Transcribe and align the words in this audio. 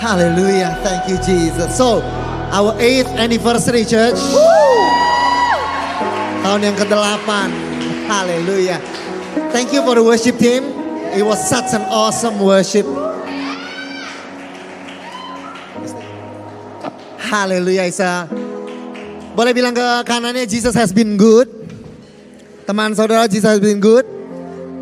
Hallelujah. 0.00 0.80
Thank 0.80 1.12
you, 1.12 1.20
Jesus. 1.20 1.76
So, 1.76 2.00
our 2.48 2.72
eighth 2.80 3.12
anniversary 3.20 3.84
church. 3.84 4.16
Tahun 6.40 6.60
yang 6.64 6.72
ke-8. 6.72 7.28
Hallelujah. 8.08 8.80
Thank 9.52 9.76
you 9.76 9.84
for 9.84 10.00
the 10.00 10.00
worship 10.00 10.40
team. 10.40 10.64
It 11.12 11.20
was 11.20 11.36
such 11.44 11.76
an 11.76 11.84
awesome 11.92 12.40
worship. 12.40 12.88
Hallelujah. 17.20 17.84
Isa. 17.84 18.24
Boleh 19.36 19.52
bilang 19.52 19.76
ke 19.76 19.84
kanannya 20.08 20.48
Jesus 20.48 20.72
has 20.72 20.96
been 20.96 21.20
good. 21.20 21.52
Teman 22.64 22.96
saudara 22.96 23.28
Jesus 23.28 23.52
has 23.52 23.60
been 23.60 23.84
good. 23.84 24.08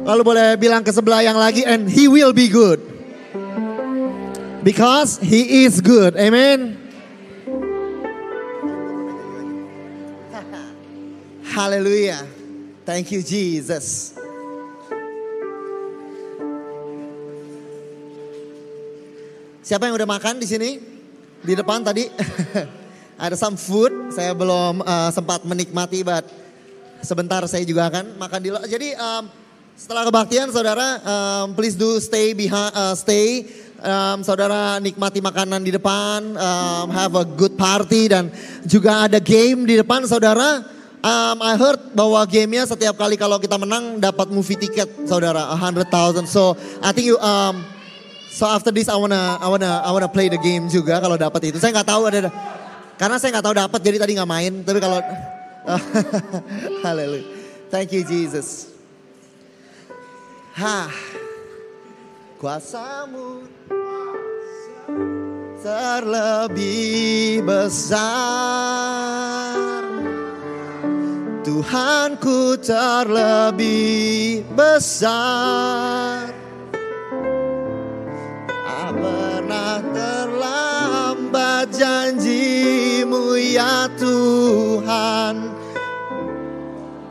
Lalu 0.06 0.22
boleh 0.22 0.46
bilang 0.54 0.86
ke 0.86 0.94
sebelah 0.94 1.26
yang 1.26 1.34
lagi 1.34 1.66
and 1.66 1.90
he 1.90 2.06
will 2.06 2.30
be 2.30 2.46
good. 2.46 2.97
Because 4.58 5.22
he 5.22 5.62
is 5.62 5.78
good. 5.80 6.18
Amen. 6.18 6.74
Hallelujah. 11.54 12.26
Thank 12.82 13.14
you 13.14 13.22
Jesus. 13.22 14.18
Siapa 19.62 19.84
yang 19.84 19.94
udah 20.00 20.08
makan 20.08 20.42
di 20.42 20.48
sini? 20.48 20.80
Di 21.44 21.54
depan 21.54 21.84
tadi 21.84 22.08
ada 23.24 23.36
some 23.38 23.54
food. 23.54 24.10
Saya 24.10 24.34
belum 24.34 24.82
uh, 24.82 25.10
sempat 25.14 25.46
menikmati, 25.46 26.02
but 26.02 26.26
sebentar 27.04 27.46
saya 27.46 27.62
juga 27.62 27.86
akan 27.92 28.16
makan 28.18 28.38
di. 28.42 28.48
Jadi 28.66 28.96
um, 28.98 29.28
setelah 29.78 30.02
kebaktian, 30.10 30.50
saudara, 30.50 30.98
um, 31.06 31.54
please 31.54 31.78
do 31.78 32.02
stay 32.02 32.34
uh, 32.50 32.98
stay. 32.98 33.46
Um, 33.78 34.26
saudara 34.26 34.82
nikmati 34.82 35.22
makanan 35.22 35.62
di 35.62 35.70
depan, 35.70 36.34
um, 36.34 36.86
have 36.90 37.14
a 37.14 37.22
good 37.22 37.54
party 37.54 38.10
dan 38.10 38.26
juga 38.66 39.06
ada 39.06 39.22
game 39.22 39.62
di 39.70 39.78
depan, 39.78 40.02
saudara. 40.02 40.66
Um, 40.98 41.38
I 41.38 41.54
heard 41.54 41.94
bahwa 41.94 42.18
gamenya 42.26 42.66
setiap 42.66 42.98
kali 42.98 43.14
kalau 43.14 43.38
kita 43.38 43.54
menang 43.54 44.02
dapat 44.02 44.34
movie 44.34 44.58
ticket, 44.58 44.90
saudara, 45.06 45.46
a 45.46 45.54
hundred 45.54 45.86
thousand. 45.94 46.26
So 46.26 46.58
I 46.82 46.90
think 46.90 47.06
you, 47.06 47.14
um, 47.22 47.62
so 48.34 48.50
after 48.50 48.74
this 48.74 48.90
I 48.90 48.98
wanna, 48.98 49.38
I 49.38 49.46
wanna, 49.46 49.70
I 49.86 49.94
wanna 49.94 50.10
play 50.10 50.26
the 50.26 50.42
game 50.42 50.66
juga 50.66 50.98
kalau 50.98 51.14
dapat 51.14 51.54
itu. 51.54 51.62
Saya 51.62 51.70
nggak 51.78 51.86
tahu 51.86 52.02
ada, 52.10 52.34
karena 52.98 53.16
saya 53.22 53.30
nggak 53.38 53.46
tahu 53.46 53.54
dapat 53.54 53.78
jadi 53.78 53.96
tadi 54.02 54.12
nggak 54.18 54.26
main. 54.26 54.52
Tapi 54.66 54.78
kalau, 54.82 54.98
haleluya, 56.84 57.22
thank 57.70 57.94
you 57.94 58.02
Jesus. 58.02 58.77
Ha. 60.58 60.90
Kuasamu 62.34 63.46
terlebih 65.62 67.46
besar. 67.46 67.94
Tuhanku 71.46 72.58
terlebih 72.58 74.42
besar. 74.58 76.34
Tak 78.50 78.90
pernah 78.98 79.78
terlambat 79.94 81.70
janjimu 81.70 83.38
ya 83.38 83.86
Tuhan 83.94 85.54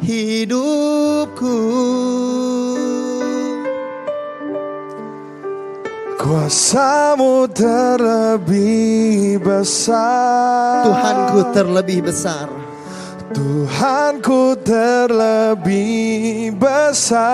hidupku. 0.04 1.56
Kuasamu 6.28 7.48
terlebih 7.56 9.40
besar. 9.40 10.84
Tuhanku 10.84 11.56
terlebih 11.56 12.04
besar. 12.04 12.52
Tuhanku 13.32 14.60
terlebih 14.60 16.52
besar. 16.60 17.32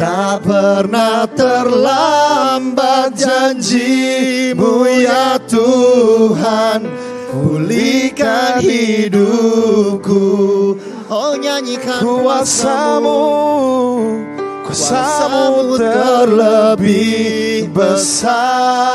Tak 0.00 0.48
pernah 0.48 1.28
terlambat 1.28 3.12
janjimu 3.20 4.88
ya 4.88 5.36
Tuhan. 5.44 6.80
Pulihkan 7.28 8.64
hidupku. 8.64 10.24
Oh 11.12 11.36
nyanyikan 11.36 12.00
Kuasamu. 12.00 13.20
Kuasamu 13.20 14.33
terlebih 15.78 17.70
besar. 17.70 18.90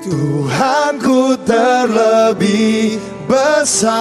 Tuhanku 0.00 1.36
terlebih 1.44 2.96
besar. 3.28 3.92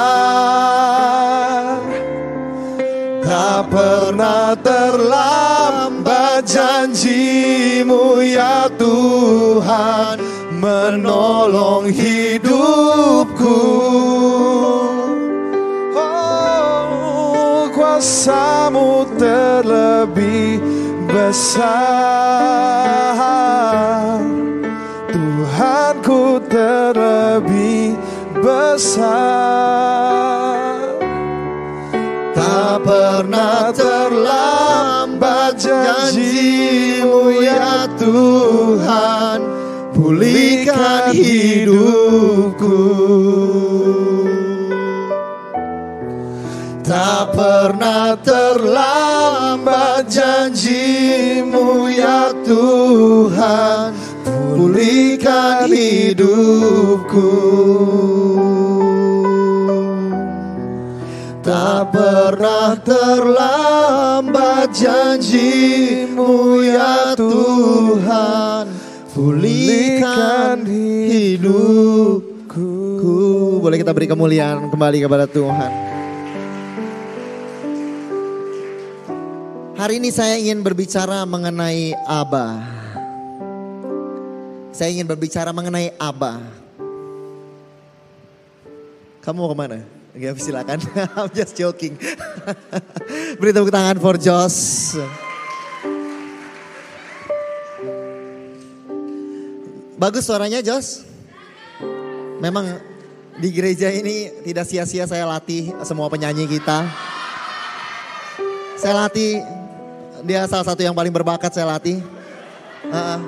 Tak 3.22 3.72
pernah 3.72 4.56
terlambat 4.60 6.44
janjimu 6.44 8.20
ya 8.20 8.68
Tuhan 8.76 10.20
Menolong 10.60 11.88
hidupku 11.88 13.56
kuasamu 18.02 19.06
terlebih 19.22 20.58
besar. 21.06 21.78
Tuhanku 25.14 26.42
terlebih 26.50 27.94
besar. 28.42 29.06
Tak 32.34 32.82
pernah 32.82 33.70
terlambat 33.70 35.62
janjimu 35.62 37.38
ya 37.38 37.86
Tuhan. 38.02 39.46
Pulihkan 39.94 41.14
hidupku 41.14 42.82
Tak 46.92 47.40
pernah 47.40 48.20
terlambat 48.20 50.12
janjimu 50.12 51.88
ya 51.88 52.36
Tuhan. 52.44 53.96
Pulihkan 54.28 55.72
hidupku. 55.72 57.32
Tak 61.40 61.96
pernah 61.96 62.76
terlambat 62.84 64.76
janjimu 64.76 66.60
ya 66.60 67.16
Tuhan. 67.16 68.68
Pulihkan 69.16 70.68
hidupku. 70.68 72.68
Boleh 73.64 73.80
kita 73.80 73.96
beri 73.96 74.12
kemuliaan 74.12 74.68
kembali 74.68 75.08
kepada 75.08 75.24
Tuhan 75.24 76.01
Hari 79.82 79.98
ini 79.98 80.14
saya 80.14 80.38
ingin 80.38 80.62
berbicara 80.62 81.26
mengenai 81.26 81.98
Abah 82.06 82.62
Saya 84.70 84.94
ingin 84.94 85.10
berbicara 85.10 85.50
mengenai 85.50 85.98
Abah 85.98 86.38
Kamu 89.26 89.42
mau 89.42 89.50
ke 89.50 89.58
mana? 89.58 89.82
Oke, 90.14 90.38
silakan. 90.38 90.78
I'm 91.18 91.34
just 91.34 91.58
joking. 91.58 91.98
Beri 93.42 93.54
tepuk 93.54 93.72
tangan 93.72 93.96
for 93.98 94.20
Josh. 94.22 94.98
Bagus 99.96 100.26
suaranya 100.26 100.60
Josh. 100.62 101.06
Memang 102.44 102.82
di 103.40 103.50
gereja 103.50 103.88
ini 103.90 104.44
tidak 104.46 104.68
sia-sia 104.68 105.08
saya 105.08 105.24
latih 105.26 105.74
semua 105.86 106.12
penyanyi 106.12 106.50
kita. 106.50 106.86
Saya 108.76 109.06
latih 109.06 109.61
dia 110.24 110.46
salah 110.50 110.66
satu 110.66 110.82
yang 110.82 110.96
paling 110.96 111.14
berbakat 111.14 111.52
saya 111.54 111.68
latih. 111.70 112.02
Heeh. 112.88 113.20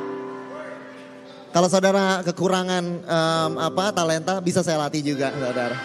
Kalau 1.53 1.69
saudara 1.69 2.25
kekurangan 2.25 2.83
em, 3.05 3.51
apa 3.61 3.93
talenta 3.93 4.41
bisa 4.41 4.65
saya 4.65 4.81
latih 4.81 5.13
juga 5.13 5.29
saudara. 5.29 5.77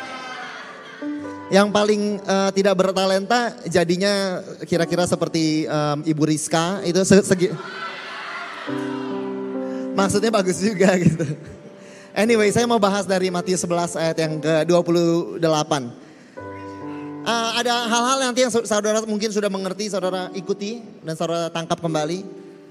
Yang 1.52 1.68
paling 1.72 2.02
eh, 2.24 2.50
tidak 2.56 2.74
bertalenta 2.76 3.52
jadinya 3.68 4.40
kira-kira 4.64 5.04
seperti 5.04 5.68
em, 5.68 5.98
Ibu 6.08 6.24
Rizka 6.24 6.80
itu 6.88 7.04
se- 7.04 7.24
segi. 7.24 7.52
Maksudnya 9.92 10.32
bagus 10.32 10.56
juga 10.62 10.94
gitu. 10.96 11.26
Anyway, 12.16 12.50
saya 12.50 12.66
mau 12.66 12.80
bahas 12.80 13.06
dari 13.06 13.30
Matius 13.30 13.62
11 13.62 13.94
ayat 13.94 14.16
yang 14.18 14.32
ke-28. 14.42 15.72
Eh, 17.28 17.50
ada 17.60 17.84
hal-hal 17.84 18.18
nanti 18.24 18.40
yang 18.40 18.48
saudara 18.48 19.04
mungkin 19.04 19.28
sudah 19.28 19.52
mengerti, 19.52 19.92
saudara 19.92 20.32
ikuti 20.32 20.80
dan 21.04 21.12
saudara 21.12 21.52
tangkap 21.52 21.76
kembali. 21.76 22.24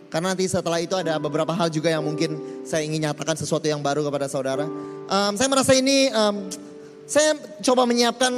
Karena 0.10 0.34
nanti 0.34 0.50
setelah 0.50 0.82
itu 0.82 0.98
ada 0.98 1.22
beberapa 1.22 1.54
hal 1.54 1.70
juga 1.70 1.94
yang 1.94 2.02
mungkin 2.02 2.64
saya 2.66 2.82
ingin 2.82 3.06
nyatakan 3.06 3.38
sesuatu 3.38 3.70
yang 3.70 3.86
baru 3.86 4.02
kepada 4.02 4.26
saudara. 4.26 4.66
Em, 5.06 5.34
saya 5.38 5.46
merasa 5.46 5.78
ini, 5.78 6.10
em, 6.10 6.50
saya 7.06 7.38
coba 7.62 7.86
menyiapkan 7.86 8.34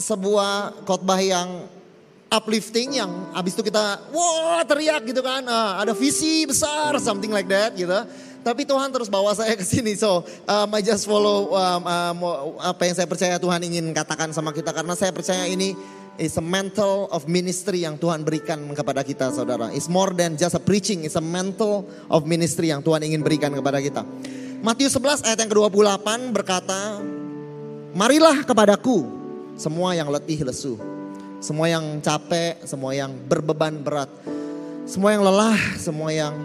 sebuah 0.00 0.88
khotbah 0.88 1.20
yang 1.20 1.68
uplifting 2.32 2.96
yang 2.96 3.12
abis 3.36 3.52
itu 3.52 3.68
kita 3.68 4.08
wah 4.08 4.64
teriak 4.64 5.04
gitu 5.04 5.20
kan 5.20 5.44
Ah, 5.44 5.84
ada 5.84 5.92
visi 5.92 6.48
besar 6.48 6.96
something 6.96 7.28
like 7.28 7.44
that 7.44 7.76
gitu 7.76 7.92
tapi 8.42 8.66
Tuhan 8.66 8.90
terus 8.90 9.06
bawa 9.06 9.32
saya 9.32 9.54
ke 9.54 9.64
sini. 9.64 9.94
So 9.94 10.26
um, 10.46 10.68
I 10.74 10.82
just 10.82 11.06
follow 11.06 11.54
um, 11.54 11.82
um, 11.86 12.18
apa 12.58 12.86
yang 12.86 12.94
saya 12.98 13.08
percaya 13.08 13.38
Tuhan 13.38 13.62
ingin 13.62 13.90
katakan 13.94 14.34
sama 14.34 14.50
kita. 14.50 14.74
Karena 14.74 14.92
saya 14.98 15.14
percaya 15.14 15.46
ini 15.46 15.74
is 16.20 16.36
a 16.36 16.44
mental 16.44 17.08
of 17.08 17.24
ministry 17.30 17.86
yang 17.86 17.96
Tuhan 17.96 18.26
berikan 18.26 18.60
kepada 18.74 19.00
kita 19.06 19.32
saudara. 19.32 19.70
It's 19.72 19.88
more 19.88 20.12
than 20.12 20.36
just 20.36 20.58
a 20.58 20.62
preaching. 20.62 21.06
It's 21.06 21.16
a 21.16 21.24
mental 21.24 21.88
of 22.12 22.28
ministry 22.28 22.68
yang 22.74 22.84
Tuhan 22.84 23.00
ingin 23.06 23.24
berikan 23.24 23.54
kepada 23.54 23.80
kita. 23.80 24.04
Matius 24.62 24.94
11 24.94 25.26
ayat 25.26 25.38
yang 25.42 25.50
ke-28 25.50 26.08
berkata 26.30 27.02
Marilah 27.92 28.46
kepadaku 28.46 29.04
semua 29.58 29.92
yang 29.92 30.06
letih 30.08 30.46
lesu 30.46 30.78
semua 31.42 31.66
yang 31.66 31.98
capek, 31.98 32.62
semua 32.62 32.94
yang 32.94 33.10
berbeban 33.26 33.82
berat, 33.82 34.06
semua 34.86 35.10
yang 35.10 35.26
lelah, 35.26 35.58
semua 35.74 36.14
yang 36.14 36.38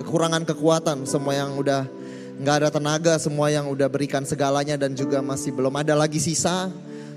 kekurangan 0.00 0.44
kekuatan, 0.44 1.08
semua 1.08 1.32
yang 1.36 1.56
udah 1.56 1.88
nggak 2.36 2.56
ada 2.60 2.68
tenaga, 2.68 3.14
semua 3.16 3.48
yang 3.48 3.66
udah 3.72 3.88
berikan 3.88 4.20
segalanya 4.28 4.76
dan 4.76 4.92
juga 4.92 5.24
masih 5.24 5.56
belum 5.56 5.72
ada 5.72 5.96
lagi 5.96 6.20
sisa, 6.20 6.68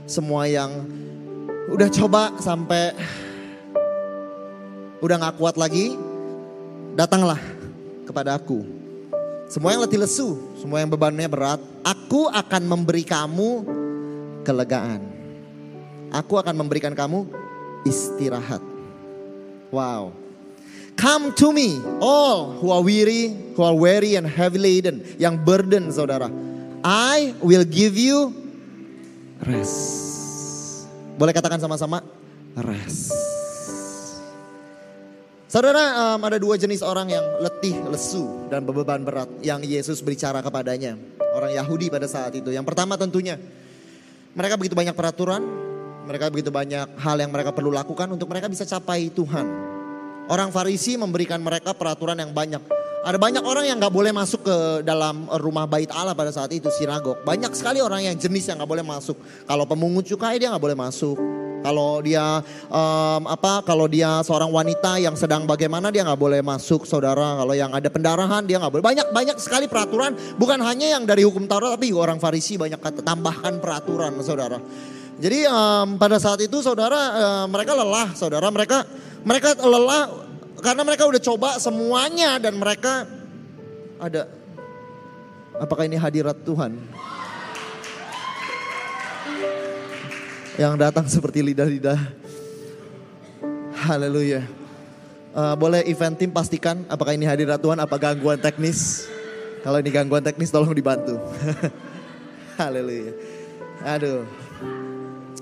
semua 0.08 0.48
yang 0.48 0.72
udah 1.70 1.90
coba 1.92 2.34
sampai 2.40 2.96
udah 5.04 5.16
nggak 5.20 5.36
kuat 5.36 5.56
lagi, 5.60 5.96
datanglah 6.96 7.40
kepada 8.08 8.40
aku. 8.40 8.64
Semua 9.50 9.74
yang 9.74 9.82
letih 9.82 9.98
lesu, 9.98 10.38
semua 10.62 10.78
yang 10.80 10.94
bebannya 10.94 11.26
berat, 11.26 11.60
aku 11.82 12.30
akan 12.30 12.64
memberi 12.70 13.02
kamu 13.02 13.66
kelegaan. 14.46 15.02
Aku 16.10 16.38
akan 16.38 16.54
memberikan 16.58 16.94
kamu 16.94 17.26
istirahat. 17.86 18.62
Wow. 19.70 20.29
Come 21.00 21.32
to 21.40 21.56
me, 21.56 21.80
all 22.04 22.60
who 22.60 22.76
are 22.76 22.84
weary, 22.84 23.32
who 23.56 23.64
are 23.64 23.72
weary 23.72 24.20
and 24.20 24.28
heavy 24.28 24.60
laden, 24.60 25.00
yang 25.16 25.40
burden 25.40 25.88
saudara. 25.96 26.28
I 26.84 27.32
will 27.40 27.64
give 27.64 27.96
you 27.96 28.36
rest. 29.48 29.80
Boleh 31.16 31.32
katakan 31.32 31.56
sama-sama, 31.56 32.04
rest. 32.60 33.16
Saudara, 35.48 36.14
em, 36.14 36.20
ada 36.20 36.36
dua 36.36 36.60
jenis 36.60 36.84
orang 36.84 37.16
yang 37.16 37.24
letih, 37.48 37.80
lesu, 37.88 38.52
dan 38.52 38.68
beban 38.68 39.00
berat 39.00 39.32
yang 39.40 39.64
Yesus 39.64 40.04
berbicara 40.04 40.44
kepadanya. 40.44 41.00
Orang 41.32 41.56
Yahudi 41.56 41.88
pada 41.88 42.12
saat 42.12 42.36
itu. 42.36 42.52
Yang 42.52 42.76
pertama 42.76 43.00
tentunya, 43.00 43.40
mereka 44.36 44.60
begitu 44.60 44.76
banyak 44.76 44.92
peraturan, 44.92 45.48
mereka 46.04 46.28
begitu 46.28 46.52
banyak 46.52 46.92
hal 47.00 47.16
yang 47.24 47.32
mereka 47.32 47.56
perlu 47.56 47.72
lakukan 47.72 48.12
untuk 48.12 48.28
mereka 48.28 48.52
bisa 48.52 48.68
capai 48.68 49.08
Tuhan. 49.16 49.79
Orang 50.30 50.54
Farisi 50.54 50.94
memberikan 50.94 51.42
mereka 51.42 51.74
peraturan 51.74 52.14
yang 52.14 52.30
banyak. 52.30 52.62
Ada 53.02 53.18
banyak 53.18 53.42
orang 53.42 53.66
yang 53.66 53.82
nggak 53.82 53.90
boleh 53.90 54.14
masuk 54.14 54.46
ke 54.46 54.58
dalam 54.86 55.26
rumah 55.42 55.66
bait 55.66 55.90
Allah 55.90 56.14
pada 56.14 56.30
saat 56.30 56.54
itu 56.54 56.70
sinagog. 56.70 57.18
Banyak 57.26 57.50
sekali 57.58 57.82
orang 57.82 58.06
yang 58.06 58.14
jenis 58.14 58.46
yang 58.46 58.62
nggak 58.62 58.70
boleh 58.70 58.86
masuk. 58.86 59.18
Kalau 59.50 59.66
pemungut 59.66 60.06
cukai 60.06 60.38
dia 60.38 60.54
nggak 60.54 60.62
boleh 60.62 60.78
masuk. 60.78 61.18
Kalau 61.66 61.98
dia 62.06 62.46
em, 62.70 63.24
apa? 63.26 63.66
Kalau 63.66 63.90
dia 63.90 64.22
seorang 64.22 64.54
wanita 64.54 65.02
yang 65.02 65.18
sedang 65.18 65.50
bagaimana 65.50 65.90
dia 65.90 66.06
nggak 66.06 66.22
boleh 66.22 66.46
masuk, 66.46 66.86
saudara. 66.86 67.42
Kalau 67.42 67.54
yang 67.58 67.74
ada 67.74 67.90
pendarahan 67.90 68.46
dia 68.46 68.62
nggak 68.62 68.70
boleh. 68.78 68.86
Banyak 68.86 69.08
banyak 69.10 69.38
sekali 69.42 69.66
peraturan. 69.66 70.14
Bukan 70.38 70.62
hanya 70.62 70.94
yang 70.94 71.10
dari 71.10 71.26
hukum 71.26 71.50
Taurat, 71.50 71.74
tapi 71.74 71.90
orang 71.90 72.22
Farisi 72.22 72.54
banyak 72.54 72.78
kata 72.78 73.02
tambahkan 73.02 73.58
peraturan, 73.58 74.14
saudara. 74.22 74.62
Jadi 75.20 75.50
em, 75.50 75.88
pada 75.98 76.22
saat 76.22 76.38
itu 76.46 76.62
saudara 76.62 77.00
em, 77.18 77.46
mereka 77.50 77.74
lelah, 77.74 78.14
saudara 78.14 78.48
mereka 78.54 78.88
mereka 79.24 79.56
lelah 79.60 80.30
karena 80.60 80.82
mereka 80.84 81.04
udah 81.08 81.22
coba 81.24 81.50
semuanya 81.60 82.40
dan 82.40 82.60
mereka 82.60 83.08
ada 84.00 84.28
apakah 85.60 85.88
ini 85.88 86.00
hadirat 86.00 86.40
Tuhan? 86.44 86.76
Yang 90.60 90.74
datang 90.76 91.06
seperti 91.08 91.40
lidah-lidah. 91.40 92.00
Haleluya. 93.80 94.44
Eh, 95.30 95.56
boleh 95.56 95.88
event 95.88 96.20
tim 96.20 96.32
pastikan 96.36 96.84
apakah 96.92 97.16
ini 97.16 97.24
hadirat 97.24 97.64
Tuhan 97.64 97.80
apa 97.80 97.96
gangguan 97.96 98.42
teknis? 98.42 99.08
Kalau 99.64 99.80
ini 99.80 99.88
gangguan 99.88 100.24
teknis 100.24 100.52
tolong 100.52 100.76
dibantu. 100.76 101.16
Haleluya. 102.60 103.16
Aduh. 103.88 104.28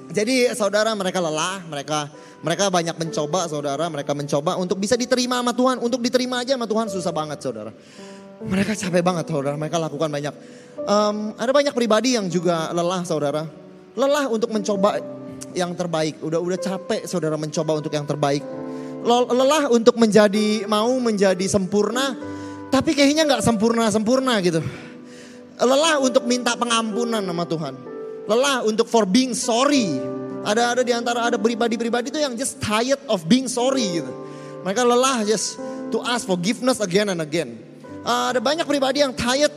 Jadi 0.07 0.55
saudara 0.55 0.95
mereka 0.95 1.19
lelah, 1.19 1.59
mereka 1.67 2.07
mereka 2.39 2.71
banyak 2.71 2.95
mencoba 2.95 3.49
saudara, 3.51 3.85
mereka 3.91 4.15
mencoba 4.15 4.55
untuk 4.55 4.79
bisa 4.79 4.95
diterima 4.95 5.41
sama 5.43 5.51
Tuhan, 5.51 5.83
untuk 5.83 5.99
diterima 5.99 6.45
aja 6.45 6.55
sama 6.55 6.67
Tuhan 6.69 6.87
susah 6.87 7.11
banget 7.11 7.39
saudara. 7.43 7.71
Mereka 8.37 8.77
capek 8.77 9.01
banget 9.03 9.25
saudara, 9.27 9.57
mereka 9.57 9.81
lakukan 9.81 10.07
banyak. 10.07 10.33
Em, 10.87 11.17
ada 11.35 11.51
banyak 11.51 11.73
pribadi 11.73 12.15
yang 12.15 12.29
juga 12.29 12.71
lelah 12.71 13.01
saudara, 13.03 13.43
lelah 13.97 14.25
untuk 14.31 14.53
mencoba 14.53 15.01
yang 15.57 15.73
terbaik. 15.73 16.21
Udah 16.21 16.39
udah 16.39 16.59
capek 16.61 17.03
saudara 17.09 17.35
mencoba 17.35 17.81
untuk 17.81 17.91
yang 17.91 18.05
terbaik. 18.05 18.45
Lel- 19.03 19.29
Lelah 19.29 19.63
untuk 19.71 19.95
menjadi 19.99 20.65
mau 20.69 20.89
menjadi 21.01 21.45
sempurna, 21.49 22.15
tapi 22.69 22.93
kayaknya 22.95 23.25
nggak 23.27 23.43
sempurna 23.43 23.89
sempurna 23.89 24.39
gitu. 24.39 24.61
Lelah 25.57 25.97
untuk 25.99 26.23
minta 26.29 26.53
pengampunan 26.53 27.25
sama 27.25 27.43
Tuhan. 27.49 27.96
Lelah 28.27 28.67
untuk 28.67 28.85
for 28.91 29.07
being 29.07 29.31
sorry. 29.31 29.97
Ada 30.43 30.75
ada 30.75 30.81
di 30.83 30.91
antara 30.95 31.27
ada 31.27 31.35
pribadi-pribadi 31.39 32.11
itu 32.11 32.19
yang 32.19 32.35
just 32.35 32.59
tired 32.59 32.99
of 33.07 33.23
being 33.27 33.47
sorry 33.47 34.03
gitu. 34.03 34.11
Mereka 34.63 34.83
lelah 34.83 35.23
just 35.23 35.59
to 35.91 36.03
ask 36.03 36.27
forgiveness 36.27 36.83
again 36.83 37.11
and 37.11 37.23
again. 37.23 37.55
Ah, 38.03 38.31
ada 38.31 38.39
banyak 38.43 38.67
pribadi 38.67 39.03
yang 39.03 39.15
tired 39.15 39.51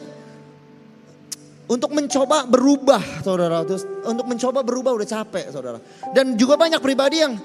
untuk 1.70 1.94
mencoba 1.94 2.50
berubah, 2.50 3.22
saudara. 3.22 3.62
Terus 3.62 3.86
untuk 4.02 4.26
mencoba 4.26 4.66
berubah 4.66 4.90
udah 4.98 5.06
capek, 5.06 5.54
saudara. 5.54 5.78
Dan 6.10 6.34
juga 6.34 6.58
banyak 6.58 6.82
pribadi 6.82 7.22
yang 7.22 7.38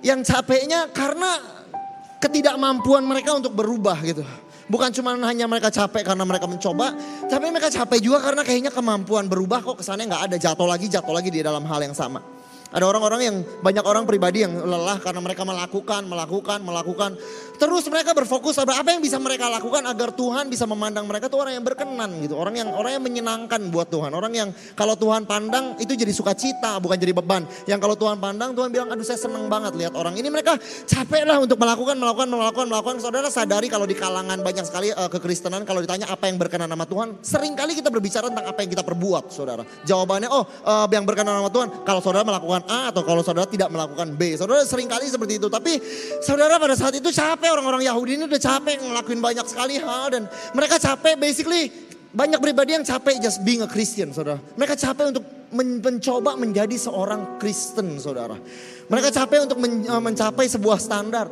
yang 0.00 0.20
capeknya 0.24 0.88
karena 0.92 1.60
ketidakmampuan 2.20 3.04
mereka 3.04 3.36
untuk 3.36 3.52
berubah 3.52 4.00
gitu. 4.00 4.24
Bukan 4.70 4.94
cuma 4.94 5.18
hanya 5.26 5.50
mereka 5.50 5.66
capek 5.66 6.06
karena 6.06 6.22
mereka 6.22 6.46
mencoba, 6.46 6.94
tapi 7.26 7.50
mereka 7.50 7.74
capek 7.74 7.98
juga 7.98 8.22
karena 8.22 8.46
kayaknya 8.46 8.70
kemampuan 8.70 9.26
berubah 9.26 9.66
kok 9.66 9.82
kesannya 9.82 10.06
nggak 10.06 10.30
ada 10.30 10.36
jatuh 10.38 10.68
lagi 10.70 10.86
jatuh 10.86 11.10
lagi 11.10 11.26
di 11.26 11.42
dalam 11.42 11.66
hal 11.66 11.82
yang 11.82 11.90
sama. 11.90 12.22
Ada 12.70 12.86
orang-orang 12.86 13.20
yang 13.26 13.36
banyak 13.66 13.82
orang 13.82 14.06
pribadi 14.06 14.46
yang 14.46 14.54
lelah 14.62 15.02
karena 15.02 15.18
mereka 15.18 15.42
melakukan, 15.42 16.06
melakukan, 16.06 16.58
melakukan. 16.62 17.10
Terus 17.60 17.84
mereka 17.92 18.16
berfokus 18.16 18.56
pada 18.56 18.80
apa 18.80 18.94
yang 18.94 19.04
bisa 19.04 19.20
mereka 19.20 19.50
lakukan 19.50 19.84
agar 19.84 20.16
Tuhan 20.16 20.48
bisa 20.48 20.64
memandang 20.64 21.04
mereka 21.04 21.28
tuh 21.28 21.44
orang 21.44 21.60
yang 21.60 21.64
berkenan 21.66 22.08
gitu, 22.24 22.38
orang 22.38 22.56
yang 22.56 22.72
orang 22.72 22.96
yang 22.96 23.04
menyenangkan 23.04 23.60
buat 23.68 23.92
Tuhan, 23.92 24.16
orang 24.16 24.32
yang 24.32 24.48
kalau 24.72 24.96
Tuhan 24.96 25.28
pandang 25.28 25.76
itu 25.76 25.92
jadi 25.92 26.08
sukacita 26.08 26.80
bukan 26.80 26.96
jadi 26.96 27.12
beban. 27.12 27.44
Yang 27.68 27.84
kalau 27.84 27.96
Tuhan 28.00 28.16
pandang 28.16 28.56
Tuhan 28.56 28.72
bilang 28.72 28.88
aduh 28.88 29.04
saya 29.04 29.20
seneng 29.20 29.50
banget 29.52 29.76
lihat 29.76 29.92
orang 29.92 30.16
ini 30.16 30.32
mereka 30.32 30.56
capek 30.88 31.28
lah 31.28 31.36
untuk 31.42 31.60
melakukan, 31.60 32.00
melakukan, 32.00 32.32
melakukan, 32.32 32.66
melakukan. 32.70 32.96
Saudara 33.02 33.28
sadari 33.28 33.68
kalau 33.68 33.84
di 33.84 33.98
kalangan 33.98 34.40
banyak 34.40 34.64
sekali 34.64 34.94
eh, 34.94 35.10
kekristenan 35.12 35.68
kalau 35.68 35.84
ditanya 35.84 36.08
apa 36.08 36.32
yang 36.32 36.40
berkenan 36.40 36.70
sama 36.70 36.88
Tuhan, 36.88 37.20
sering 37.20 37.52
kali 37.58 37.76
kita 37.76 37.92
berbicara 37.92 38.32
tentang 38.32 38.46
apa 38.48 38.58
yang 38.64 38.70
kita 38.72 38.86
perbuat, 38.86 39.28
saudara. 39.28 39.68
Jawabannya 39.84 40.32
oh 40.32 40.48
eh, 40.48 40.86
yang 40.96 41.04
berkenan 41.04 41.36
sama 41.44 41.50
Tuhan 41.52 41.68
kalau 41.84 42.00
saudara 42.00 42.24
melakukan 42.24 42.59
A 42.66 42.90
atau 42.90 43.04
kalau 43.06 43.24
saudara 43.24 43.46
tidak 43.48 43.70
melakukan 43.70 44.12
B. 44.16 44.34
Saudara 44.34 44.64
sering 44.66 44.90
kali 44.90 45.06
seperti 45.08 45.38
itu. 45.38 45.48
Tapi 45.48 45.78
saudara 46.24 46.58
pada 46.58 46.74
saat 46.74 46.96
itu 46.96 47.08
capek 47.12 47.52
orang-orang 47.52 47.86
Yahudi 47.86 48.20
ini 48.20 48.24
udah 48.26 48.40
capek 48.40 48.80
ngelakuin 48.80 49.20
banyak 49.20 49.46
sekali 49.46 49.78
hal 49.78 50.12
dan 50.12 50.22
mereka 50.52 50.76
capek 50.76 51.14
basically 51.16 51.70
banyak 52.10 52.42
pribadi 52.42 52.74
yang 52.74 52.82
capek 52.82 53.22
just 53.22 53.46
being 53.46 53.62
a 53.62 53.70
Christian, 53.70 54.10
saudara. 54.10 54.42
Mereka 54.58 54.74
capek 54.74 55.14
untuk 55.14 55.24
men- 55.54 55.78
mencoba 55.78 56.34
menjadi 56.34 56.74
seorang 56.74 57.38
Kristen, 57.38 58.02
saudara. 58.02 58.34
Mereka 58.90 59.14
capek 59.14 59.46
untuk 59.46 59.58
men- 59.62 59.86
eh, 59.86 60.02
mencapai 60.02 60.50
sebuah 60.50 60.82
standar. 60.82 61.30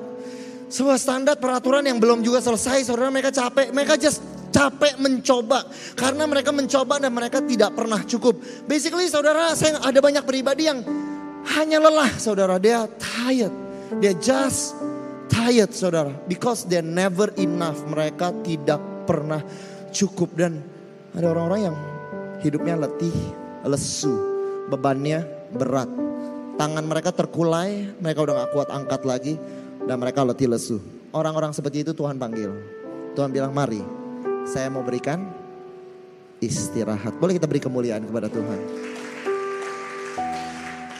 Sebuah 0.70 1.00
standar 1.00 1.34
peraturan 1.40 1.82
yang 1.82 1.98
belum 1.98 2.22
juga 2.22 2.38
selesai, 2.38 2.86
saudara 2.86 3.10
mereka 3.10 3.34
capek. 3.34 3.74
Mereka 3.74 3.98
just 3.98 4.22
capek 4.54 5.02
mencoba. 5.02 5.66
Karena 5.98 6.30
mereka 6.30 6.54
mencoba 6.54 7.02
dan 7.02 7.10
mereka 7.10 7.42
tidak 7.42 7.74
pernah 7.74 7.98
cukup. 8.06 8.38
Basically 8.70 9.10
saudara, 9.10 9.58
saya 9.58 9.82
ada 9.82 9.98
banyak 9.98 10.22
pribadi 10.22 10.70
yang 10.70 10.78
hanya 11.56 11.78
lelah 11.80 12.12
saudara. 12.20 12.60
Dia 12.60 12.84
tired. 13.00 13.52
Dia 14.02 14.12
just 14.18 14.76
tired 15.32 15.72
saudara. 15.72 16.12
Because 16.28 16.68
they're 16.68 16.84
never 16.84 17.32
enough. 17.40 17.80
Mereka 17.88 18.44
tidak 18.44 18.80
pernah 19.08 19.40
cukup. 19.94 20.34
Dan 20.36 20.60
ada 21.16 21.32
orang-orang 21.32 21.72
yang 21.72 21.76
hidupnya 22.44 22.74
letih, 22.76 23.14
lesu. 23.64 24.12
Bebannya 24.68 25.24
berat. 25.56 25.88
Tangan 26.58 26.84
mereka 26.84 27.14
terkulai, 27.14 27.86
mereka 28.02 28.26
udah 28.26 28.34
gak 28.44 28.50
kuat 28.52 28.68
angkat 28.68 29.02
lagi. 29.06 29.34
Dan 29.88 29.96
mereka 30.02 30.26
letih 30.26 30.50
lesu. 30.50 30.76
Orang-orang 31.16 31.56
seperti 31.56 31.86
itu 31.86 31.96
Tuhan 31.96 32.20
panggil. 32.20 32.52
Tuhan 33.16 33.32
bilang 33.32 33.56
mari 33.56 33.80
saya 34.48 34.72
mau 34.72 34.80
berikan 34.80 35.28
istirahat. 36.40 37.16
Boleh 37.20 37.36
kita 37.36 37.44
beri 37.44 37.60
kemuliaan 37.60 38.04
kepada 38.08 38.32
Tuhan. 38.32 38.87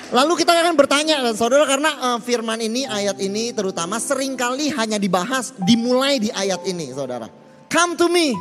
Lalu 0.09 0.41
kita 0.41 0.57
akan 0.57 0.73
bertanya 0.73 1.21
saudara 1.37 1.69
karena 1.69 1.93
uh, 2.01 2.19
firman 2.25 2.57
ini 2.65 2.89
ayat 2.89 3.21
ini 3.21 3.53
terutama 3.53 4.01
sering 4.01 4.41
kali 4.41 4.73
hanya 4.73 4.97
dibahas 4.97 5.53
dimulai 5.61 6.17
di 6.17 6.33
ayat 6.33 6.65
ini 6.65 6.89
saudara. 6.97 7.29
Come 7.69 7.93
to 8.01 8.09
me 8.09 8.33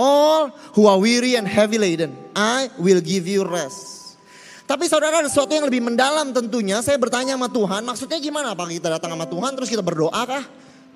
all 0.00 0.48
who 0.72 0.88
are 0.88 0.96
weary 0.96 1.36
and 1.36 1.44
heavy 1.44 1.76
laden. 1.76 2.16
I 2.32 2.72
will 2.80 3.04
give 3.04 3.28
you 3.28 3.44
rest. 3.44 4.16
Tapi 4.64 4.88
saudara 4.88 5.20
ada 5.20 5.28
sesuatu 5.28 5.52
yang 5.52 5.68
lebih 5.68 5.84
mendalam 5.84 6.32
tentunya. 6.32 6.80
Saya 6.80 6.96
bertanya 6.96 7.36
sama 7.36 7.52
Tuhan 7.52 7.84
maksudnya 7.84 8.16
gimana? 8.16 8.56
Apakah 8.56 8.72
kita 8.72 8.88
datang 8.88 9.12
sama 9.12 9.28
Tuhan 9.28 9.52
terus 9.60 9.68
kita 9.68 9.84
berdoa 9.84 10.22
kah? 10.24 10.44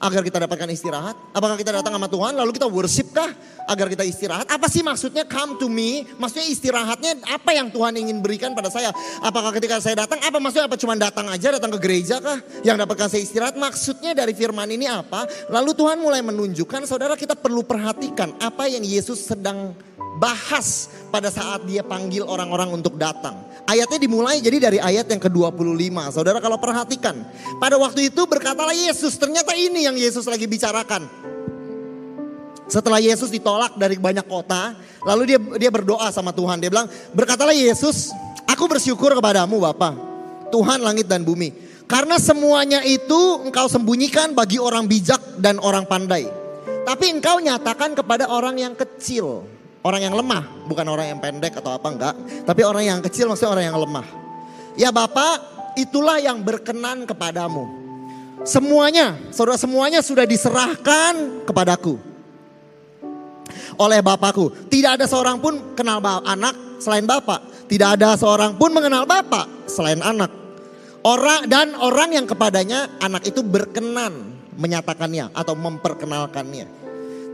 Agar 0.03 0.21
kita 0.27 0.43
dapatkan 0.45 0.69
istirahat? 0.75 1.17
Apakah 1.31 1.57
kita 1.59 1.71
datang 1.75 1.95
sama 1.95 2.09
Tuhan 2.11 2.33
lalu 2.35 2.51
kita 2.57 2.67
worship 2.69 3.15
kah 3.15 3.31
agar 3.71 3.87
kita 3.89 4.05
istirahat? 4.05 4.47
Apa 4.51 4.67
sih 4.69 4.85
maksudnya 4.85 5.25
come 5.25 5.57
to 5.57 5.71
me? 5.71 6.05
Maksudnya 6.19 6.47
istirahatnya 6.51 7.13
apa 7.31 7.51
yang 7.55 7.71
Tuhan 7.71 7.95
ingin 7.97 8.19
berikan 8.21 8.53
pada 8.53 8.69
saya? 8.69 8.91
Apakah 9.23 9.55
ketika 9.55 9.79
saya 9.81 10.05
datang 10.05 10.21
apa 10.21 10.37
maksudnya 10.43 10.67
apa 10.67 10.77
cuma 10.77 10.95
datang 10.99 11.27
aja 11.31 11.57
datang 11.57 11.73
ke 11.75 11.79
gereja 11.81 12.19
kah 12.21 12.39
yang 12.67 12.77
dapatkan 12.77 13.09
saya 13.09 13.23
istirahat? 13.23 13.55
Maksudnya 13.57 14.13
dari 14.13 14.37
firman 14.37 14.69
ini 14.69 14.91
apa? 14.91 15.25
Lalu 15.49 15.73
Tuhan 15.73 15.97
mulai 16.03 16.21
menunjukkan 16.21 16.85
saudara 16.85 17.15
kita 17.17 17.39
perlu 17.39 17.65
perhatikan 17.65 18.35
apa 18.43 18.69
yang 18.69 18.85
Yesus 18.85 19.25
sedang 19.25 19.73
bahas 20.19 20.91
pada 21.11 21.31
saat 21.31 21.67
dia 21.67 21.83
panggil 21.83 22.27
orang-orang 22.27 22.75
untuk 22.75 22.99
datang. 22.99 23.39
Ayatnya 23.65 23.97
dimulai 23.97 24.45
jadi 24.45 24.61
dari 24.61 24.79
ayat 24.79 25.09
yang 25.09 25.21
ke-25. 25.23 25.97
Saudara 26.13 26.39
kalau 26.39 26.61
perhatikan. 26.61 27.25
Pada 27.57 27.81
waktu 27.81 28.13
itu 28.13 28.29
berkatalah 28.29 28.77
Yesus. 28.77 29.17
Ternyata 29.17 29.57
ini 29.57 29.89
yang 29.89 29.97
Yesus 29.97 30.29
lagi 30.29 30.45
bicarakan. 30.45 31.09
Setelah 32.69 33.01
Yesus 33.01 33.33
ditolak 33.33 33.77
dari 33.81 33.97
banyak 33.97 34.29
kota. 34.29 34.77
Lalu 35.05 35.23
dia 35.37 35.39
dia 35.57 35.71
berdoa 35.73 36.13
sama 36.13 36.33
Tuhan. 36.37 36.61
Dia 36.61 36.69
bilang 36.69 36.89
berkatalah 37.17 37.57
Yesus. 37.57 38.13
Aku 38.45 38.69
bersyukur 38.69 39.17
kepadamu 39.17 39.57
Bapa. 39.65 39.97
Tuhan 40.53 40.85
langit 40.85 41.09
dan 41.09 41.25
bumi. 41.25 41.57
Karena 41.89 42.17
semuanya 42.21 42.81
itu 42.85 43.45
engkau 43.45 43.69
sembunyikan 43.69 44.33
bagi 44.33 44.57
orang 44.61 44.85
bijak 44.89 45.41
dan 45.41 45.57
orang 45.61 45.89
pandai. 45.89 46.29
Tapi 46.85 47.17
engkau 47.17 47.41
nyatakan 47.41 47.97
kepada 47.97 48.29
orang 48.29 48.61
yang 48.61 48.77
kecil. 48.77 49.54
Orang 49.85 50.01
yang 50.01 50.17
lemah, 50.17 50.65
bukan 50.65 50.87
orang 50.89 51.13
yang 51.13 51.21
pendek 51.21 51.61
atau 51.61 51.77
apa 51.77 51.93
enggak. 51.93 52.15
Tapi 52.49 52.61
orang 52.65 52.85
yang 52.89 52.99
kecil 53.05 53.29
maksudnya 53.29 53.53
orang 53.53 53.65
yang 53.69 53.77
lemah. 53.77 54.07
Ya 54.81 54.89
Bapak, 54.89 55.45
itulah 55.77 56.17
yang 56.17 56.41
berkenan 56.41 57.05
kepadamu. 57.05 57.69
Semuanya, 58.49 59.21
saudara 59.29 59.61
semuanya 59.61 60.01
sudah 60.01 60.25
diserahkan 60.25 61.45
kepadaku. 61.45 62.01
Oleh 63.77 64.01
Bapakku. 64.01 64.51
Tidak 64.73 64.97
ada 65.01 65.07
seorang 65.09 65.37
pun 65.43 65.77
kenal 65.77 66.01
anak 66.01 66.81
selain 66.81 67.05
Bapak. 67.05 67.69
Tidak 67.69 68.01
ada 68.01 68.17
seorang 68.17 68.57
pun 68.57 68.73
mengenal 68.73 69.05
Bapak 69.05 69.69
selain 69.69 70.01
anak. 70.01 70.33
Orang 71.05 71.45
dan 71.53 71.77
orang 71.77 72.17
yang 72.17 72.25
kepadanya 72.25 73.01
anak 73.05 73.29
itu 73.29 73.45
berkenan 73.45 74.41
menyatakannya 74.57 75.29
atau 75.37 75.53
memperkenalkannya. 75.53 76.84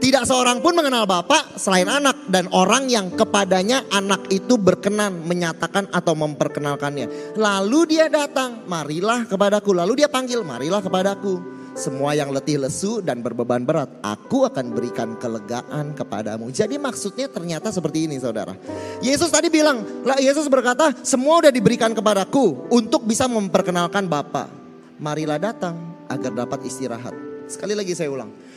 Tidak 0.01 0.25
seorang 0.25 0.65
pun 0.65 0.73
mengenal 0.73 1.05
Bapak 1.05 1.61
selain 1.61 1.85
anak 1.85 2.25
dan 2.33 2.49
orang 2.57 2.89
yang 2.89 3.13
kepadanya 3.13 3.85
anak 3.93 4.33
itu 4.33 4.57
berkenan 4.57 5.29
menyatakan 5.29 5.93
atau 5.93 6.17
memperkenalkannya. 6.17 7.37
Lalu 7.37 7.81
dia 7.85 8.09
datang, 8.09 8.65
marilah 8.65 9.29
kepadaku. 9.29 9.77
Lalu 9.77 10.01
dia 10.01 10.09
panggil, 10.09 10.41
marilah 10.41 10.81
kepadaku. 10.81 11.61
Semua 11.77 12.17
yang 12.17 12.33
letih 12.33 12.57
lesu 12.57 13.05
dan 13.05 13.21
berbeban 13.21 13.69
berat, 13.69 13.93
aku 14.01 14.49
akan 14.49 14.73
berikan 14.73 15.21
kelegaan 15.21 15.93
kepadamu. 15.93 16.49
Jadi 16.49 16.81
maksudnya 16.81 17.29
ternyata 17.29 17.69
seperti 17.69 18.09
ini 18.09 18.17
saudara. 18.17 18.57
Yesus 19.05 19.29
tadi 19.29 19.53
bilang, 19.53 19.85
lah 20.01 20.17
Yesus 20.17 20.49
berkata, 20.49 20.97
semua 21.05 21.45
udah 21.45 21.53
diberikan 21.53 21.93
kepadaku 21.93 22.73
untuk 22.73 23.05
bisa 23.05 23.29
memperkenalkan 23.29 24.09
Bapak. 24.09 24.49
Marilah 24.97 25.37
datang 25.37 25.77
agar 26.09 26.33
dapat 26.33 26.65
istirahat. 26.65 27.13
Sekali 27.53 27.77
lagi 27.77 27.93
saya 27.93 28.09
ulang 28.09 28.50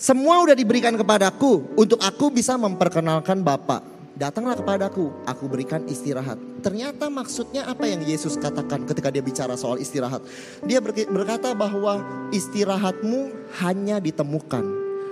semua 0.00 0.40
udah 0.40 0.56
diberikan 0.56 0.96
kepadaku 0.96 1.76
untuk 1.76 2.00
aku 2.00 2.32
bisa 2.32 2.56
memperkenalkan 2.56 3.44
Bapak. 3.44 3.84
Datanglah 4.16 4.56
kepadaku, 4.56 5.12
aku 5.28 5.44
berikan 5.44 5.84
istirahat. 5.84 6.40
Ternyata 6.64 7.12
maksudnya 7.12 7.68
apa 7.68 7.84
yang 7.84 8.00
Yesus 8.00 8.40
katakan 8.40 8.88
ketika 8.88 9.12
dia 9.12 9.20
bicara 9.20 9.60
soal 9.60 9.76
istirahat. 9.76 10.24
Dia 10.64 10.80
berkata 10.80 11.52
bahwa 11.52 12.00
istirahatmu 12.32 13.52
hanya 13.60 14.00
ditemukan 14.00 14.64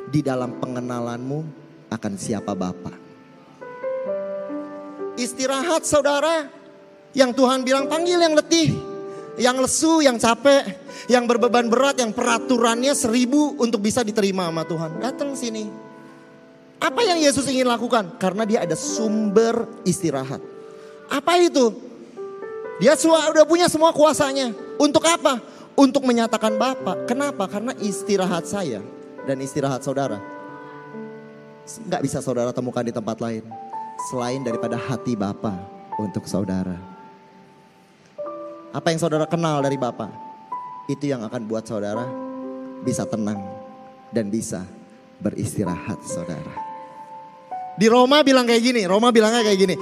di 0.08 0.24
dalam 0.24 0.56
pengenalanmu 0.56 1.44
akan 1.92 2.12
siapa 2.16 2.56
Bapak. 2.56 2.96
Istirahat 5.20 5.84
saudara 5.84 6.48
yang 7.12 7.36
Tuhan 7.36 7.60
bilang 7.60 7.92
panggil 7.92 8.24
yang 8.24 8.32
letih, 8.36 8.72
yang 9.38 9.56
lesu, 9.62 10.02
yang 10.02 10.18
capek, 10.18 10.66
yang 11.06 11.24
berbeban 11.24 11.70
berat, 11.70 12.02
yang 12.02 12.10
peraturannya 12.10 12.92
seribu 12.92 13.54
untuk 13.62 13.80
bisa 13.80 14.02
diterima 14.02 14.50
sama 14.50 14.66
Tuhan. 14.66 14.90
Datang 14.98 15.32
sini. 15.38 15.70
Apa 16.78 17.02
yang 17.02 17.18
Yesus 17.18 17.46
ingin 17.50 17.66
lakukan? 17.66 18.18
Karena 18.22 18.46
dia 18.46 18.62
ada 18.62 18.78
sumber 18.78 19.66
istirahat. 19.82 20.38
Apa 21.10 21.38
itu? 21.42 21.74
Dia 22.78 22.94
sudah 22.94 23.42
punya 23.42 23.66
semua 23.66 23.90
kuasanya. 23.90 24.54
Untuk 24.78 25.02
apa? 25.02 25.42
Untuk 25.74 26.06
menyatakan 26.06 26.54
Bapak. 26.54 27.10
Kenapa? 27.10 27.50
Karena 27.50 27.74
istirahat 27.82 28.46
saya 28.46 28.78
dan 29.26 29.42
istirahat 29.42 29.82
saudara. 29.82 30.22
Nggak 31.66 32.02
bisa 32.06 32.18
saudara 32.22 32.54
temukan 32.54 32.86
di 32.86 32.94
tempat 32.94 33.18
lain. 33.18 33.42
Selain 34.10 34.40
daripada 34.46 34.78
hati 34.78 35.18
Bapak 35.18 35.58
untuk 35.98 36.30
saudara. 36.30 36.97
Apa 38.68 38.92
yang 38.92 39.00
saudara 39.00 39.24
kenal 39.24 39.64
dari 39.64 39.80
Bapak? 39.80 40.12
Itu 40.88 41.08
yang 41.08 41.24
akan 41.24 41.42
buat 41.48 41.64
saudara 41.64 42.04
bisa 42.84 43.08
tenang 43.08 43.40
dan 44.12 44.28
bisa 44.28 44.64
beristirahat 45.20 46.00
saudara. 46.04 46.52
Di 47.78 47.86
Roma 47.88 48.20
bilang 48.20 48.44
kayak 48.44 48.60
gini, 48.60 48.84
Roma 48.84 49.08
bilangnya 49.08 49.40
kayak 49.40 49.58
gini. 49.58 49.76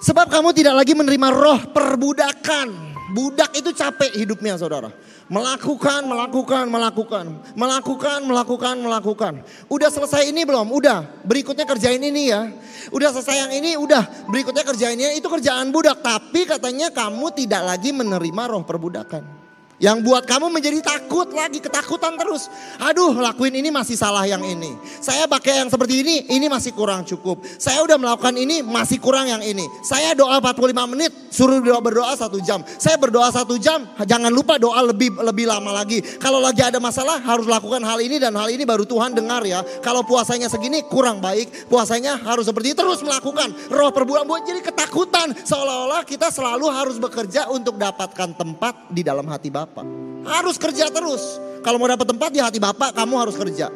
Sebab 0.00 0.32
kamu 0.32 0.56
tidak 0.56 0.74
lagi 0.80 0.96
menerima 0.96 1.28
roh 1.30 1.60
perbudakan. 1.70 2.89
Budak 3.10 3.50
itu 3.58 3.74
capek 3.74 4.14
hidupnya 4.14 4.54
saudara. 4.54 4.94
Melakukan, 5.26 6.06
melakukan, 6.06 6.64
melakukan. 6.70 7.24
Melakukan, 7.58 8.18
melakukan, 8.26 8.74
melakukan. 8.78 9.32
Udah 9.66 9.90
selesai 9.90 10.30
ini 10.30 10.46
belum? 10.46 10.70
Udah. 10.70 11.06
Berikutnya 11.26 11.66
kerjain 11.66 12.02
ini 12.02 12.30
ya. 12.30 12.50
Udah 12.94 13.10
selesai 13.14 13.46
yang 13.46 13.52
ini, 13.54 13.74
udah. 13.78 14.26
Berikutnya 14.30 14.62
kerjain 14.62 14.98
ini. 14.98 15.18
Itu 15.18 15.26
kerjaan 15.26 15.70
budak. 15.74 16.02
Tapi 16.02 16.46
katanya 16.46 16.90
kamu 16.90 17.34
tidak 17.34 17.62
lagi 17.66 17.90
menerima 17.90 18.42
roh 18.46 18.62
perbudakan. 18.62 19.39
Yang 19.80 20.04
buat 20.04 20.28
kamu 20.28 20.52
menjadi 20.52 20.84
takut 20.84 21.32
lagi, 21.32 21.56
ketakutan 21.56 22.20
terus. 22.20 22.52
Aduh 22.76 23.16
lakuin 23.16 23.56
ini 23.56 23.72
masih 23.72 23.96
salah 23.96 24.28
yang 24.28 24.44
ini. 24.44 24.76
Saya 25.00 25.24
pakai 25.24 25.64
yang 25.64 25.72
seperti 25.72 26.04
ini, 26.04 26.28
ini 26.28 26.52
masih 26.52 26.76
kurang 26.76 27.08
cukup. 27.08 27.40
Saya 27.56 27.80
udah 27.88 27.96
melakukan 27.96 28.36
ini, 28.36 28.60
masih 28.60 29.00
kurang 29.00 29.32
yang 29.32 29.40
ini. 29.40 29.64
Saya 29.80 30.12
doa 30.12 30.36
45 30.36 30.84
menit, 30.84 31.16
suruh 31.32 31.64
doa 31.64 31.80
berdoa 31.80 32.12
satu 32.12 32.36
jam. 32.44 32.60
Saya 32.76 33.00
berdoa 33.00 33.32
satu 33.32 33.56
jam, 33.56 33.88
jangan 34.04 34.28
lupa 34.28 34.60
doa 34.60 34.84
lebih 34.84 35.16
lebih 35.16 35.48
lama 35.48 35.72
lagi. 35.72 36.04
Kalau 36.20 36.44
lagi 36.44 36.60
ada 36.60 36.76
masalah 36.76 37.16
harus 37.16 37.48
lakukan 37.48 37.80
hal 37.80 38.04
ini 38.04 38.20
dan 38.20 38.36
hal 38.36 38.52
ini 38.52 38.68
baru 38.68 38.84
Tuhan 38.84 39.16
dengar 39.16 39.48
ya. 39.48 39.64
Kalau 39.80 40.04
puasanya 40.04 40.52
segini 40.52 40.84
kurang 40.84 41.24
baik, 41.24 41.72
puasanya 41.72 42.20
harus 42.20 42.44
seperti 42.44 42.76
itu 42.76 42.84
terus 42.84 43.00
melakukan. 43.00 43.48
Roh 43.72 43.88
perbuatan 43.88 44.28
buat 44.28 44.44
jadi 44.44 44.60
ketakutan. 44.60 45.32
Seolah-olah 45.40 46.04
kita 46.04 46.28
selalu 46.28 46.68
harus 46.68 47.00
bekerja 47.00 47.48
untuk 47.48 47.80
dapatkan 47.80 48.36
tempat 48.36 48.92
di 48.92 49.00
dalam 49.00 49.24
hati 49.24 49.48
Bapak. 49.48 49.69
Bapak. 49.70 49.86
Harus 50.26 50.58
kerja 50.58 50.90
terus. 50.90 51.38
Kalau 51.62 51.78
mau 51.78 51.86
dapat 51.86 52.10
tempat 52.10 52.34
di 52.34 52.42
hati 52.42 52.58
Bapak, 52.58 52.90
kamu 52.90 53.14
harus 53.22 53.38
kerja. 53.38 53.70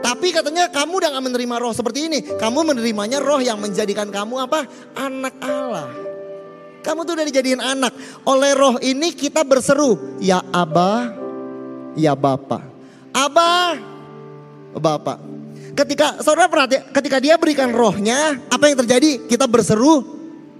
Tapi 0.00 0.32
katanya 0.32 0.72
kamu 0.72 1.02
udah 1.02 1.10
gak 1.12 1.24
menerima 1.28 1.56
roh 1.60 1.72
seperti 1.76 2.08
ini. 2.08 2.18
Kamu 2.24 2.64
menerimanya 2.72 3.20
roh 3.20 3.40
yang 3.44 3.60
menjadikan 3.60 4.08
kamu 4.08 4.48
apa? 4.48 4.64
Anak 4.96 5.36
Allah. 5.44 5.88
Kamu 6.80 7.04
tuh 7.04 7.20
udah 7.20 7.26
dijadiin 7.28 7.60
anak. 7.60 7.92
Oleh 8.24 8.56
roh 8.56 8.80
ini 8.80 9.12
kita 9.12 9.44
berseru, 9.44 10.16
ya 10.22 10.40
Aba, 10.54 11.12
ya 11.98 12.16
Bapak. 12.16 12.62
Abah, 13.12 13.76
Bapak. 14.72 15.18
Ketika 15.76 16.24
saudara 16.24 16.48
perhati, 16.48 16.80
ketika 16.94 17.20
dia 17.20 17.36
berikan 17.36 17.68
rohnya, 17.74 18.40
apa 18.48 18.70
yang 18.70 18.80
terjadi? 18.80 19.28
Kita 19.28 19.44
berseru, 19.44 20.00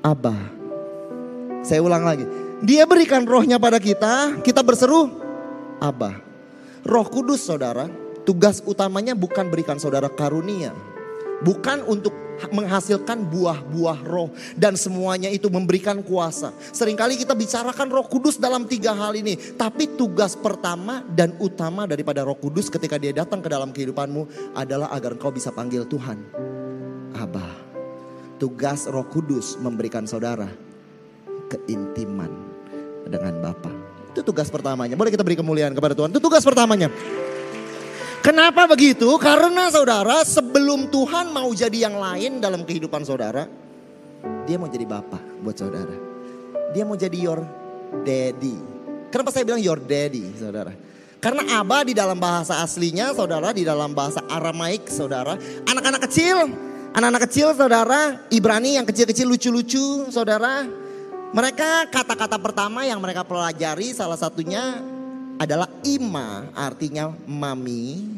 Abah. 0.04 0.52
Saya 1.64 1.80
ulang 1.80 2.04
lagi. 2.04 2.45
Dia 2.64 2.88
berikan 2.88 3.28
rohnya 3.28 3.60
pada 3.60 3.76
kita, 3.76 4.40
kita 4.40 4.64
berseru, 4.64 5.12
Abah. 5.76 6.24
Roh 6.86 7.04
Kudus 7.04 7.44
saudara, 7.44 7.84
tugas 8.24 8.64
utamanya 8.64 9.12
bukan 9.12 9.52
berikan 9.52 9.76
saudara 9.76 10.08
karunia. 10.08 10.72
Bukan 11.44 11.84
untuk 11.84 12.16
menghasilkan 12.48 13.28
buah-buah 13.28 14.00
roh 14.08 14.32
dan 14.56 14.72
semuanya 14.72 15.28
itu 15.28 15.52
memberikan 15.52 16.00
kuasa. 16.00 16.52
Seringkali 16.72 17.20
kita 17.20 17.36
bicarakan 17.36 17.88
Roh 17.92 18.08
Kudus 18.08 18.40
dalam 18.40 18.64
tiga 18.64 18.96
hal 18.96 19.12
ini, 19.16 19.36
tapi 19.56 19.96
tugas 19.96 20.32
pertama 20.32 21.04
dan 21.12 21.36
utama 21.40 21.84
daripada 21.84 22.24
Roh 22.24 22.40
Kudus 22.40 22.72
ketika 22.72 22.96
dia 22.96 23.12
datang 23.12 23.44
ke 23.44 23.48
dalam 23.52 23.68
kehidupanmu 23.68 24.52
adalah 24.56 24.92
agar 24.96 25.16
kau 25.20 25.32
bisa 25.32 25.52
panggil 25.52 25.84
Tuhan. 25.84 26.16
Abah. 27.20 27.68
Tugas 28.40 28.88
Roh 28.88 29.04
Kudus 29.08 29.60
memberikan 29.60 30.08
saudara 30.08 30.48
keintiman 31.48 32.15
dengan 33.06 33.34
Bapa. 33.40 33.70
Itu 34.12 34.26
tugas 34.26 34.50
pertamanya. 34.50 34.98
Boleh 34.98 35.14
kita 35.14 35.22
beri 35.22 35.38
kemuliaan 35.38 35.72
kepada 35.72 35.94
Tuhan. 35.94 36.10
Itu 36.10 36.20
tugas 36.20 36.42
pertamanya. 36.42 36.90
Kenapa 38.24 38.66
begitu? 38.66 39.06
Karena 39.22 39.70
saudara 39.70 40.26
sebelum 40.26 40.90
Tuhan 40.90 41.30
mau 41.30 41.46
jadi 41.54 41.86
yang 41.86 41.94
lain 41.94 42.42
dalam 42.42 42.66
kehidupan 42.66 43.06
saudara. 43.06 43.46
Dia 44.48 44.58
mau 44.58 44.66
jadi 44.66 44.82
bapak 44.82 45.42
buat 45.46 45.54
saudara. 45.54 45.94
Dia 46.74 46.82
mau 46.82 46.98
jadi 46.98 47.14
your 47.14 47.46
daddy. 48.02 48.58
Kenapa 49.14 49.30
saya 49.30 49.46
bilang 49.46 49.62
your 49.62 49.78
daddy 49.78 50.34
saudara? 50.34 50.74
Karena 51.22 51.62
Abah 51.62 51.86
di 51.86 51.94
dalam 51.94 52.18
bahasa 52.18 52.58
aslinya 52.62 53.14
saudara, 53.14 53.54
di 53.54 53.62
dalam 53.62 53.94
bahasa 53.94 54.22
Aramaik 54.26 54.90
saudara. 54.90 55.38
Anak-anak 55.66 56.10
kecil, 56.10 56.50
anak-anak 56.94 57.22
kecil 57.30 57.54
saudara, 57.54 58.26
Ibrani 58.30 58.78
yang 58.78 58.86
kecil-kecil 58.86 59.26
lucu-lucu 59.26 60.10
saudara. 60.10 60.85
Mereka 61.36 61.92
kata-kata 61.92 62.40
pertama 62.40 62.88
yang 62.88 62.96
mereka 62.96 63.20
pelajari 63.20 63.92
salah 63.92 64.16
satunya 64.16 64.80
adalah 65.36 65.68
ima 65.84 66.48
artinya 66.56 67.12
mami 67.28 68.08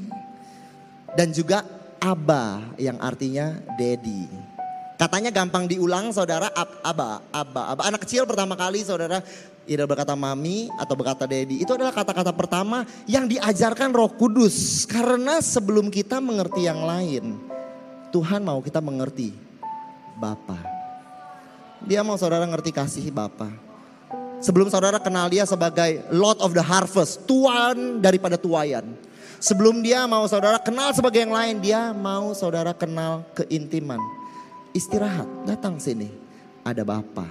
dan 1.19 1.35
juga 1.35 1.67
aba 1.99 2.63
yang 2.79 2.95
artinya 3.03 3.59
daddy. 3.75 4.31
Katanya 4.95 5.35
gampang 5.35 5.67
diulang 5.67 6.15
saudara 6.15 6.47
ab, 6.55 6.79
aba, 6.87 7.19
aba, 7.35 7.63
aba. 7.75 7.83
Anak 7.91 8.07
kecil 8.07 8.23
pertama 8.23 8.55
kali 8.55 8.87
saudara 8.87 9.19
tidak 9.67 9.91
berkata 9.91 10.15
mami 10.15 10.71
atau 10.79 10.95
berkata 10.95 11.27
daddy. 11.27 11.59
Itu 11.59 11.75
adalah 11.75 11.91
kata-kata 11.91 12.31
pertama 12.31 12.87
yang 13.11 13.27
diajarkan 13.27 13.99
roh 13.99 14.15
kudus. 14.15 14.87
Karena 14.87 15.43
sebelum 15.43 15.91
kita 15.91 16.23
mengerti 16.23 16.71
yang 16.71 16.87
lain. 16.87 17.35
Tuhan 18.15 18.47
mau 18.47 18.63
kita 18.63 18.79
mengerti 18.79 19.35
Bapa. 20.15 20.77
Dia 21.88 22.04
mau 22.04 22.21
saudara 22.21 22.45
ngerti 22.45 22.68
kasih 22.68 23.09
Bapa. 23.09 23.49
Sebelum 24.45 24.68
saudara 24.68 25.00
kenal 25.00 25.33
dia 25.33 25.49
sebagai 25.49 26.04
Lord 26.12 26.37
of 26.45 26.52
the 26.52 26.61
Harvest, 26.61 27.25
Tuan 27.25 28.04
daripada 28.04 28.37
tuayan. 28.37 28.92
Sebelum 29.40 29.80
dia 29.80 30.04
mau 30.04 30.28
saudara 30.28 30.61
kenal 30.61 30.92
sebagai 30.92 31.25
yang 31.25 31.33
lain, 31.33 31.64
dia 31.64 31.97
mau 31.97 32.37
saudara 32.37 32.76
kenal 32.76 33.25
keintiman. 33.33 33.99
Istirahat, 34.76 35.49
datang 35.49 35.80
sini. 35.80 36.12
Ada 36.61 36.85
Bapa 36.85 37.25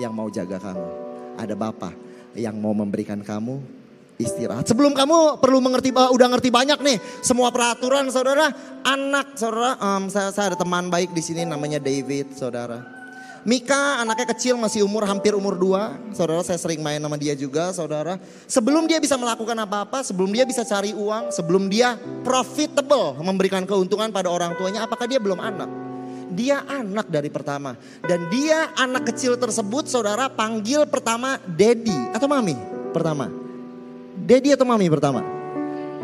yang 0.00 0.16
mau 0.16 0.32
jaga 0.32 0.56
kamu. 0.56 0.88
Ada 1.36 1.52
Bapa 1.52 1.92
yang 2.32 2.56
mau 2.56 2.72
memberikan 2.72 3.20
kamu 3.20 3.60
istirahat. 4.16 4.64
Sebelum 4.66 4.96
kamu 4.96 5.36
perlu 5.36 5.60
mengerti, 5.60 5.92
uh, 5.92 6.08
udah 6.10 6.32
ngerti 6.32 6.48
banyak 6.48 6.80
nih 6.80 6.96
semua 7.20 7.52
peraturan 7.52 8.08
saudara, 8.08 8.50
anak 8.88 9.36
saudara, 9.36 9.76
um, 9.78 10.08
saya, 10.08 10.32
saya 10.32 10.56
ada 10.56 10.58
teman 10.58 10.88
baik 10.88 11.12
di 11.12 11.20
sini 11.20 11.44
namanya 11.44 11.76
David 11.76 12.32
saudara. 12.32 12.97
Mika 13.46 14.02
anaknya 14.02 14.34
kecil 14.34 14.58
masih 14.58 14.82
umur 14.82 15.06
hampir 15.06 15.34
umur 15.34 15.54
dua. 15.54 15.94
Saudara 16.10 16.42
saya 16.42 16.58
sering 16.58 16.82
main 16.82 16.98
sama 16.98 17.14
dia 17.14 17.34
juga 17.38 17.70
saudara. 17.70 18.18
Sebelum 18.50 18.86
dia 18.90 18.98
bisa 18.98 19.14
melakukan 19.14 19.54
apa-apa, 19.62 20.02
sebelum 20.02 20.30
dia 20.30 20.42
bisa 20.42 20.66
cari 20.66 20.90
uang, 20.94 21.30
sebelum 21.30 21.70
dia 21.70 21.94
profitable 22.26 23.18
memberikan 23.22 23.62
keuntungan 23.62 24.10
pada 24.10 24.28
orang 24.30 24.58
tuanya, 24.58 24.84
apakah 24.84 25.06
dia 25.06 25.22
belum 25.22 25.38
anak? 25.38 25.70
Dia 26.28 26.60
anak 26.68 27.08
dari 27.08 27.32
pertama. 27.32 27.74
Dan 28.04 28.28
dia 28.28 28.70
anak 28.76 29.14
kecil 29.14 29.40
tersebut 29.40 29.88
saudara 29.88 30.28
panggil 30.28 30.84
pertama 30.84 31.40
daddy 31.46 32.12
atau 32.12 32.28
mami 32.28 32.56
pertama. 32.92 33.32
Daddy 34.18 34.52
atau 34.52 34.66
mami 34.68 34.86
pertama? 34.92 35.24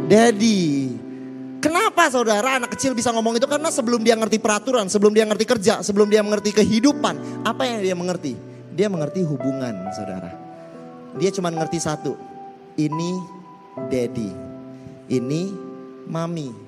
Daddy. 0.08 1.03
Kenapa 1.64 2.12
saudara 2.12 2.60
anak 2.60 2.76
kecil 2.76 2.92
bisa 2.92 3.08
ngomong 3.08 3.40
itu? 3.40 3.48
Karena 3.48 3.72
sebelum 3.72 4.04
dia 4.04 4.12
ngerti 4.12 4.36
peraturan, 4.36 4.92
sebelum 4.92 5.16
dia 5.16 5.24
ngerti 5.24 5.48
kerja, 5.48 5.80
sebelum 5.80 6.12
dia 6.12 6.20
mengerti 6.20 6.52
kehidupan. 6.52 7.40
Apa 7.40 7.64
yang 7.64 7.80
dia 7.80 7.96
mengerti? 7.96 8.36
Dia 8.76 8.92
mengerti 8.92 9.24
hubungan 9.24 9.72
saudara. 9.96 10.28
Dia 11.16 11.32
cuma 11.32 11.48
ngerti 11.48 11.80
satu. 11.80 12.20
Ini 12.76 13.16
daddy. 13.88 14.30
Ini 15.08 15.42
mami. 16.04 16.63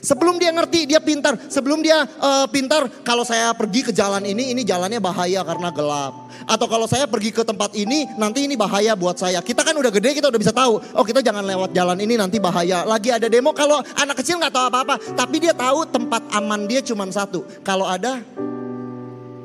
Sebelum 0.00 0.40
dia 0.40 0.48
ngerti, 0.54 0.88
dia 0.88 0.98
pintar. 0.98 1.36
Sebelum 1.52 1.84
dia 1.84 2.08
uh, 2.18 2.48
pintar, 2.48 2.88
kalau 3.04 3.22
saya 3.22 3.52
pergi 3.52 3.84
ke 3.84 3.92
jalan 3.92 4.24
ini, 4.24 4.56
ini 4.56 4.64
jalannya 4.64 4.98
bahaya 4.98 5.44
karena 5.44 5.68
gelap. 5.68 6.32
Atau 6.48 6.66
kalau 6.66 6.88
saya 6.88 7.04
pergi 7.04 7.30
ke 7.30 7.44
tempat 7.44 7.76
ini, 7.76 8.08
nanti 8.16 8.48
ini 8.48 8.56
bahaya 8.56 8.96
buat 8.96 9.20
saya. 9.20 9.44
Kita 9.44 9.60
kan 9.60 9.76
udah 9.76 9.92
gede, 9.92 10.16
kita 10.16 10.32
udah 10.32 10.40
bisa 10.40 10.50
tahu. 10.50 10.80
Oh 10.96 11.04
kita 11.04 11.20
jangan 11.20 11.44
lewat 11.44 11.76
jalan 11.76 11.98
ini, 12.00 12.16
nanti 12.16 12.40
bahaya. 12.40 12.82
Lagi 12.88 13.12
ada 13.12 13.28
demo, 13.28 13.52
kalau 13.52 13.78
anak 13.98 14.18
kecil 14.18 14.40
nggak 14.40 14.54
tahu 14.54 14.64
apa-apa. 14.72 14.94
Tapi 15.12 15.36
dia 15.38 15.54
tahu 15.54 15.84
tempat 15.86 16.22
aman 16.34 16.64
dia 16.64 16.80
cuma 16.80 17.04
satu. 17.12 17.44
Kalau 17.60 17.84
ada 17.84 18.24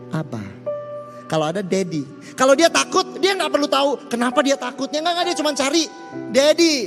apa? 0.10 0.42
Kalau 1.28 1.44
ada 1.44 1.60
daddy. 1.60 2.08
Kalau 2.40 2.56
dia 2.56 2.72
takut, 2.72 3.20
dia 3.20 3.36
nggak 3.36 3.52
perlu 3.52 3.68
tahu 3.68 3.90
kenapa 4.08 4.40
dia 4.42 4.56
takutnya. 4.56 5.04
Nggak, 5.04 5.26
dia 5.28 5.38
cuma 5.38 5.52
cari 5.52 5.84
daddy. 6.32 6.78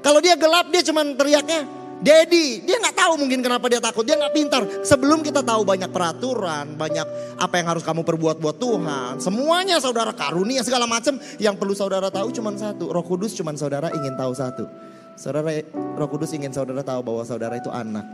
Kalau 0.00 0.22
dia 0.22 0.38
gelap, 0.38 0.70
dia 0.70 0.82
cuma 0.86 1.02
teriaknya 1.02 1.75
Daddy, 1.96 2.60
dia 2.60 2.76
nggak 2.76 2.92
tahu 2.92 3.12
mungkin 3.16 3.40
kenapa 3.40 3.72
dia 3.72 3.80
takut, 3.80 4.04
dia 4.04 4.20
nggak 4.20 4.34
pintar. 4.36 4.62
Sebelum 4.84 5.24
kita 5.24 5.40
tahu 5.40 5.64
banyak 5.64 5.88
peraturan, 5.88 6.76
banyak 6.76 7.06
apa 7.40 7.54
yang 7.56 7.66
harus 7.72 7.80
kamu 7.80 8.04
perbuat 8.04 8.36
buat 8.36 8.56
Tuhan, 8.60 9.16
semuanya 9.16 9.80
saudara 9.80 10.12
karunia 10.12 10.60
segala 10.60 10.84
macam, 10.84 11.16
yang 11.40 11.56
perlu 11.56 11.72
saudara 11.72 12.12
tahu 12.12 12.28
cuma 12.36 12.52
satu. 12.52 12.92
Roh 12.92 13.04
Kudus 13.04 13.32
cuma 13.32 13.56
saudara 13.56 13.88
ingin 13.96 14.12
tahu 14.12 14.32
satu. 14.36 14.68
Saudara 15.16 15.48
Roh 15.96 16.08
Kudus 16.12 16.36
ingin 16.36 16.52
saudara 16.52 16.84
tahu 16.84 17.00
bahwa 17.00 17.24
saudara 17.24 17.56
itu 17.56 17.72
anak 17.72 18.04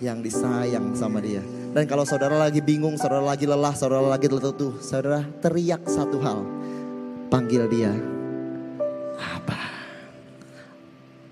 yang 0.00 0.20
disayang 0.20 0.92
sama 0.92 1.24
dia. 1.24 1.40
Dan 1.72 1.88
kalau 1.88 2.04
saudara 2.04 2.36
lagi 2.36 2.60
bingung, 2.60 3.00
saudara 3.00 3.24
lagi 3.24 3.48
lelah, 3.48 3.72
saudara 3.72 4.04
lagi 4.04 4.28
letuh, 4.28 4.76
saudara 4.84 5.24
teriak 5.40 5.88
satu 5.88 6.20
hal. 6.20 6.44
Panggil 7.32 7.64
dia. 7.70 7.92
Abah. 9.16 9.64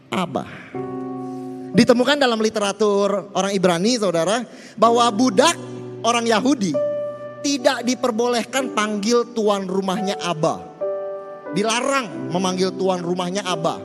Abah. 0.09 0.51
Ditemukan 1.73 2.17
dalam 2.17 2.41
literatur 2.41 3.33
orang 3.37 3.53
Ibrani 3.53 4.01
saudara. 4.01 4.43
Bahwa 4.79 5.05
budak 5.13 5.55
orang 6.05 6.25
Yahudi 6.25 6.73
tidak 7.45 7.85
diperbolehkan 7.87 8.73
panggil 8.73 9.35
tuan 9.37 9.69
rumahnya 9.69 10.17
Abah. 10.19 10.61
Dilarang 11.53 12.33
memanggil 12.33 12.73
tuan 12.77 13.01
rumahnya 13.01 13.45
Abah. 13.45 13.81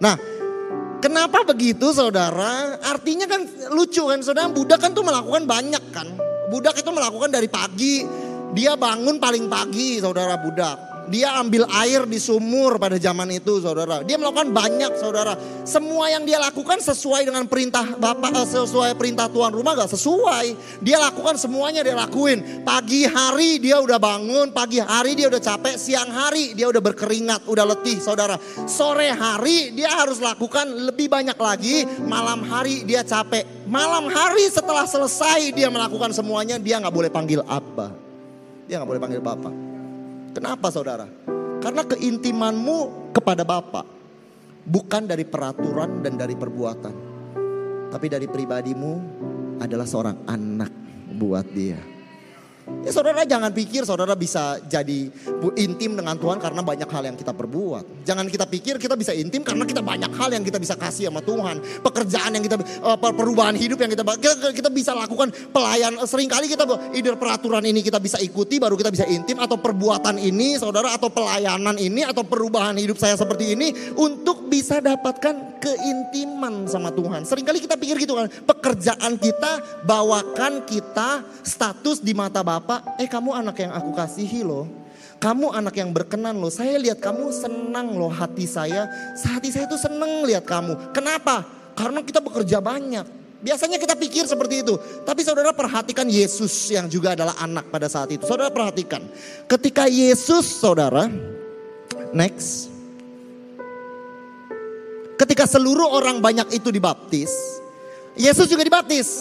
Nah 0.00 0.16
kenapa 0.98 1.46
begitu 1.46 1.90
saudara? 1.94 2.78
Artinya 2.82 3.30
kan 3.30 3.46
lucu 3.74 4.02
kan 4.06 4.20
saudara. 4.22 4.50
Budak 4.50 4.82
kan 4.82 4.90
tuh 4.90 5.06
melakukan 5.06 5.46
banyak 5.46 5.84
kan. 5.94 6.08
Budak 6.50 6.78
itu 6.78 6.90
melakukan 6.90 7.30
dari 7.30 7.46
pagi. 7.46 8.02
Dia 8.50 8.74
bangun 8.74 9.22
paling 9.22 9.46
pagi 9.46 10.02
saudara 10.02 10.34
budak 10.34 10.89
dia 11.10 11.34
ambil 11.42 11.66
air 11.82 12.06
di 12.06 12.22
sumur 12.22 12.78
pada 12.78 12.94
zaman 12.94 13.26
itu 13.34 13.58
saudara. 13.58 14.06
Dia 14.06 14.14
melakukan 14.14 14.54
banyak 14.54 14.94
saudara. 14.94 15.34
Semua 15.66 16.06
yang 16.06 16.22
dia 16.22 16.38
lakukan 16.38 16.78
sesuai 16.78 17.26
dengan 17.26 17.50
perintah 17.50 17.82
Bapak, 17.98 18.30
eh, 18.30 18.46
sesuai 18.46 18.94
perintah 18.94 19.26
tuan 19.26 19.50
rumah 19.50 19.74
gak 19.74 19.90
sesuai. 19.90 20.78
Dia 20.78 21.02
lakukan 21.02 21.34
semuanya 21.34 21.82
dia 21.82 21.98
lakuin. 21.98 22.62
Pagi 22.62 23.10
hari 23.10 23.58
dia 23.58 23.82
udah 23.82 23.98
bangun, 23.98 24.54
pagi 24.54 24.78
hari 24.78 25.18
dia 25.18 25.26
udah 25.26 25.42
capek, 25.42 25.74
siang 25.74 26.14
hari 26.14 26.54
dia 26.54 26.70
udah 26.70 26.78
berkeringat, 26.78 27.50
udah 27.50 27.64
letih 27.66 27.98
saudara. 27.98 28.38
Sore 28.70 29.10
hari 29.10 29.74
dia 29.74 29.90
harus 29.90 30.22
lakukan 30.22 30.70
lebih 30.70 31.10
banyak 31.10 31.34
lagi, 31.34 31.90
malam 32.06 32.46
hari 32.46 32.86
dia 32.86 33.02
capek. 33.02 33.66
Malam 33.66 34.06
hari 34.06 34.46
setelah 34.46 34.86
selesai 34.86 35.50
dia 35.50 35.66
melakukan 35.66 36.14
semuanya, 36.14 36.54
dia 36.54 36.78
nggak 36.78 36.94
boleh 36.94 37.10
panggil 37.10 37.42
Abba. 37.50 37.90
Dia 38.70 38.78
nggak 38.78 38.90
boleh 38.94 39.02
panggil 39.02 39.18
Bapak. 39.18 39.69
Kenapa 40.30 40.70
saudara? 40.70 41.10
Karena 41.60 41.82
keintimanmu 41.84 43.12
kepada 43.12 43.42
Bapak 43.42 43.86
bukan 44.64 45.02
dari 45.10 45.26
peraturan 45.26 46.00
dan 46.00 46.14
dari 46.14 46.38
perbuatan. 46.38 46.94
Tapi 47.90 48.06
dari 48.06 48.30
pribadimu 48.30 48.92
adalah 49.58 49.84
seorang 49.84 50.24
anak 50.30 50.72
buat 51.18 51.46
dia. 51.50 51.99
Ya 52.80 52.96
saudara 52.96 53.28
jangan 53.28 53.52
pikir 53.52 53.84
saudara 53.84 54.16
bisa 54.16 54.56
jadi 54.64 55.12
intim 55.60 56.00
dengan 56.00 56.16
Tuhan 56.16 56.40
karena 56.40 56.64
banyak 56.64 56.88
hal 56.88 57.12
yang 57.12 57.16
kita 57.16 57.36
perbuat. 57.36 58.08
Jangan 58.08 58.24
kita 58.24 58.48
pikir 58.48 58.80
kita 58.80 58.96
bisa 58.96 59.12
intim 59.12 59.44
karena 59.44 59.68
kita 59.68 59.84
banyak 59.84 60.08
hal 60.16 60.32
yang 60.32 60.40
kita 60.40 60.56
bisa 60.56 60.80
kasih 60.80 61.12
sama 61.12 61.20
Tuhan. 61.20 61.60
Pekerjaan 61.84 62.40
yang 62.40 62.44
kita, 62.44 62.56
eh, 62.56 62.96
per- 62.96 63.12
perubahan 63.12 63.52
hidup 63.52 63.84
yang 63.84 63.92
kita, 63.92 64.00
kita, 64.16 64.48
kita 64.56 64.70
bisa 64.72 64.96
lakukan 64.96 65.28
pelayan. 65.52 66.00
Seringkali 66.00 66.48
kita, 66.48 66.64
either 66.96 67.20
peraturan 67.20 67.68
ini 67.68 67.84
kita 67.84 68.00
bisa 68.00 68.16
ikuti 68.16 68.56
baru 68.56 68.80
kita 68.80 68.88
bisa 68.88 69.04
intim. 69.12 69.36
Atau 69.44 69.60
perbuatan 69.60 70.16
ini 70.16 70.56
saudara 70.56 70.96
atau 70.96 71.12
pelayanan 71.12 71.76
ini 71.76 72.00
atau 72.00 72.24
perubahan 72.24 72.80
hidup 72.80 72.96
saya 72.96 73.12
seperti 73.12 73.60
ini. 73.60 73.76
Untuk 74.00 74.48
bisa 74.48 74.80
dapatkan 74.80 75.60
keintiman 75.60 76.64
sama 76.64 76.88
Tuhan. 76.96 77.28
Seringkali 77.28 77.60
kita 77.60 77.76
pikir 77.76 78.00
gitu 78.00 78.16
kan. 78.16 78.32
Pekerjaan 78.48 79.20
kita 79.20 79.84
bawakan 79.84 80.64
kita 80.64 81.28
status 81.44 82.00
di 82.00 82.16
mata 82.16 82.40
Bapak. 82.60 83.00
Eh 83.00 83.08
kamu 83.08 83.32
anak 83.32 83.56
yang 83.56 83.72
aku 83.72 83.96
kasihi 83.96 84.44
loh. 84.44 84.68
Kamu 85.16 85.52
anak 85.52 85.80
yang 85.80 85.96
berkenan 85.96 86.36
loh. 86.36 86.52
Saya 86.52 86.76
lihat 86.76 87.00
kamu 87.00 87.32
senang 87.32 87.96
loh 87.96 88.12
hati 88.12 88.44
saya. 88.44 88.84
Hati 89.16 89.48
saya 89.48 89.64
itu 89.64 89.80
senang 89.80 90.28
lihat 90.28 90.44
kamu. 90.44 90.92
Kenapa? 90.92 91.44
Karena 91.72 92.04
kita 92.04 92.20
bekerja 92.20 92.60
banyak. 92.60 93.20
Biasanya 93.40 93.80
kita 93.80 93.96
pikir 93.96 94.28
seperti 94.28 94.60
itu. 94.60 94.76
Tapi 95.08 95.24
saudara 95.24 95.56
perhatikan 95.56 96.04
Yesus 96.04 96.68
yang 96.68 96.84
juga 96.92 97.16
adalah 97.16 97.40
anak 97.40 97.72
pada 97.72 97.88
saat 97.88 98.12
itu. 98.12 98.28
Saudara 98.28 98.52
perhatikan. 98.52 99.00
Ketika 99.48 99.88
Yesus 99.88 100.44
saudara. 100.60 101.08
Next. 102.12 102.68
Ketika 105.16 105.48
seluruh 105.48 105.88
orang 105.88 106.20
banyak 106.20 106.52
itu 106.52 106.68
dibaptis. 106.68 107.32
Yesus 108.16 108.48
juga 108.48 108.64
dibaptis. 108.64 109.20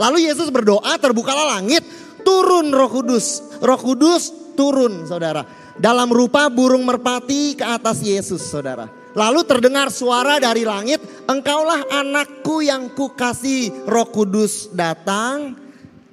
Lalu 0.00 0.28
Yesus 0.28 0.48
berdoa 0.48 0.96
terbukalah 0.96 1.60
langit. 1.60 1.84
Turun 2.22 2.70
roh 2.72 2.90
kudus. 2.90 3.58
Roh 3.60 3.80
kudus 3.80 4.54
turun 4.58 5.06
saudara. 5.06 5.46
Dalam 5.78 6.10
rupa 6.10 6.50
burung 6.50 6.82
merpati 6.82 7.54
ke 7.54 7.62
atas 7.62 8.02
Yesus 8.02 8.42
saudara. 8.42 8.90
Lalu 9.14 9.46
terdengar 9.46 9.90
suara 9.90 10.42
dari 10.42 10.66
langit. 10.66 10.98
Engkaulah 11.26 11.86
anakku 11.90 12.62
yang 12.62 12.90
kukasih. 12.94 13.86
Roh 13.86 14.08
kudus 14.10 14.70
datang. 14.74 15.54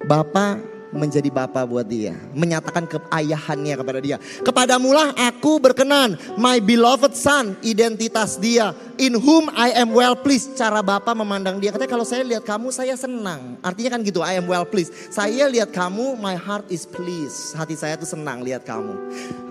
Bapa 0.05 0.74
menjadi 0.95 1.27
bapa 1.27 1.62
buat 1.67 1.84
dia. 1.86 2.15
Menyatakan 2.31 2.88
keayahannya 2.88 3.75
kepada 3.75 3.99
dia. 3.99 4.17
Kepadamulah 4.41 5.12
aku 5.13 5.60
berkenan. 5.60 6.15
My 6.39 6.63
beloved 6.63 7.13
son. 7.13 7.60
Identitas 7.62 8.39
dia. 8.39 8.71
In 8.95 9.19
whom 9.19 9.51
I 9.53 9.75
am 9.75 9.91
well 9.91 10.15
pleased. 10.15 10.55
Cara 10.55 10.79
bapa 10.79 11.12
memandang 11.12 11.60
dia. 11.60 11.75
Katanya 11.75 11.91
kalau 11.91 12.08
saya 12.08 12.23
lihat 12.23 12.47
kamu 12.47 12.71
saya 12.71 12.95
senang. 12.95 13.60
Artinya 13.60 13.99
kan 13.99 14.01
gitu 14.01 14.23
I 14.23 14.39
am 14.39 14.47
well 14.47 14.63
pleased. 14.63 14.95
Saya 15.12 15.51
lihat 15.51 15.75
kamu 15.75 16.15
my 16.15 16.39
heart 16.39 16.65
is 16.71 16.88
pleased. 16.88 17.53
Hati 17.60 17.75
saya 17.75 17.99
tuh 17.99 18.08
senang 18.08 18.41
lihat 18.41 18.63
kamu. 18.63 18.95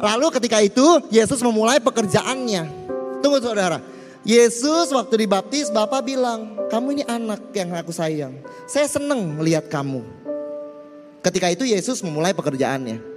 Lalu 0.01 0.27
ketika 0.41 0.59
itu 0.65 0.85
Yesus 1.13 1.45
memulai 1.45 1.79
pekerjaannya. 1.79 2.67
Tunggu 3.21 3.39
saudara. 3.45 3.79
Yesus 4.25 4.89
waktu 4.89 5.29
dibaptis 5.29 5.69
Bapak 5.69 6.01
bilang, 6.01 6.57
kamu 6.73 6.97
ini 6.97 7.05
anak 7.05 7.53
yang 7.53 7.77
aku 7.77 7.93
sayang. 7.93 8.33
Saya 8.65 8.89
senang 8.89 9.37
lihat 9.45 9.69
kamu. 9.69 10.24
Ketika 11.25 11.49
itu 11.49 11.65
Yesus 11.65 12.05
memulai 12.05 12.37
pekerjaannya. 12.37 13.17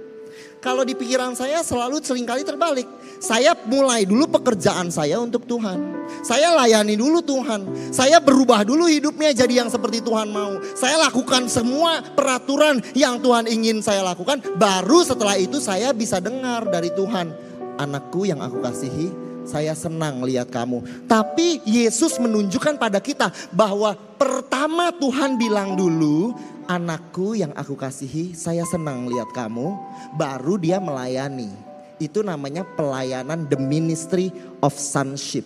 Kalau 0.58 0.82
di 0.82 0.96
pikiran 0.96 1.38
saya 1.38 1.62
selalu 1.62 2.02
sering 2.02 2.26
kali 2.26 2.42
terbalik. 2.42 2.88
Saya 3.22 3.54
mulai 3.68 4.02
dulu 4.08 4.26
pekerjaan 4.26 4.90
saya 4.90 5.20
untuk 5.22 5.46
Tuhan. 5.46 5.78
Saya 6.24 6.56
layani 6.56 6.98
dulu 6.98 7.22
Tuhan. 7.22 7.92
Saya 7.94 8.18
berubah 8.18 8.66
dulu 8.66 8.90
hidupnya 8.90 9.30
jadi 9.30 9.62
yang 9.62 9.70
seperti 9.70 10.02
Tuhan 10.02 10.32
mau. 10.32 10.58
Saya 10.74 10.98
lakukan 11.06 11.46
semua 11.46 12.02
peraturan 12.16 12.82
yang 12.96 13.22
Tuhan 13.22 13.46
ingin 13.46 13.84
saya 13.84 14.02
lakukan. 14.02 14.42
Baru 14.58 15.04
setelah 15.06 15.38
itu 15.38 15.62
saya 15.62 15.94
bisa 15.94 16.18
dengar 16.18 16.66
dari 16.66 16.90
Tuhan. 16.90 17.30
Anakku 17.78 18.26
yang 18.26 18.42
aku 18.42 18.58
kasihi, 18.58 19.14
saya 19.46 19.78
senang 19.78 20.26
lihat 20.26 20.50
kamu. 20.50 21.06
Tapi 21.06 21.62
Yesus 21.62 22.18
menunjukkan 22.18 22.82
pada 22.82 22.98
kita 22.98 23.30
bahwa 23.54 23.94
pertama 24.18 24.90
Tuhan 24.90 25.38
bilang 25.38 25.78
dulu, 25.78 26.34
anakku 26.68 27.32
yang 27.32 27.50
aku 27.56 27.74
kasihi, 27.74 28.36
saya 28.36 28.62
senang 28.68 29.08
lihat 29.08 29.32
kamu. 29.32 29.74
Baru 30.14 30.60
dia 30.60 30.78
melayani. 30.78 31.50
Itu 31.98 32.22
namanya 32.22 32.62
pelayanan 32.62 33.48
the 33.50 33.58
ministry 33.58 34.30
of 34.62 34.76
sonship. 34.76 35.42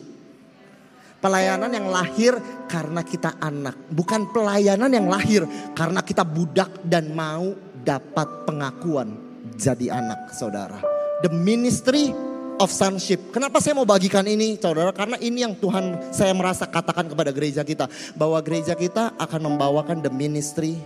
Pelayanan 1.22 1.70
yang 1.70 1.86
lahir 1.88 2.34
karena 2.66 3.00
kita 3.06 3.38
anak. 3.38 3.78
Bukan 3.88 4.34
pelayanan 4.34 4.90
yang 4.90 5.06
lahir 5.06 5.46
karena 5.72 6.02
kita 6.02 6.26
budak 6.26 6.82
dan 6.82 7.14
mau 7.14 7.54
dapat 7.86 8.26
pengakuan 8.44 9.14
jadi 9.54 10.02
anak 10.02 10.34
saudara. 10.34 10.82
The 11.22 11.30
ministry 11.30 12.10
of 12.58 12.74
sonship. 12.74 13.30
Kenapa 13.30 13.62
saya 13.62 13.78
mau 13.78 13.86
bagikan 13.86 14.26
ini 14.26 14.58
saudara? 14.58 14.90
Karena 14.90 15.14
ini 15.22 15.46
yang 15.46 15.54
Tuhan 15.54 16.10
saya 16.10 16.34
merasa 16.34 16.66
katakan 16.66 17.06
kepada 17.06 17.30
gereja 17.30 17.62
kita. 17.62 17.86
Bahwa 18.18 18.42
gereja 18.42 18.74
kita 18.74 19.14
akan 19.14 19.54
membawakan 19.54 20.02
the 20.02 20.10
ministry 20.10 20.82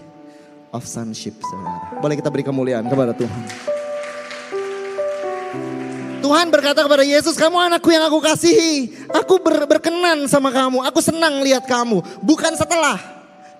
of 0.77 0.85
sonship 0.85 1.35
saudara. 1.41 1.97
Boleh 1.99 2.21
kita 2.21 2.29
beri 2.29 2.45
kemuliaan 2.45 2.85
kepada 2.85 3.17
Tuhan. 3.17 3.43
Tuhan 6.27 6.51
berkata 6.51 6.83
kepada 6.83 7.07
Yesus, 7.07 7.39
kamu 7.39 7.71
anakku 7.71 7.87
yang 7.95 8.03
aku 8.11 8.19
kasihi. 8.19 8.91
Aku 9.15 9.39
ber- 9.39 9.63
berkenan 9.71 10.27
sama 10.27 10.51
kamu, 10.51 10.83
aku 10.83 10.99
senang 10.99 11.39
lihat 11.47 11.71
kamu. 11.71 12.03
Bukan 12.19 12.51
setelah, 12.59 12.99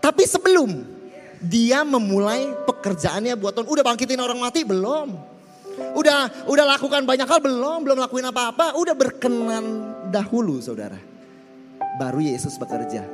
tapi 0.03 0.27
sebelum. 0.27 0.99
Dia 1.37 1.85
memulai 1.87 2.49
pekerjaannya 2.65 3.37
buat 3.39 3.55
Tuhan. 3.55 3.69
Udah 3.69 3.85
bangkitin 3.87 4.19
orang 4.19 4.41
mati? 4.41 4.65
Belum. 4.67 5.15
Udah 5.95 6.49
udah 6.49 6.65
lakukan 6.75 7.05
banyak 7.05 7.29
hal? 7.29 7.39
Belum. 7.39 7.85
Belum 7.85 8.01
lakuin 8.01 8.25
apa-apa. 8.27 8.75
Udah 8.75 8.97
berkenan 8.97 9.95
dahulu 10.11 10.59
saudara. 10.59 10.97
Baru 12.01 12.25
Yesus 12.25 12.57
bekerja. 12.57 13.05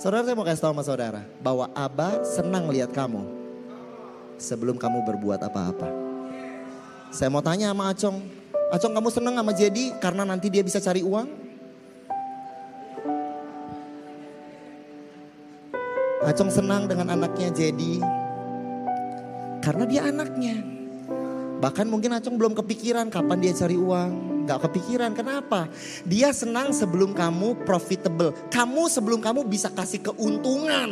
Saudara 0.00 0.24
saya 0.24 0.34
mau 0.34 0.48
kasih 0.48 0.64
tahu 0.64 0.72
sama 0.74 0.82
saudara. 0.82 1.22
Bahwa 1.38 1.68
Abah 1.76 2.24
senang 2.24 2.72
lihat 2.72 2.90
kamu. 2.90 3.37
Sebelum 4.38 4.78
kamu 4.78 5.02
berbuat 5.02 5.42
apa-apa. 5.42 5.90
Saya 7.10 7.26
mau 7.26 7.42
tanya 7.42 7.74
sama 7.74 7.90
Acong. 7.90 8.22
Acong 8.70 8.94
kamu 8.94 9.08
seneng 9.10 9.34
sama 9.34 9.50
Jedi 9.50 9.90
karena 9.98 10.22
nanti 10.22 10.46
dia 10.46 10.62
bisa 10.62 10.78
cari 10.78 11.02
uang? 11.02 11.26
Acong 16.22 16.54
senang 16.54 16.86
dengan 16.86 17.18
anaknya 17.18 17.50
Jedi 17.50 17.98
karena 19.58 19.84
dia 19.90 20.06
anaknya. 20.06 20.62
Bahkan 21.58 21.90
mungkin 21.90 22.14
Acong 22.14 22.38
belum 22.38 22.54
kepikiran 22.54 23.10
kapan 23.10 23.42
dia 23.42 23.52
cari 23.58 23.74
uang. 23.74 24.46
Gak 24.46 24.64
kepikiran, 24.64 25.12
kenapa? 25.12 25.68
Dia 26.08 26.32
senang 26.32 26.72
sebelum 26.72 27.12
kamu 27.12 27.68
profitable. 27.68 28.32
Kamu 28.48 28.88
sebelum 28.88 29.20
kamu 29.20 29.44
bisa 29.44 29.68
kasih 29.68 30.00
keuntungan 30.00 30.88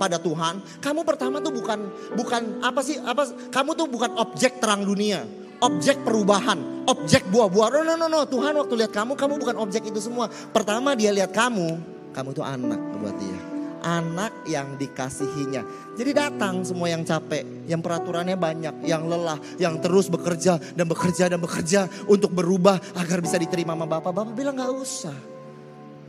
pada 0.00 0.16
Tuhan. 0.16 0.64
Kamu 0.80 1.04
pertama 1.04 1.44
tuh 1.44 1.52
bukan 1.52 1.92
bukan 2.16 2.64
apa 2.64 2.80
sih? 2.80 2.96
Apa 2.96 3.28
kamu 3.52 3.76
tuh 3.76 3.86
bukan 3.92 4.16
objek 4.16 4.56
terang 4.56 4.88
dunia 4.88 5.20
objek 5.60 6.00
perubahan, 6.02 6.88
objek 6.88 7.28
buah-buah. 7.28 7.68
No, 7.68 7.80
no, 7.84 7.94
no, 7.96 8.06
no. 8.08 8.20
Tuhan 8.26 8.56
waktu 8.56 8.74
lihat 8.84 8.92
kamu, 8.92 9.14
kamu 9.14 9.34
bukan 9.38 9.56
objek 9.60 9.86
itu 9.92 10.00
semua. 10.00 10.26
Pertama 10.28 10.96
dia 10.96 11.12
lihat 11.12 11.30
kamu, 11.30 11.78
kamu 12.16 12.28
tuh 12.32 12.44
anak 12.44 12.80
buat 12.98 13.16
dia. 13.20 13.40
Anak 13.80 14.44
yang 14.44 14.76
dikasihinya. 14.76 15.64
Jadi 15.96 16.10
datang 16.12 16.60
semua 16.60 16.92
yang 16.92 17.00
capek, 17.00 17.64
yang 17.64 17.80
peraturannya 17.80 18.36
banyak, 18.36 18.84
yang 18.84 19.08
lelah, 19.08 19.40
yang 19.56 19.80
terus 19.80 20.12
bekerja 20.12 20.60
dan 20.76 20.84
bekerja 20.84 21.32
dan 21.32 21.40
bekerja 21.40 21.88
untuk 22.04 22.28
berubah 22.28 22.76
agar 23.00 23.24
bisa 23.24 23.40
diterima 23.40 23.72
sama 23.72 23.88
Bapak. 23.88 24.12
Bapak 24.12 24.36
bilang 24.36 24.60
gak 24.60 24.72
usah. 24.72 25.16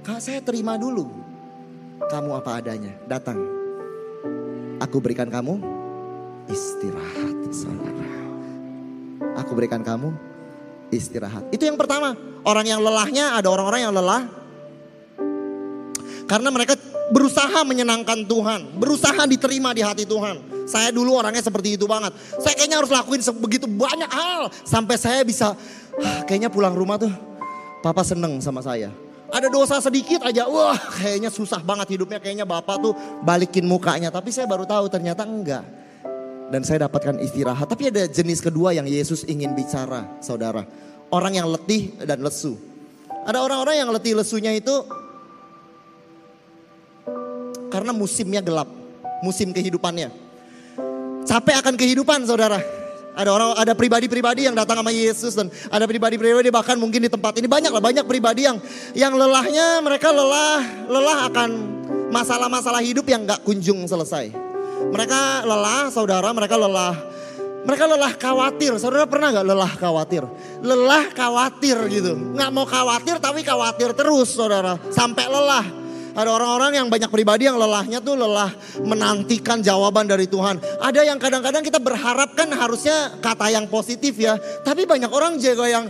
Kak 0.04 0.20
saya 0.20 0.44
terima 0.44 0.76
dulu. 0.76 1.08
Kamu 2.12 2.36
apa 2.36 2.60
adanya, 2.60 2.92
datang. 3.08 3.61
Aku 4.82 4.98
berikan 4.98 5.30
kamu 5.30 5.62
istirahat 6.50 7.38
saudara 7.54 8.02
aku 9.36 9.52
berikan 9.58 9.82
kamu 9.84 10.12
istirahat. 10.92 11.48
Itu 11.52 11.68
yang 11.68 11.76
pertama. 11.76 12.16
Orang 12.42 12.66
yang 12.66 12.82
lelahnya 12.82 13.38
ada 13.38 13.48
orang-orang 13.54 13.82
yang 13.86 13.94
lelah. 13.94 14.24
Karena 16.26 16.50
mereka 16.50 16.74
berusaha 17.12 17.62
menyenangkan 17.68 18.24
Tuhan. 18.26 18.80
Berusaha 18.80 19.28
diterima 19.28 19.76
di 19.76 19.84
hati 19.84 20.08
Tuhan. 20.08 20.66
Saya 20.66 20.90
dulu 20.96 21.20
orangnya 21.20 21.44
seperti 21.44 21.76
itu 21.76 21.86
banget. 21.86 22.16
Saya 22.40 22.56
kayaknya 22.56 22.80
harus 22.80 22.90
lakuin 22.90 23.22
begitu 23.44 23.68
banyak 23.68 24.08
hal. 24.08 24.48
Sampai 24.64 24.96
saya 24.96 25.22
bisa, 25.28 25.54
"Ah, 26.00 26.24
kayaknya 26.24 26.48
pulang 26.48 26.72
rumah 26.72 26.96
tuh 26.96 27.12
papa 27.84 28.02
seneng 28.02 28.40
sama 28.40 28.64
saya. 28.64 28.90
Ada 29.32 29.48
dosa 29.48 29.80
sedikit 29.80 30.28
aja, 30.28 30.44
wah 30.52 30.76
kayaknya 30.76 31.32
susah 31.32 31.64
banget 31.64 31.96
hidupnya. 31.96 32.20
Kayaknya 32.20 32.44
bapak 32.44 32.84
tuh 32.84 32.94
balikin 33.24 33.64
mukanya. 33.64 34.12
Tapi 34.12 34.28
saya 34.28 34.44
baru 34.44 34.68
tahu 34.68 34.92
ternyata 34.92 35.24
enggak 35.24 35.64
dan 36.52 36.68
saya 36.68 36.86
dapatkan 36.86 37.24
istirahat. 37.24 37.64
Tapi 37.64 37.88
ada 37.88 38.04
jenis 38.12 38.44
kedua 38.44 38.76
yang 38.76 38.84
Yesus 38.84 39.24
ingin 39.24 39.56
bicara, 39.56 40.04
saudara. 40.20 40.68
Orang 41.08 41.40
yang 41.40 41.48
letih 41.48 41.96
dan 42.04 42.20
lesu. 42.20 42.60
Ada 43.24 43.40
orang-orang 43.40 43.80
yang 43.80 43.90
letih 43.96 44.20
lesunya 44.20 44.52
itu 44.52 44.84
karena 47.72 47.96
musimnya 47.96 48.44
gelap, 48.44 48.68
musim 49.24 49.56
kehidupannya. 49.56 50.12
Capek 51.24 51.56
akan 51.64 51.76
kehidupan, 51.80 52.28
saudara. 52.28 52.60
Ada 53.12 53.28
orang, 53.28 53.50
ada 53.60 53.74
pribadi-pribadi 53.76 54.48
yang 54.48 54.56
datang 54.56 54.80
sama 54.80 54.92
Yesus 54.96 55.36
dan 55.36 55.52
ada 55.68 55.84
pribadi-pribadi 55.84 56.48
bahkan 56.48 56.80
mungkin 56.80 57.04
di 57.04 57.12
tempat 57.12 57.36
ini 57.36 57.48
banyak 57.48 57.68
lah 57.68 57.84
banyak 57.84 58.06
pribadi 58.08 58.48
yang 58.48 58.56
yang 58.96 59.12
lelahnya 59.12 59.84
mereka 59.84 60.16
lelah 60.16 60.64
lelah 60.88 61.28
akan 61.28 61.50
masalah-masalah 62.12 62.80
hidup 62.84 63.04
yang 63.08 63.28
nggak 63.28 63.44
kunjung 63.44 63.84
selesai. 63.88 64.32
Mereka 64.92 65.48
lelah, 65.48 65.88
saudara, 65.94 66.30
mereka 66.36 66.60
lelah. 66.60 66.96
Mereka 67.62 67.86
lelah 67.86 68.12
khawatir. 68.18 68.76
Saudara 68.82 69.06
pernah 69.06 69.30
nggak 69.32 69.48
lelah 69.48 69.72
khawatir? 69.78 70.24
Lelah 70.66 71.06
khawatir 71.14 71.78
gitu. 71.88 72.18
Nggak 72.18 72.50
mau 72.50 72.66
khawatir 72.66 73.22
tapi 73.22 73.46
khawatir 73.46 73.94
terus, 73.94 74.34
saudara. 74.34 74.82
Sampai 74.90 75.30
lelah. 75.30 75.81
Ada 76.12 76.30
orang-orang 76.30 76.72
yang 76.76 76.88
banyak 76.92 77.08
pribadi 77.08 77.48
yang 77.48 77.56
lelahnya 77.56 78.04
tuh 78.04 78.20
lelah 78.20 78.52
menantikan 78.84 79.64
jawaban 79.64 80.08
dari 80.08 80.28
Tuhan. 80.28 80.60
Ada 80.84 81.08
yang 81.08 81.18
kadang-kadang 81.18 81.64
kita 81.64 81.80
berharapkan 81.80 82.52
harusnya 82.52 83.16
kata 83.24 83.48
yang 83.52 83.66
positif 83.72 84.20
ya. 84.20 84.36
Tapi 84.64 84.84
banyak 84.84 85.12
orang 85.12 85.40
juga 85.40 85.68
yang 85.72 85.88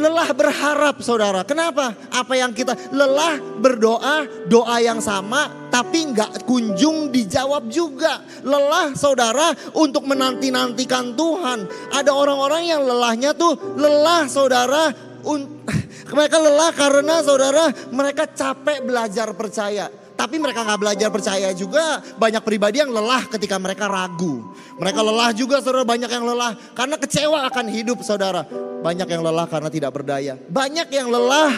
lelah 0.00 0.32
berharap 0.32 0.96
saudara. 1.04 1.44
Kenapa? 1.44 1.92
Apa 2.08 2.34
yang 2.38 2.56
kita 2.56 2.72
lelah 2.88 3.36
berdoa, 3.60 4.24
doa 4.48 4.76
yang 4.80 4.98
sama 5.04 5.68
tapi 5.70 6.10
nggak 6.10 6.48
kunjung 6.48 7.12
dijawab 7.14 7.68
juga. 7.70 8.24
Lelah 8.42 8.96
saudara 8.96 9.54
untuk 9.76 10.08
menanti-nantikan 10.08 11.14
Tuhan. 11.14 11.68
Ada 11.94 12.10
orang-orang 12.10 12.66
yang 12.66 12.82
lelahnya 12.82 13.36
tuh 13.36 13.54
lelah 13.76 14.26
saudara 14.26 14.90
un- 15.24 15.62
mereka 16.12 16.36
lelah 16.38 16.70
karena 16.74 17.22
saudara 17.24 17.64
mereka 17.90 18.24
capek 18.28 18.84
belajar 18.84 19.32
percaya. 19.34 19.88
Tapi 20.20 20.36
mereka 20.36 20.68
nggak 20.68 20.80
belajar 20.84 21.08
percaya 21.08 21.48
juga. 21.56 22.04
Banyak 22.20 22.44
pribadi 22.44 22.84
yang 22.84 22.92
lelah 22.92 23.24
ketika 23.24 23.56
mereka 23.56 23.88
ragu. 23.88 24.52
Mereka 24.76 25.00
lelah 25.00 25.32
juga 25.32 25.64
saudara 25.64 25.88
banyak 25.88 26.12
yang 26.12 26.28
lelah. 26.28 26.52
Karena 26.76 27.00
kecewa 27.00 27.48
akan 27.48 27.72
hidup 27.72 28.04
saudara. 28.04 28.44
Banyak 28.84 29.08
yang 29.08 29.24
lelah 29.24 29.48
karena 29.48 29.72
tidak 29.72 29.96
berdaya. 29.96 30.36
Banyak 30.36 30.92
yang 30.92 31.08
lelah 31.08 31.56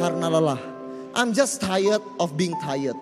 karena 0.00 0.26
lelah. 0.32 0.60
I'm 1.12 1.36
just 1.36 1.60
tired 1.60 2.00
of 2.16 2.32
being 2.32 2.56
tired. 2.64 2.96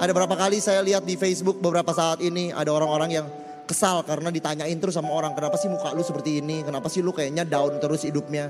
Ada 0.00 0.12
berapa 0.12 0.32
kali 0.32 0.60
saya 0.60 0.84
lihat 0.84 1.04
di 1.04 1.16
Facebook 1.16 1.60
beberapa 1.60 1.92
saat 1.92 2.24
ini 2.24 2.52
ada 2.52 2.72
orang-orang 2.72 3.10
yang 3.20 3.26
kesal 3.68 4.02
karena 4.02 4.32
ditanyain 4.32 4.74
terus 4.80 4.96
sama 4.96 5.12
orang 5.12 5.36
kenapa 5.36 5.54
sih 5.60 5.68
muka 5.68 5.92
lu 5.92 6.02
seperti 6.02 6.40
ini, 6.40 6.64
kenapa 6.64 6.88
sih 6.88 7.04
lu 7.04 7.12
kayaknya 7.12 7.44
down 7.44 7.80
terus 7.80 8.08
hidupnya. 8.08 8.48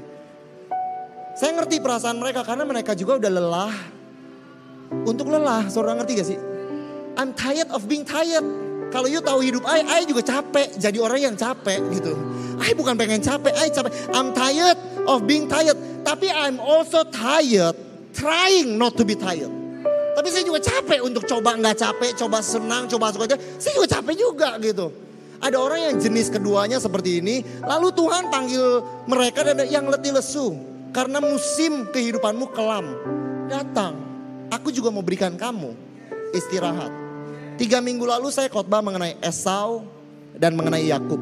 Saya 1.41 1.57
ngerti 1.57 1.81
perasaan 1.81 2.21
mereka 2.21 2.45
karena 2.45 2.69
mereka 2.69 2.93
juga 2.93 3.17
udah 3.17 3.33
lelah. 3.33 3.73
Untuk 5.09 5.33
lelah, 5.33 5.73
saudara 5.73 5.97
ngerti 5.97 6.13
gak 6.21 6.29
sih? 6.29 6.39
I'm 7.17 7.33
tired 7.33 7.73
of 7.73 7.89
being 7.89 8.05
tired. 8.05 8.45
Kalau 8.93 9.09
you 9.09 9.25
tahu 9.25 9.41
hidup 9.41 9.65
I, 9.65 9.81
I 9.89 10.01
juga 10.05 10.21
capek 10.21 10.77
jadi 10.77 11.01
orang 11.01 11.33
yang 11.33 11.35
capek 11.41 11.81
gitu. 11.97 12.13
I 12.61 12.77
bukan 12.77 12.93
pengen 12.93 13.25
capek, 13.25 13.57
I 13.57 13.73
capek. 13.73 13.89
I'm 14.13 14.37
tired 14.37 14.77
of 15.09 15.25
being 15.25 15.49
tired. 15.49 15.81
Tapi 16.05 16.29
I'm 16.29 16.61
also 16.61 17.09
tired 17.09 17.73
trying 18.13 18.77
not 18.77 19.01
to 19.01 19.09
be 19.09 19.17
tired. 19.17 19.49
Tapi 20.13 20.29
saya 20.29 20.45
juga 20.45 20.61
capek 20.61 21.01
untuk 21.01 21.25
coba 21.25 21.57
nggak 21.57 21.81
capek, 21.81 22.21
coba 22.21 22.45
senang, 22.45 22.85
coba 22.85 23.17
suka. 23.17 23.41
Saya 23.57 23.81
juga 23.81 23.89
capek 23.89 24.13
juga 24.13 24.61
gitu. 24.61 24.93
Ada 25.41 25.57
orang 25.57 25.81
yang 25.89 25.97
jenis 25.97 26.29
keduanya 26.29 26.77
seperti 26.77 27.25
ini, 27.25 27.41
lalu 27.65 27.89
Tuhan 27.97 28.29
panggil 28.29 28.85
mereka 29.09 29.41
dan 29.41 29.65
yang 29.65 29.89
letih 29.89 30.13
lesu. 30.13 30.69
Karena 30.91 31.23
musim 31.23 31.87
kehidupanmu 31.91 32.51
kelam. 32.51 32.87
Datang, 33.47 33.95
aku 34.51 34.75
juga 34.75 34.91
mau 34.91 35.03
berikan 35.03 35.35
kamu 35.39 35.75
istirahat. 36.35 36.91
Tiga 37.59 37.79
minggu 37.79 38.07
lalu 38.07 38.31
saya 38.33 38.49
khotbah 38.49 38.81
mengenai 38.81 39.19
Esau 39.23 39.87
dan 40.35 40.55
mengenai 40.55 40.87
Yakub. 40.89 41.21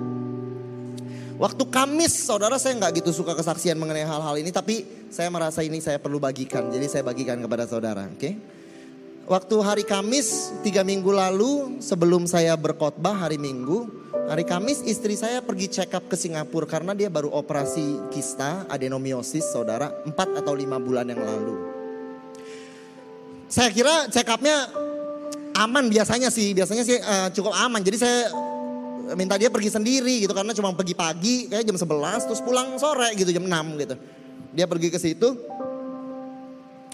Waktu 1.38 1.64
Kamis, 1.70 2.26
saudara 2.26 2.58
saya 2.58 2.74
nggak 2.82 2.98
gitu 2.98 3.22
suka 3.22 3.38
kesaksian 3.38 3.78
mengenai 3.78 4.02
hal-hal 4.02 4.34
ini, 4.42 4.50
tapi 4.50 4.82
saya 5.06 5.30
merasa 5.30 5.62
ini 5.62 5.78
saya 5.78 6.02
perlu 6.02 6.18
bagikan. 6.18 6.66
Jadi 6.66 6.86
saya 6.90 7.06
bagikan 7.06 7.38
kepada 7.38 7.62
saudara, 7.62 8.10
oke? 8.10 8.58
Waktu 9.28 9.56
hari 9.60 9.84
Kamis 9.84 10.50
tiga 10.64 10.80
minggu 10.82 11.12
lalu 11.12 11.78
sebelum 11.84 12.24
saya 12.24 12.56
berkhotbah 12.56 13.12
hari 13.12 13.36
Minggu, 13.36 14.07
hari 14.28 14.44
Kamis 14.44 14.84
istri 14.84 15.16
saya 15.16 15.40
pergi 15.40 15.72
check 15.72 15.96
up 15.96 16.04
ke 16.06 16.14
Singapura 16.14 16.68
karena 16.68 16.92
dia 16.92 17.08
baru 17.08 17.32
operasi 17.32 18.12
kista 18.12 18.68
adenomiosis 18.68 19.48
saudara 19.48 19.90
empat 20.04 20.44
atau 20.44 20.52
lima 20.52 20.76
bulan 20.76 21.08
yang 21.08 21.18
lalu. 21.18 21.56
Saya 23.48 23.72
kira 23.72 24.12
check 24.12 24.28
upnya 24.28 24.68
aman 25.56 25.88
biasanya 25.88 26.28
sih, 26.28 26.52
biasanya 26.52 26.84
sih 26.84 27.00
uh, 27.00 27.32
cukup 27.32 27.56
aman. 27.56 27.80
Jadi 27.80 27.96
saya 27.96 28.28
minta 29.16 29.40
dia 29.40 29.48
pergi 29.48 29.72
sendiri 29.72 30.20
gitu 30.20 30.36
karena 30.36 30.52
cuma 30.52 30.76
pergi 30.76 30.92
pagi 30.92 31.48
kayak 31.48 31.64
jam 31.64 31.80
11 31.80 32.28
terus 32.28 32.44
pulang 32.44 32.76
sore 32.76 33.16
gitu 33.16 33.32
jam 33.32 33.48
6 33.48 33.82
gitu. 33.82 33.96
Dia 34.52 34.68
pergi 34.68 34.88
ke 34.92 35.00
situ, 35.00 35.28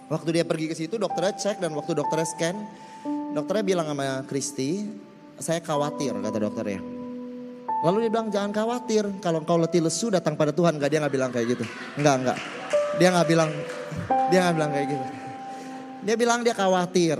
Waktu 0.04 0.36
dia 0.36 0.44
pergi 0.44 0.68
ke 0.68 0.76
situ 0.76 1.00
dokternya 1.00 1.32
cek 1.32 1.64
dan 1.64 1.72
waktu 1.72 1.96
dokternya 1.96 2.28
scan, 2.28 2.56
dokternya 3.32 3.64
bilang 3.64 3.86
sama 3.88 4.20
Kristi, 4.28 4.84
saya 5.40 5.64
khawatir 5.64 6.12
kata 6.12 6.38
dokternya. 6.44 6.93
Lalu 7.84 8.08
dia 8.08 8.10
bilang 8.16 8.28
jangan 8.32 8.48
khawatir, 8.48 9.04
kalau 9.20 9.44
kau 9.44 9.60
letih 9.60 9.84
lesu 9.84 10.08
datang 10.08 10.40
pada 10.40 10.56
Tuhan. 10.56 10.80
Enggak 10.80 10.88
dia 10.88 10.98
nggak 11.04 11.14
bilang 11.14 11.30
kayak 11.30 11.46
gitu. 11.52 11.64
Enggak 12.00 12.14
enggak. 12.16 12.38
Dia 12.96 13.08
nggak 13.12 13.26
bilang, 13.28 13.50
dia 14.32 14.38
nggak 14.40 14.54
bilang 14.56 14.70
kayak 14.72 14.86
gitu. 14.88 15.04
Dia 16.04 16.14
bilang 16.16 16.40
dia 16.40 16.54
khawatir. 16.56 17.16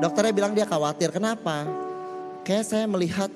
Dokternya 0.00 0.32
bilang 0.32 0.52
dia 0.56 0.64
khawatir. 0.64 1.12
Kenapa? 1.12 1.68
Kayak 2.40 2.64
saya 2.64 2.88
melihat 2.88 3.28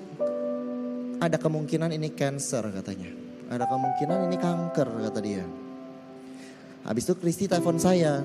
ada 1.20 1.36
kemungkinan 1.36 1.92
ini 1.92 2.08
cancer 2.16 2.64
katanya. 2.72 3.12
Ada 3.52 3.68
kemungkinan 3.68 4.18
ini 4.32 4.36
kanker 4.40 4.88
kata 5.12 5.20
dia. 5.20 5.44
Habis 6.88 7.04
itu 7.04 7.14
Kristi 7.20 7.44
telepon 7.52 7.76
saya. 7.76 8.24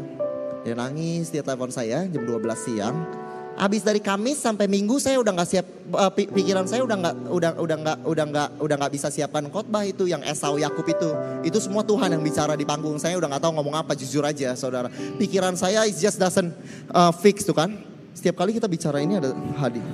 Dia 0.64 0.78
nangis, 0.78 1.34
dia 1.34 1.44
telepon 1.44 1.74
saya 1.74 2.08
jam 2.08 2.24
12 2.24 2.40
siang. 2.56 3.21
Habis 3.60 3.84
dari 3.86 4.00
Kamis 4.02 4.40
sampai 4.42 4.66
Minggu 4.66 4.98
saya 4.98 5.20
udah 5.22 5.32
nggak 5.38 5.50
siap 5.50 5.68
uh, 5.94 6.12
pikiran 6.12 6.66
saya 6.66 6.82
udah 6.82 6.98
nggak 6.98 7.16
udah 7.30 7.52
udah 7.60 7.78
nggak 7.78 7.98
udah 8.08 8.26
nggak 8.32 8.50
udah 8.58 8.76
nggak 8.80 8.94
bisa 8.96 9.08
siapkan 9.12 9.46
khotbah 9.52 9.86
itu 9.86 10.08
yang 10.08 10.24
Esau 10.24 10.58
Yakub 10.58 10.88
itu. 10.88 11.10
Itu 11.46 11.58
semua 11.62 11.86
Tuhan 11.86 12.10
yang 12.10 12.24
bicara 12.24 12.58
di 12.58 12.66
panggung. 12.66 12.98
Saya 12.98 13.20
udah 13.20 13.28
nggak 13.28 13.44
tahu 13.44 13.54
ngomong 13.60 13.76
apa 13.78 13.94
jujur 13.94 14.26
aja 14.26 14.56
Saudara. 14.58 14.90
Pikiran 15.20 15.54
saya 15.60 15.86
is 15.86 16.00
just 16.00 16.18
doesn't 16.18 16.52
uh, 16.90 17.12
fix 17.14 17.46
tuh 17.46 17.54
kan. 17.54 17.76
Setiap 18.12 18.42
kali 18.42 18.56
kita 18.56 18.66
bicara 18.68 19.00
ini 19.04 19.20
ada 19.20 19.36
hadir. 19.62 19.86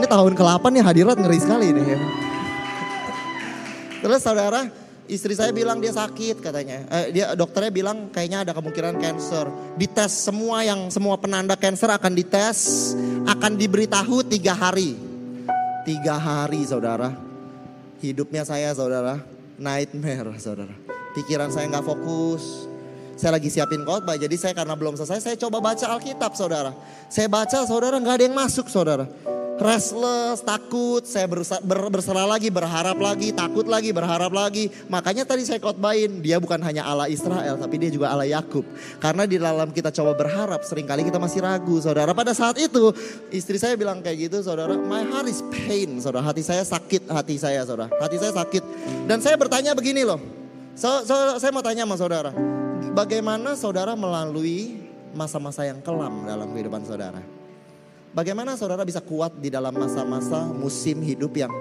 Ini 0.00 0.08
tahun 0.08 0.32
ke-8 0.32 0.64
nih 0.72 0.80
hadirat 0.80 1.16
ngeri 1.20 1.38
sekali 1.44 1.76
ini 1.76 1.82
ya. 1.84 2.00
Terus 4.00 4.20
saudara, 4.24 4.64
istri 5.08 5.32
saya 5.32 5.54
bilang 5.54 5.78
dia 5.78 5.94
sakit 5.94 6.42
katanya. 6.42 6.84
Eh, 6.88 7.06
dia 7.14 7.32
dokternya 7.32 7.72
bilang 7.72 8.12
kayaknya 8.12 8.44
ada 8.44 8.52
kemungkinan 8.52 9.00
cancer. 9.00 9.48
Dites 9.78 10.26
semua 10.26 10.66
yang 10.66 10.90
semua 10.92 11.16
penanda 11.16 11.54
cancer 11.54 11.88
akan 11.88 12.12
dites, 12.12 12.92
akan 13.24 13.56
diberitahu 13.56 14.26
tiga 14.26 14.52
hari. 14.52 14.98
Tiga 15.86 16.20
hari 16.20 16.66
saudara. 16.68 17.14
Hidupnya 18.00 18.44
saya 18.44 18.72
saudara, 18.76 19.20
nightmare 19.60 20.36
saudara. 20.40 20.72
Pikiran 21.16 21.48
saya 21.52 21.68
nggak 21.68 21.84
fokus. 21.84 22.68
Saya 23.20 23.36
lagi 23.36 23.52
siapin 23.52 23.84
khotbah, 23.84 24.16
jadi 24.16 24.32
saya 24.40 24.56
karena 24.56 24.72
belum 24.72 24.96
selesai, 24.96 25.20
saya 25.20 25.36
coba 25.36 25.60
baca 25.60 25.84
Alkitab 25.92 26.32
saudara. 26.32 26.72
Saya 27.12 27.28
baca 27.28 27.68
saudara 27.68 28.00
nggak 28.00 28.16
ada 28.16 28.24
yang 28.24 28.32
masuk 28.32 28.72
saudara 28.72 29.04
restless, 29.60 30.40
takut, 30.40 31.04
saya 31.04 31.28
berserah 31.92 32.24
lagi, 32.24 32.48
berharap 32.48 32.96
lagi, 32.96 33.28
takut 33.30 33.68
lagi, 33.68 33.92
berharap 33.92 34.32
lagi. 34.32 34.72
Makanya 34.88 35.28
tadi 35.28 35.44
saya 35.44 35.60
khotbahin, 35.60 36.24
dia 36.24 36.40
bukan 36.40 36.58
hanya 36.64 36.88
Allah 36.88 37.06
Israel, 37.12 37.60
tapi 37.60 37.76
dia 37.76 37.92
juga 37.92 38.10
Allah 38.10 38.26
Yakub. 38.26 38.64
Karena 38.98 39.28
di 39.28 39.36
dalam 39.36 39.68
kita 39.70 39.92
coba 39.92 40.16
berharap, 40.16 40.64
sering 40.64 40.88
kali 40.88 41.04
kita 41.04 41.20
masih 41.20 41.44
ragu, 41.44 41.76
saudara. 41.78 42.16
Pada 42.16 42.32
saat 42.32 42.56
itu, 42.56 42.90
istri 43.28 43.60
saya 43.60 43.76
bilang 43.76 44.00
kayak 44.00 44.32
gitu, 44.32 44.40
saudara, 44.40 44.74
my 44.74 45.04
heart 45.12 45.28
is 45.28 45.44
pain, 45.52 46.00
saudara. 46.00 46.24
Hati 46.24 46.40
saya 46.40 46.64
sakit, 46.64 47.12
hati 47.12 47.36
saya, 47.36 47.60
saudara. 47.68 47.92
Hati 48.00 48.16
saya 48.16 48.32
sakit. 48.32 48.64
Dan 49.04 49.20
saya 49.20 49.36
bertanya 49.36 49.76
begini 49.76 50.08
loh, 50.08 50.18
so, 50.72 51.04
so, 51.04 51.14
saya 51.36 51.52
mau 51.52 51.60
tanya 51.60 51.84
sama 51.84 52.00
saudara, 52.00 52.32
bagaimana 52.96 53.52
saudara 53.54 53.92
melalui 53.92 54.80
masa-masa 55.12 55.68
yang 55.68 55.84
kelam 55.84 56.24
dalam 56.24 56.48
kehidupan 56.56 56.80
saudara? 56.88 57.39
Bagaimana 58.10 58.58
saudara 58.58 58.82
bisa 58.82 58.98
kuat 58.98 59.38
di 59.38 59.54
dalam 59.54 59.70
masa-masa 59.70 60.42
musim 60.50 60.98
hidup 60.98 61.30
yang 61.38 61.52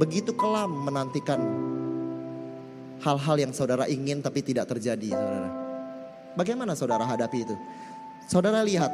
begitu 0.00 0.32
kelam 0.32 0.72
menantikan 0.88 1.36
hal-hal 3.04 3.36
yang 3.36 3.52
saudara 3.52 3.84
ingin 3.84 4.24
tapi 4.24 4.40
tidak 4.40 4.64
terjadi, 4.72 5.12
saudara. 5.12 5.50
Bagaimana 6.32 6.72
saudara 6.72 7.04
hadapi 7.04 7.44
itu? 7.44 7.56
Saudara 8.24 8.64
lihat, 8.64 8.88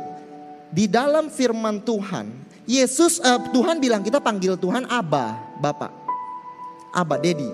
di 0.74 0.90
dalam 0.90 1.30
firman 1.30 1.78
Tuhan, 1.86 2.26
Yesus, 2.66 3.22
uh, 3.22 3.38
Tuhan 3.54 3.78
bilang 3.78 4.02
kita 4.02 4.18
panggil 4.18 4.58
Tuhan 4.58 4.90
Aba, 4.90 5.38
Bapak. 5.62 5.94
Aba, 6.90 7.22
Dedi. 7.22 7.46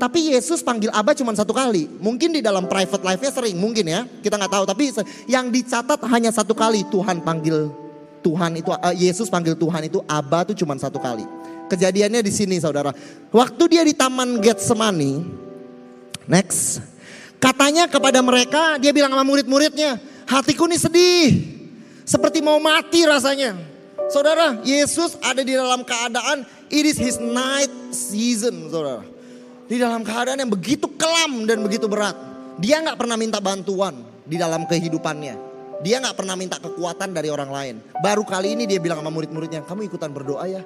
Tapi 0.00 0.32
Yesus 0.32 0.64
panggil 0.64 0.88
Aba 0.88 1.12
cuma 1.12 1.36
satu 1.36 1.52
kali. 1.52 1.92
Mungkin 2.00 2.32
di 2.32 2.40
dalam 2.40 2.64
private 2.72 3.04
life-nya 3.04 3.32
sering, 3.36 3.60
mungkin 3.60 3.84
ya. 3.84 4.08
Kita 4.24 4.40
nggak 4.40 4.52
tahu. 4.54 4.64
Tapi 4.64 4.84
yang 5.28 5.52
dicatat 5.52 6.00
hanya 6.08 6.32
satu 6.32 6.56
kali 6.56 6.86
Tuhan 6.88 7.20
panggil 7.20 7.83
Tuhan 8.24 8.56
itu 8.56 8.72
eh, 8.72 9.04
Yesus 9.04 9.28
panggil 9.28 9.52
Tuhan 9.52 9.84
itu 9.84 10.00
Aba 10.08 10.48
tuh 10.48 10.56
cuma 10.56 10.72
satu 10.80 10.96
kali. 10.96 11.28
Kejadiannya 11.68 12.24
di 12.24 12.32
sini 12.32 12.56
saudara. 12.56 12.96
Waktu 13.28 13.62
dia 13.68 13.82
di 13.84 13.92
Taman 13.92 14.40
Getsemani, 14.40 15.20
next, 16.24 16.80
katanya 17.36 17.84
kepada 17.84 18.24
mereka 18.24 18.80
dia 18.80 18.96
bilang 18.96 19.12
sama 19.12 19.24
murid-muridnya, 19.28 20.00
hatiku 20.24 20.64
nih 20.64 20.80
sedih, 20.80 21.28
seperti 22.08 22.40
mau 22.40 22.56
mati 22.56 23.04
rasanya. 23.04 23.60
Saudara, 24.08 24.60
Yesus 24.64 25.16
ada 25.20 25.40
di 25.40 25.56
dalam 25.56 25.80
keadaan 25.84 26.44
it 26.68 26.84
is 26.84 26.96
his 26.96 27.16
night 27.20 27.72
season, 27.92 28.68
saudara. 28.68 29.04
Di 29.64 29.80
dalam 29.80 30.04
keadaan 30.04 30.44
yang 30.44 30.52
begitu 30.52 30.84
kelam 30.96 31.48
dan 31.48 31.64
begitu 31.64 31.88
berat. 31.88 32.16
Dia 32.60 32.84
nggak 32.84 33.00
pernah 33.00 33.16
minta 33.16 33.40
bantuan 33.40 34.04
di 34.28 34.36
dalam 34.36 34.68
kehidupannya. 34.68 35.43
Dia 35.82 35.98
nggak 35.98 36.16
pernah 36.16 36.36
minta 36.38 36.60
kekuatan 36.60 37.10
dari 37.10 37.32
orang 37.32 37.50
lain. 37.50 37.74
Baru 37.98 38.22
kali 38.22 38.54
ini 38.54 38.64
dia 38.68 38.78
bilang 38.78 39.02
sama 39.02 39.10
murid-muridnya, 39.10 39.66
kamu 39.66 39.88
ikutan 39.88 40.12
berdoa 40.12 40.44
ya. 40.46 40.62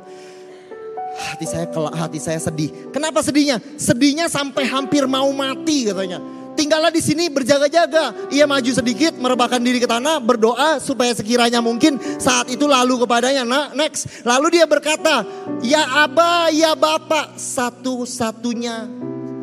Hati 1.19 1.47
saya 1.49 1.67
kelak, 1.67 1.95
hati 1.97 2.21
saya 2.21 2.39
sedih. 2.39 2.93
Kenapa 2.93 3.25
sedihnya? 3.25 3.59
Sedihnya 3.81 4.31
sampai 4.31 4.69
hampir 4.69 5.09
mau 5.09 5.27
mati 5.35 5.89
katanya. 5.89 6.21
Tinggallah 6.59 6.91
di 6.91 6.99
sini 6.99 7.31
berjaga-jaga. 7.31 8.35
Ia 8.35 8.43
maju 8.43 8.71
sedikit, 8.75 9.15
merebahkan 9.15 9.63
diri 9.63 9.79
ke 9.79 9.87
tanah, 9.87 10.19
berdoa 10.19 10.83
supaya 10.83 11.15
sekiranya 11.15 11.63
mungkin 11.63 12.03
saat 12.19 12.51
itu 12.51 12.67
lalu 12.67 13.07
kepadanya. 13.07 13.47
Nah, 13.47 13.71
next. 13.79 14.27
Lalu 14.27 14.59
dia 14.59 14.67
berkata, 14.67 15.23
"Ya 15.63 15.87
Aba, 16.03 16.51
ya 16.51 16.75
Bapak, 16.75 17.39
satu-satunya 17.39 18.91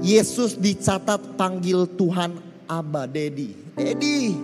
Yesus 0.04 0.60
dicatat 0.60 1.39
panggil 1.39 1.88
Tuhan 1.95 2.36
Aba, 2.67 3.08
Dedi. 3.08 3.56
Dedi, 3.80 4.36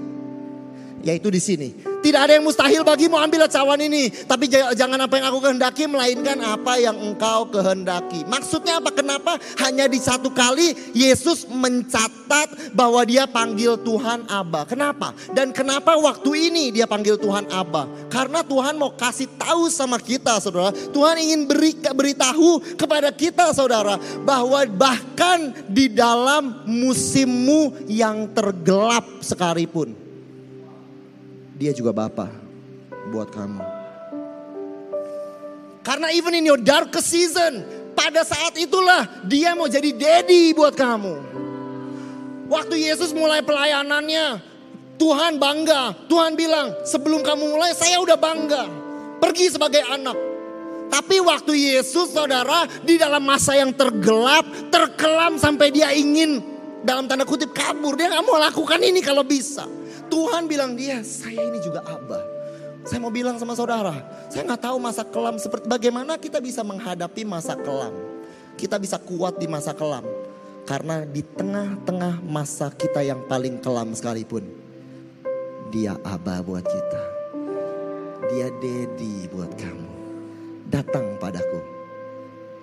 yaitu 1.04 1.30
di 1.34 1.42
sini. 1.42 1.70
Tidak 2.02 2.18
ada 2.18 2.34
yang 2.34 2.42
mustahil 2.42 2.82
bagimu 2.82 3.14
ambil 3.14 3.46
cawan 3.46 3.78
ini. 3.78 4.10
Tapi 4.10 4.50
jangan 4.50 5.06
apa 5.06 5.22
yang 5.22 5.26
aku 5.30 5.40
kehendaki 5.46 5.86
melainkan 5.86 6.42
apa 6.42 6.82
yang 6.82 6.98
engkau 6.98 7.46
kehendaki. 7.54 8.26
Maksudnya 8.26 8.82
apa? 8.82 8.90
Kenapa 8.90 9.38
hanya 9.62 9.86
di 9.86 10.02
satu 10.02 10.34
kali 10.34 10.74
Yesus 10.98 11.46
mencatat 11.46 12.74
bahwa 12.74 13.06
dia 13.06 13.30
panggil 13.30 13.78
Tuhan 13.86 14.26
Aba. 14.26 14.66
Kenapa? 14.66 15.14
Dan 15.30 15.54
kenapa 15.54 15.94
waktu 15.94 16.50
ini 16.50 16.74
dia 16.74 16.90
panggil 16.90 17.22
Tuhan 17.22 17.46
Aba? 17.54 17.86
Karena 18.10 18.42
Tuhan 18.42 18.82
mau 18.82 18.98
kasih 18.98 19.30
tahu 19.38 19.70
sama 19.70 20.02
kita 20.02 20.42
saudara. 20.42 20.74
Tuhan 20.74 21.22
ingin 21.22 21.46
beri, 21.46 21.78
beritahu 21.78 22.66
kepada 22.82 23.14
kita 23.14 23.54
saudara. 23.54 24.02
Bahwa 24.26 24.66
bahkan 24.66 25.54
di 25.70 25.86
dalam 25.86 26.66
musimmu 26.66 27.86
yang 27.86 28.26
tergelap 28.34 29.06
sekalipun 29.22 30.01
dia 31.62 31.78
juga 31.78 31.94
Bapa 31.94 32.26
buat 33.14 33.30
kamu. 33.30 33.62
Karena 35.86 36.10
even 36.10 36.34
in 36.34 36.50
your 36.50 36.58
darkest 36.58 37.14
season, 37.14 37.62
pada 37.94 38.26
saat 38.26 38.58
itulah 38.58 39.06
dia 39.30 39.54
mau 39.54 39.70
jadi 39.70 39.94
daddy 39.94 40.58
buat 40.58 40.74
kamu. 40.74 41.30
Waktu 42.50 42.82
Yesus 42.82 43.14
mulai 43.14 43.46
pelayanannya, 43.46 44.42
Tuhan 44.98 45.38
bangga. 45.38 46.10
Tuhan 46.10 46.34
bilang, 46.34 46.82
sebelum 46.82 47.22
kamu 47.22 47.54
mulai 47.54 47.78
saya 47.78 48.02
udah 48.02 48.18
bangga. 48.18 48.66
Pergi 49.22 49.54
sebagai 49.54 49.86
anak. 49.86 50.18
Tapi 50.92 51.24
waktu 51.24 51.56
Yesus 51.56 52.12
saudara 52.12 52.68
di 52.84 53.00
dalam 53.00 53.24
masa 53.24 53.56
yang 53.56 53.72
tergelap, 53.72 54.44
terkelam 54.74 55.40
sampai 55.40 55.72
dia 55.72 55.94
ingin 55.94 56.42
dalam 56.84 57.08
tanda 57.08 57.24
kutip 57.24 57.54
kabur. 57.56 57.96
Dia 57.96 58.12
gak 58.12 58.26
mau 58.28 58.36
lakukan 58.38 58.82
ini 58.84 59.00
kalau 59.00 59.24
bisa. 59.24 59.81
Tuhan 60.12 60.44
bilang 60.52 60.76
dia, 60.76 61.00
saya 61.08 61.40
ini 61.40 61.64
juga 61.64 61.80
Abah. 61.88 62.24
Saya 62.84 63.00
mau 63.00 63.14
bilang 63.14 63.40
sama 63.40 63.56
saudara, 63.56 64.04
saya 64.28 64.44
nggak 64.44 64.64
tahu 64.68 64.78
masa 64.82 65.08
kelam 65.08 65.38
seperti 65.40 65.70
bagaimana 65.70 66.20
kita 66.20 66.44
bisa 66.44 66.66
menghadapi 66.66 67.24
masa 67.24 67.56
kelam. 67.56 67.94
Kita 68.60 68.76
bisa 68.76 69.00
kuat 69.00 69.40
di 69.40 69.48
masa 69.48 69.72
kelam. 69.72 70.04
Karena 70.68 71.02
di 71.08 71.26
tengah-tengah 71.26 72.22
masa 72.22 72.70
kita 72.70 73.02
yang 73.02 73.26
paling 73.26 73.58
kelam 73.64 73.96
sekalipun. 73.98 74.46
Dia 75.74 75.98
Abah 76.04 76.44
buat 76.46 76.62
kita. 76.62 77.04
Dia 78.30 78.48
Dedi 78.62 79.26
buat 79.32 79.50
kamu. 79.58 79.92
Datang 80.70 81.18
padaku. 81.18 81.62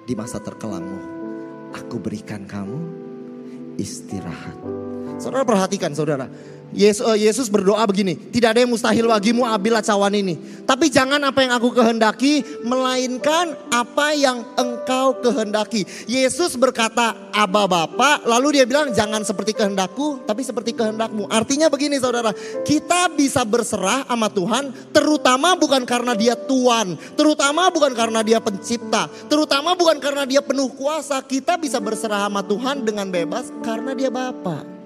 Di 0.06 0.14
masa 0.14 0.38
terkelammu. 0.38 1.18
Aku 1.74 1.98
berikan 1.98 2.46
kamu 2.46 2.78
istirahat. 3.76 4.56
Saudara 5.18 5.42
perhatikan 5.42 5.90
saudara. 5.94 6.30
Yesus, 6.68 7.00
uh, 7.00 7.16
Yesus 7.16 7.48
berdoa 7.48 7.80
begini, 7.88 8.12
tidak 8.28 8.52
ada 8.52 8.60
yang 8.60 8.68
mustahil 8.68 9.08
bagimu 9.08 9.48
abilah 9.48 9.80
cawan 9.80 10.12
ini. 10.12 10.36
Tapi 10.68 10.92
jangan 10.92 11.16
apa 11.24 11.40
yang 11.40 11.56
aku 11.56 11.72
kehendaki, 11.72 12.44
melainkan 12.60 13.56
apa 13.72 14.12
yang 14.12 14.44
engkau 14.52 15.16
kehendaki. 15.24 15.88
Yesus 16.04 16.60
berkata, 16.60 17.16
Aba 17.32 17.64
Bapa, 17.64 18.20
lalu 18.28 18.60
dia 18.60 18.64
bilang 18.68 18.92
jangan 18.92 19.24
seperti 19.24 19.56
kehendakku, 19.56 20.28
tapi 20.28 20.44
seperti 20.44 20.76
kehendakmu. 20.76 21.24
Artinya 21.32 21.72
begini 21.72 21.96
saudara, 21.96 22.36
kita 22.68 23.08
bisa 23.16 23.48
berserah 23.48 24.04
sama 24.04 24.28
Tuhan, 24.28 24.92
terutama 24.92 25.56
bukan 25.56 25.88
karena 25.88 26.12
dia 26.12 26.36
Tuhan, 26.36 27.00
terutama 27.16 27.72
bukan 27.72 27.96
karena 27.96 28.20
dia 28.20 28.44
pencipta, 28.44 29.08
terutama 29.32 29.72
bukan 29.72 29.96
karena 29.96 30.28
dia 30.28 30.44
penuh 30.44 30.68
kuasa. 30.76 31.24
Kita 31.24 31.56
bisa 31.56 31.80
berserah 31.80 32.28
sama 32.28 32.44
Tuhan 32.44 32.84
dengan 32.84 33.08
bebas 33.08 33.48
karena 33.64 33.96
dia 33.96 34.12
Bapa. 34.12 34.77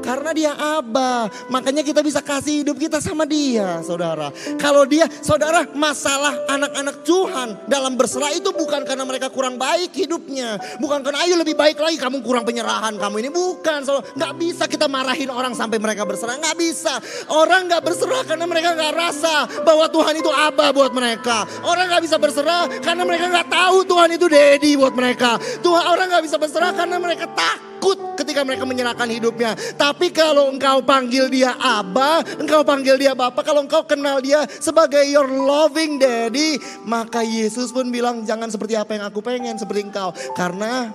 Karena 0.00 0.30
dia 0.32 0.52
Abah. 0.56 1.28
Makanya 1.52 1.84
kita 1.84 2.00
bisa 2.00 2.24
kasih 2.24 2.64
hidup 2.64 2.76
kita 2.80 2.98
sama 2.98 3.28
dia 3.28 3.80
saudara. 3.84 4.32
Kalau 4.56 4.84
dia 4.88 5.06
saudara 5.20 5.68
masalah 5.76 6.34
anak-anak 6.48 6.96
Tuhan 7.04 7.48
dalam 7.68 7.94
berserah 7.94 8.32
itu 8.32 8.50
bukan 8.52 8.82
karena 8.84 9.04
mereka 9.04 9.28
kurang 9.28 9.60
baik 9.60 9.92
hidupnya. 9.92 10.56
Bukan 10.80 11.04
karena 11.04 11.24
ayo 11.24 11.38
lebih 11.40 11.54
baik 11.54 11.78
lagi 11.78 11.96
kamu 12.00 12.24
kurang 12.24 12.44
penyerahan 12.44 12.96
kamu 12.96 13.26
ini. 13.26 13.30
Bukan. 13.30 13.80
So, 13.84 14.00
gak 14.16 14.36
bisa 14.40 14.64
kita 14.66 14.88
marahin 14.88 15.28
orang 15.30 15.52
sampai 15.52 15.78
mereka 15.78 16.04
berserah. 16.08 16.36
Gak 16.40 16.56
bisa. 16.56 16.98
Orang 17.30 17.68
gak 17.68 17.84
berserah 17.84 18.24
karena 18.24 18.44
mereka 18.48 18.74
gak 18.74 18.94
rasa 18.96 19.48
bahwa 19.62 19.86
Tuhan 19.88 20.14
itu 20.18 20.30
Abah 20.30 20.70
buat 20.72 20.92
mereka. 20.92 21.44
Orang 21.64 21.88
gak 21.92 22.02
bisa 22.04 22.16
berserah 22.16 22.66
karena 22.80 23.02
mereka 23.04 23.30
gak 23.30 23.48
tahu 23.48 23.86
Tuhan 23.86 24.08
itu 24.16 24.26
Dedi 24.26 24.72
buat 24.80 24.94
mereka. 24.96 25.36
Tuhan 25.60 25.84
orang 25.86 26.06
gak 26.18 26.24
bisa 26.24 26.36
berserah 26.40 26.72
karena 26.72 26.96
mereka 26.98 27.28
takut 27.30 27.69
takut 27.80 27.96
ketika 28.20 28.44
mereka 28.44 28.68
menyerahkan 28.68 29.08
hidupnya. 29.08 29.56
Tapi 29.80 30.12
kalau 30.12 30.52
engkau 30.52 30.84
panggil 30.84 31.32
dia 31.32 31.56
Abah, 31.56 32.20
engkau 32.36 32.60
panggil 32.60 33.00
dia 33.00 33.16
Bapak, 33.16 33.40
kalau 33.40 33.64
engkau 33.64 33.88
kenal 33.88 34.20
dia 34.20 34.44
sebagai 34.60 35.00
your 35.08 35.24
loving 35.24 35.96
daddy, 35.96 36.60
maka 36.84 37.24
Yesus 37.24 37.72
pun 37.72 37.88
bilang 37.88 38.28
jangan 38.28 38.52
seperti 38.52 38.76
apa 38.76 39.00
yang 39.00 39.08
aku 39.08 39.24
pengen, 39.24 39.56
seperti 39.56 39.88
engkau. 39.88 40.12
Karena 40.36 40.92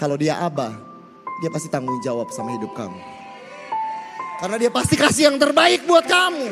kalau 0.00 0.16
dia 0.16 0.40
Abah, 0.40 0.72
dia 1.44 1.52
pasti 1.52 1.68
tanggung 1.68 2.00
jawab 2.00 2.32
sama 2.32 2.56
hidup 2.56 2.72
kamu. 2.72 2.96
Karena 4.40 4.56
dia 4.56 4.70
pasti 4.72 4.96
kasih 4.96 5.28
yang 5.28 5.36
terbaik 5.36 5.84
buat 5.84 6.08
kamu. 6.08 6.48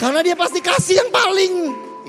Karena 0.00 0.24
dia 0.24 0.32
pasti 0.32 0.64
kasih 0.64 1.04
yang 1.04 1.10
paling 1.12 1.52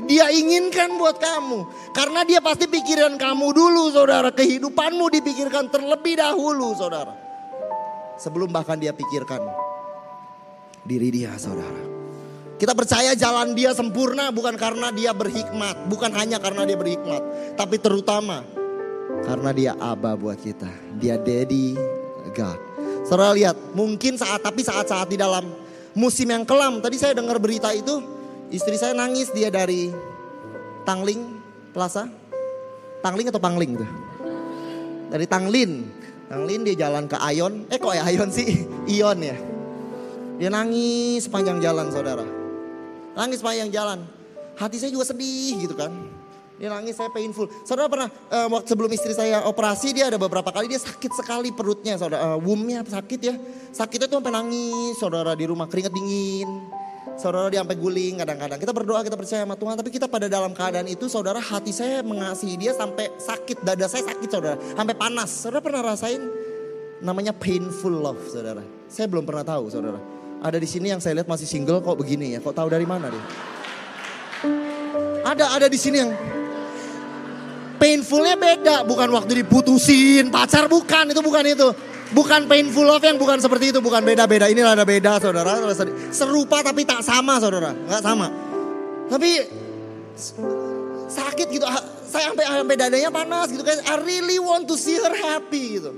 dia 0.05 0.29
inginkan 0.31 0.95
buat 0.95 1.17
kamu. 1.17 1.91
Karena 1.91 2.21
dia 2.23 2.39
pasti 2.39 2.69
pikiran 2.69 3.17
kamu 3.17 3.47
dulu 3.51 3.89
saudara. 3.91 4.29
Kehidupanmu 4.31 5.05
dipikirkan 5.19 5.67
terlebih 5.73 6.21
dahulu 6.21 6.71
saudara. 6.77 7.15
Sebelum 8.19 8.51
bahkan 8.51 8.75
dia 8.75 8.91
pikirkan 8.91 9.41
diri 10.83 11.09
dia 11.11 11.33
saudara. 11.39 11.87
Kita 12.59 12.75
percaya 12.75 13.15
jalan 13.15 13.55
dia 13.55 13.71
sempurna 13.71 14.35
bukan 14.35 14.59
karena 14.59 14.91
dia 14.91 15.15
berhikmat. 15.15 15.87
Bukan 15.87 16.11
hanya 16.11 16.43
karena 16.43 16.67
dia 16.67 16.75
berhikmat. 16.75 17.21
Tapi 17.55 17.79
terutama 17.79 18.43
karena 19.23 19.49
dia 19.55 19.71
Aba 19.79 20.19
buat 20.19 20.35
kita. 20.35 20.67
Dia 20.99 21.15
Daddy 21.15 21.79
God. 22.35 22.59
Saudara 23.07 23.31
lihat 23.31 23.55
mungkin 23.71 24.19
saat 24.19 24.43
tapi 24.43 24.61
saat-saat 24.61 25.07
di 25.07 25.15
dalam 25.15 25.47
musim 25.95 26.27
yang 26.27 26.43
kelam. 26.43 26.83
Tadi 26.83 26.99
saya 26.99 27.15
dengar 27.15 27.39
berita 27.39 27.71
itu 27.71 28.18
Istri 28.49 28.81
saya 28.81 28.97
nangis 28.97 29.29
dia 29.29 29.53
dari 29.53 29.93
Tangling 30.81 31.37
Plaza. 31.69 32.09
Tangling 33.05 33.29
atau 33.29 33.37
Pangling 33.37 33.77
tuh? 33.77 33.89
Dari 35.13 35.29
Tanglin. 35.29 35.85
Tanglin 36.25 36.65
dia 36.65 36.89
jalan 36.89 37.05
ke 37.05 37.13
Ayon. 37.21 37.69
Eh 37.69 37.77
kok 37.77 37.93
ya 37.93 38.09
Ayon 38.09 38.33
sih? 38.33 38.65
Ion 38.97 39.21
ya. 39.21 39.37
Dia 40.41 40.49
nangis 40.49 41.29
sepanjang 41.29 41.61
jalan 41.61 41.93
saudara. 41.93 42.25
Nangis 43.13 43.37
sepanjang 43.37 43.69
jalan. 43.69 44.01
Hati 44.57 44.81
saya 44.81 44.89
juga 44.89 45.05
sedih 45.05 45.69
gitu 45.69 45.77
kan. 45.77 45.93
Dia 46.57 46.73
nangis 46.73 46.97
saya 46.97 47.13
painful. 47.13 47.53
Saudara 47.69 47.85
pernah 47.85 48.09
uh, 48.09 48.49
waktu 48.49 48.65
sebelum 48.65 48.89
istri 48.89 49.13
saya 49.13 49.45
operasi 49.45 49.93
dia 49.93 50.09
ada 50.09 50.17
beberapa 50.17 50.49
kali 50.49 50.73
dia 50.73 50.81
sakit 50.81 51.21
sekali 51.21 51.53
perutnya 51.53 52.01
saudara. 52.01 52.33
Uh, 52.33 52.41
womb-nya 52.41 52.81
sakit 52.81 53.19
ya. 53.21 53.37
Sakitnya 53.69 54.09
tuh 54.09 54.17
sampai 54.17 54.33
nangis 54.33 54.97
saudara 54.97 55.37
di 55.37 55.45
rumah 55.45 55.69
keringat 55.69 55.93
dingin 55.93 56.78
Saudara 57.19 57.51
dia 57.51 57.59
sampai 57.63 57.79
guling 57.79 58.19
kadang-kadang. 58.19 58.59
Kita 58.59 58.71
berdoa, 58.75 58.99
kita 59.03 59.15
percaya 59.19 59.43
sama 59.43 59.55
Tuhan. 59.55 59.75
Tapi 59.79 59.89
kita 59.91 60.07
pada 60.07 60.27
dalam 60.31 60.51
keadaan 60.55 60.87
itu 60.87 61.07
saudara 61.11 61.39
hati 61.39 61.71
saya 61.75 61.99
mengasihi 62.03 62.55
dia 62.55 62.71
sampai 62.71 63.11
sakit. 63.19 63.63
Dada 63.63 63.87
saya 63.87 64.07
sakit 64.07 64.29
saudara. 64.31 64.55
Sampai 64.75 64.95
panas. 64.95 65.29
Saudara 65.31 65.59
pernah 65.63 65.81
rasain 65.83 66.21
namanya 66.99 67.31
painful 67.35 67.91
love 67.91 68.19
saudara. 68.27 68.63
Saya 68.91 69.07
belum 69.07 69.23
pernah 69.23 69.43
tahu 69.43 69.71
saudara. 69.71 69.99
Ada 70.39 70.55
di 70.55 70.67
sini 70.67 70.91
yang 70.91 71.03
saya 71.03 71.19
lihat 71.19 71.27
masih 71.27 71.47
single 71.47 71.83
kok 71.83 71.99
begini 71.99 72.35
ya. 72.35 72.39
Kok 72.39 72.55
tahu 72.55 72.67
dari 72.71 72.87
mana 72.87 73.11
dia? 73.11 73.23
Ada, 75.27 75.59
ada 75.59 75.67
di 75.67 75.75
sini 75.75 75.97
yang 75.99 76.11
painfulnya 77.75 78.39
beda. 78.39 78.87
Bukan 78.87 79.11
waktu 79.11 79.43
diputusin, 79.43 80.31
pacar 80.31 80.71
bukan, 80.71 81.11
itu 81.11 81.19
bukan 81.19 81.43
itu. 81.43 81.67
Bukan 82.09 82.49
painful 82.49 82.89
love 82.89 83.05
yang 83.05 83.21
bukan 83.21 83.37
seperti 83.37 83.69
itu, 83.69 83.79
bukan 83.85 84.01
beda-beda. 84.01 84.49
Ini 84.49 84.65
ada 84.65 84.81
beda 84.81 85.21
saudara. 85.21 85.61
Serupa 86.09 86.65
tapi 86.65 86.81
tak 86.81 87.05
sama 87.05 87.37
saudara, 87.37 87.69
nggak 87.73 88.01
sama. 88.01 88.27
Tapi 89.09 89.29
sakit 91.09 91.47
gitu, 91.53 91.65
ah, 91.69 91.81
saya 92.09 92.33
sampai 92.33 92.45
sampai 92.49 92.75
dadanya 92.77 93.09
panas 93.13 93.53
gitu 93.53 93.61
kan. 93.61 93.77
I 93.85 94.01
really 94.01 94.41
want 94.41 94.65
to 94.65 94.75
see 94.77 94.97
her 94.97 95.13
happy 95.13 95.77
gitu. 95.77 95.93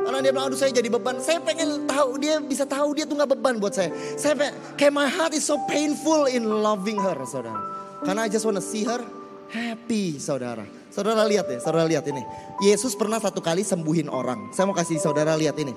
Karena 0.00 0.24
dia 0.24 0.32
bilang, 0.32 0.48
aduh 0.48 0.56
saya 0.56 0.72
jadi 0.72 0.88
beban. 0.88 1.20
Saya 1.20 1.44
pengen 1.44 1.84
tahu, 1.84 2.16
dia 2.16 2.40
bisa 2.40 2.64
tahu 2.64 2.96
dia 2.96 3.04
tuh 3.04 3.20
nggak 3.20 3.36
beban 3.36 3.60
buat 3.60 3.76
saya. 3.76 3.92
Saya 4.16 4.32
pengen, 4.32 4.56
kayak 4.80 4.92
my 4.96 5.04
heart 5.04 5.36
is 5.36 5.44
so 5.44 5.60
painful 5.68 6.24
in 6.24 6.48
loving 6.48 6.96
her, 6.96 7.20
saudara. 7.28 7.60
Karena 8.00 8.24
I 8.24 8.32
just 8.32 8.48
wanna 8.48 8.64
see 8.64 8.88
her 8.88 9.04
happy, 9.52 10.16
saudara. 10.16 10.64
Saudara 10.90 11.22
lihat 11.22 11.46
ya, 11.46 11.58
saudara 11.62 11.86
lihat 11.86 12.02
ini. 12.10 12.26
Yesus 12.58 12.98
pernah 12.98 13.22
satu 13.22 13.38
kali 13.38 13.62
sembuhin 13.62 14.10
orang. 14.10 14.50
Saya 14.50 14.66
mau 14.66 14.74
kasih 14.74 14.98
saudara 14.98 15.38
lihat 15.38 15.54
ini. 15.62 15.70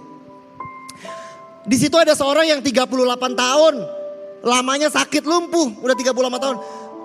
Di 1.64 1.78
situ 1.80 1.96
ada 1.96 2.12
seorang 2.18 2.50
yang 2.50 2.60
38 2.60 2.90
tahun. 3.38 3.76
Lamanya 4.44 4.92
sakit 4.92 5.24
lumpuh, 5.24 5.80
udah 5.80 5.96
38 5.96 6.44
tahun. 6.44 6.58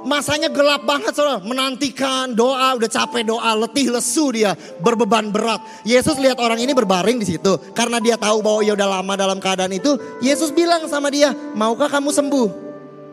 Masanya 0.08 0.48
gelap 0.50 0.86
banget 0.86 1.14
saudara, 1.14 1.42
menantikan 1.42 2.32
doa, 2.32 2.74
udah 2.74 2.90
capek 2.90 3.28
doa, 3.28 3.50
letih 3.54 3.90
lesu 3.90 4.30
dia, 4.30 4.54
berbeban 4.78 5.30
berat. 5.30 5.62
Yesus 5.82 6.18
lihat 6.18 6.38
orang 6.38 6.58
ini 6.58 6.70
berbaring 6.74 7.18
di 7.18 7.26
situ. 7.26 7.58
Karena 7.74 7.98
dia 8.02 8.14
tahu 8.14 8.42
bahwa 8.42 8.62
ia 8.62 8.74
udah 8.74 8.88
lama 8.98 9.14
dalam 9.18 9.38
keadaan 9.38 9.74
itu, 9.74 9.98
Yesus 10.22 10.54
bilang 10.54 10.86
sama 10.86 11.10
dia, 11.10 11.34
maukah 11.54 11.90
kamu 11.90 12.14
sembuh? 12.14 12.48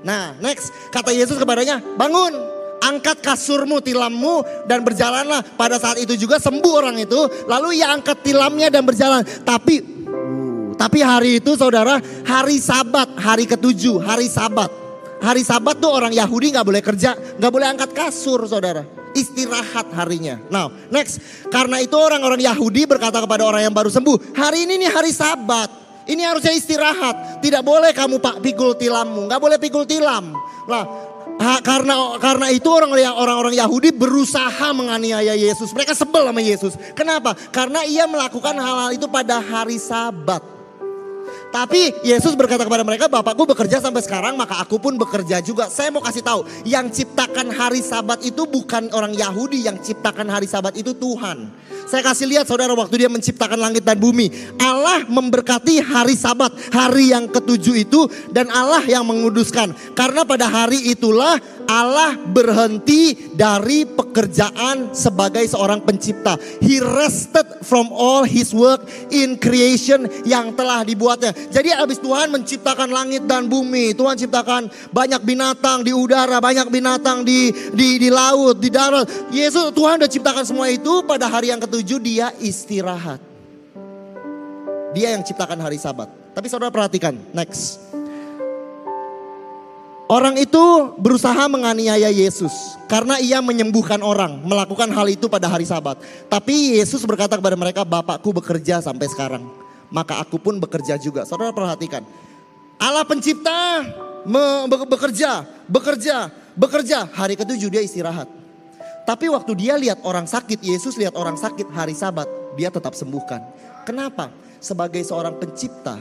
Nah 0.06 0.38
next, 0.38 0.70
kata 0.94 1.10
Yesus 1.10 1.42
kepadanya, 1.42 1.82
bangun, 1.98 2.55
angkat 2.82 3.22
kasurmu, 3.24 3.80
tilammu 3.80 4.68
dan 4.70 4.82
berjalanlah. 4.82 5.44
Pada 5.56 5.80
saat 5.80 6.00
itu 6.02 6.16
juga 6.16 6.42
sembuh 6.42 6.74
orang 6.76 6.98
itu, 7.02 7.20
lalu 7.48 7.82
ia 7.82 7.94
angkat 7.94 8.26
tilamnya 8.26 8.68
dan 8.72 8.84
berjalan. 8.84 9.24
Tapi, 9.44 9.76
tapi 10.76 11.00
hari 11.00 11.40
itu 11.44 11.56
saudara, 11.56 12.00
hari 12.28 12.60
sabat, 12.60 13.16
hari 13.20 13.48
ketujuh, 13.48 14.04
hari 14.04 14.28
sabat. 14.28 14.68
Hari 15.24 15.42
sabat 15.42 15.80
tuh 15.80 15.90
orang 15.90 16.12
Yahudi 16.12 16.54
nggak 16.54 16.68
boleh 16.68 16.84
kerja, 16.84 17.16
nggak 17.16 17.52
boleh 17.52 17.68
angkat 17.72 17.96
kasur 17.96 18.44
saudara. 18.46 18.84
Istirahat 19.16 19.96
harinya. 19.96 20.36
Now 20.52 20.68
next, 20.92 21.48
karena 21.48 21.80
itu 21.80 21.96
orang-orang 21.96 22.44
Yahudi 22.44 22.84
berkata 22.84 23.24
kepada 23.24 23.48
orang 23.48 23.64
yang 23.64 23.72
baru 23.72 23.88
sembuh, 23.88 24.36
hari 24.36 24.68
ini 24.68 24.86
nih 24.86 24.92
hari 24.92 25.16
sabat. 25.16 25.88
Ini 26.06 26.22
harusnya 26.22 26.54
istirahat. 26.54 27.42
Tidak 27.42 27.66
boleh 27.66 27.90
kamu 27.90 28.22
pak 28.22 28.38
pikul 28.44 28.78
tilammu, 28.78 29.26
nggak 29.26 29.42
boleh 29.42 29.58
pikul 29.58 29.90
tilam. 29.90 30.36
Nah, 30.70 30.84
Karena 31.36 32.16
karena 32.16 32.48
itu 32.48 32.72
orang 32.72 32.96
orang 33.12 33.56
Yahudi 33.56 33.92
berusaha 33.92 34.72
menganiaya 34.72 35.36
Yesus. 35.36 35.76
Mereka 35.76 35.92
sebel 35.92 36.24
sama 36.32 36.40
Yesus. 36.40 36.74
Kenapa? 36.96 37.36
Karena 37.52 37.84
ia 37.84 38.08
melakukan 38.08 38.56
hal-hal 38.56 38.96
itu 38.96 39.06
pada 39.12 39.44
hari 39.44 39.76
Sabat. 39.76 40.55
Tapi 41.56 42.04
Yesus 42.04 42.36
berkata 42.36 42.68
kepada 42.68 42.84
mereka, 42.84 43.08
Bapakku 43.08 43.48
bekerja 43.48 43.80
sampai 43.80 44.04
sekarang, 44.04 44.36
maka 44.36 44.60
aku 44.60 44.76
pun 44.76 45.00
bekerja 45.00 45.40
juga. 45.40 45.72
Saya 45.72 45.88
mau 45.88 46.04
kasih 46.04 46.20
tahu, 46.20 46.44
yang 46.68 46.92
ciptakan 46.92 47.48
hari 47.56 47.80
Sabat 47.80 48.20
itu 48.28 48.44
bukan 48.44 48.92
orang 48.92 49.16
Yahudi, 49.16 49.64
yang 49.64 49.80
ciptakan 49.80 50.28
hari 50.28 50.52
Sabat 50.52 50.76
itu 50.76 50.92
Tuhan. 50.92 51.48
Saya 51.86 52.02
kasih 52.02 52.26
lihat 52.26 52.50
saudara 52.50 52.74
waktu 52.74 53.06
dia 53.06 53.10
menciptakan 53.14 53.62
langit 53.62 53.86
dan 53.86 54.02
bumi. 54.02 54.34
Allah 54.58 55.06
memberkati 55.06 55.86
hari 55.86 56.18
sabat, 56.18 56.50
hari 56.74 57.14
yang 57.14 57.30
ketujuh 57.30 57.76
itu. 57.78 58.10
Dan 58.34 58.50
Allah 58.50 58.82
yang 58.90 59.06
menguduskan. 59.06 59.94
Karena 59.94 60.26
pada 60.26 60.50
hari 60.50 60.90
itulah 60.90 61.38
Allah 61.70 62.18
berhenti 62.18 63.30
dari 63.34 63.86
pekerjaan 63.86 64.98
sebagai 64.98 65.46
seorang 65.46 65.86
pencipta. 65.86 66.38
He 66.62 66.82
rested 66.82 67.62
from 67.62 67.94
all 67.94 68.26
his 68.26 68.50
work 68.50 68.86
in 69.14 69.38
creation 69.38 70.10
yang 70.26 70.58
telah 70.58 70.82
dibuatnya. 70.82 71.38
Jadi 71.52 71.70
habis 71.74 72.02
Tuhan 72.02 72.32
menciptakan 72.32 72.90
langit 72.90 73.26
dan 73.26 73.46
bumi. 73.50 73.94
Tuhan 73.94 74.18
ciptakan 74.18 74.70
banyak 74.90 75.22
binatang 75.22 75.86
di 75.86 75.92
udara, 75.92 76.38
banyak 76.42 76.68
binatang 76.70 77.26
di 77.26 77.54
di, 77.74 78.02
di 78.02 78.10
laut, 78.10 78.58
di 78.62 78.70
darat. 78.70 79.06
Yesus 79.30 79.74
Tuhan 79.74 80.02
udah 80.02 80.12
ciptakan 80.12 80.44
semua 80.46 80.68
itu 80.72 81.06
pada 81.06 81.30
hari 81.30 81.54
yang 81.54 81.62
ketujuh 81.62 82.00
dia 82.02 82.32
istirahat. 82.42 83.22
Dia 84.96 85.12
yang 85.12 85.24
ciptakan 85.28 85.60
hari 85.60 85.76
sabat. 85.76 86.08
Tapi 86.32 86.48
saudara 86.48 86.72
perhatikan, 86.72 87.16
next. 87.36 87.80
Orang 90.06 90.38
itu 90.38 90.94
berusaha 91.02 91.50
menganiaya 91.50 92.14
Yesus 92.14 92.78
karena 92.86 93.18
ia 93.18 93.42
menyembuhkan 93.42 93.98
orang, 94.06 94.38
melakukan 94.46 94.86
hal 94.94 95.10
itu 95.10 95.26
pada 95.26 95.50
hari 95.50 95.66
Sabat. 95.66 95.98
Tapi 96.30 96.78
Yesus 96.78 97.02
berkata 97.10 97.42
kepada 97.42 97.58
mereka, 97.58 97.82
"Bapakku 97.82 98.30
bekerja 98.30 98.86
sampai 98.86 99.10
sekarang, 99.10 99.42
maka 99.96 100.20
aku 100.20 100.36
pun 100.36 100.60
bekerja 100.60 101.00
juga." 101.00 101.24
Saudara 101.24 101.56
perhatikan. 101.56 102.04
Allah 102.76 103.08
pencipta 103.08 103.88
bekerja, 104.68 105.48
bekerja, 105.72 106.28
bekerja. 106.60 107.08
Hari 107.08 107.40
ketujuh 107.40 107.72
dia 107.72 107.80
istirahat. 107.80 108.28
Tapi 109.08 109.30
waktu 109.32 109.54
dia 109.56 109.78
lihat 109.78 110.02
orang 110.04 110.28
sakit, 110.28 110.60
Yesus 110.66 110.98
lihat 110.98 111.16
orang 111.16 111.38
sakit 111.38 111.70
hari 111.72 111.96
sabat, 111.96 112.26
dia 112.58 112.74
tetap 112.74 112.98
sembuhkan. 112.98 113.38
Kenapa? 113.86 114.34
Sebagai 114.58 115.06
seorang 115.06 115.38
pencipta, 115.38 115.96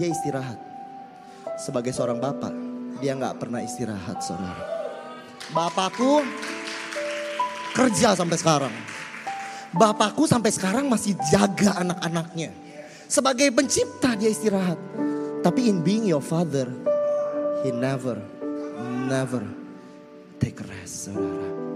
dia 0.00 0.08
istirahat. 0.08 0.56
Sebagai 1.60 1.92
seorang 1.92 2.16
bapak, 2.16 2.50
dia 3.04 3.12
nggak 3.12 3.36
pernah 3.36 3.60
istirahat, 3.60 4.24
saudara. 4.24 4.64
Bapakku 5.52 6.24
kerja 7.76 8.16
sampai 8.16 8.40
sekarang. 8.40 8.74
Bapakku 9.76 10.24
sampai 10.24 10.48
sekarang 10.56 10.88
masih 10.88 11.20
jaga 11.28 11.84
anak-anaknya. 11.84 12.48
Sebagai 13.06 13.54
pencipta 13.54 14.18
dia 14.18 14.30
istirahat. 14.30 14.78
Tapi 15.46 15.70
in 15.70 15.78
being 15.78 16.10
your 16.10 16.22
father, 16.22 16.66
he 17.62 17.70
never, 17.70 18.18
never 19.06 19.46
take 20.42 20.58
rest, 20.66 21.10
saudara. 21.10 21.66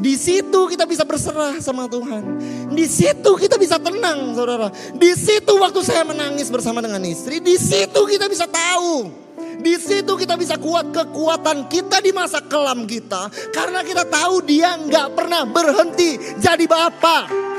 Di 0.00 0.16
situ 0.16 0.64
kita 0.64 0.88
bisa 0.88 1.04
berserah 1.04 1.60
sama 1.60 1.84
Tuhan. 1.84 2.40
Di 2.72 2.88
situ 2.88 3.36
kita 3.36 3.60
bisa 3.60 3.76
tenang, 3.76 4.32
saudara. 4.32 4.72
Di 4.96 5.12
situ 5.12 5.52
waktu 5.60 5.84
saya 5.84 6.08
menangis 6.08 6.48
bersama 6.48 6.80
dengan 6.80 7.04
istri, 7.04 7.36
di 7.36 7.60
situ 7.60 8.00
kita 8.08 8.24
bisa 8.24 8.48
tahu. 8.48 9.12
Di 9.60 9.76
situ 9.76 10.16
kita 10.16 10.40
bisa 10.40 10.56
kuat 10.56 10.88
kekuatan 10.88 11.68
kita 11.68 12.00
di 12.00 12.16
masa 12.16 12.40
kelam 12.40 12.88
kita. 12.88 13.28
Karena 13.52 13.84
kita 13.84 14.08
tahu 14.08 14.40
dia 14.40 14.72
nggak 14.80 15.12
pernah 15.12 15.44
berhenti 15.44 16.16
jadi 16.40 16.64
Bapak. 16.64 17.49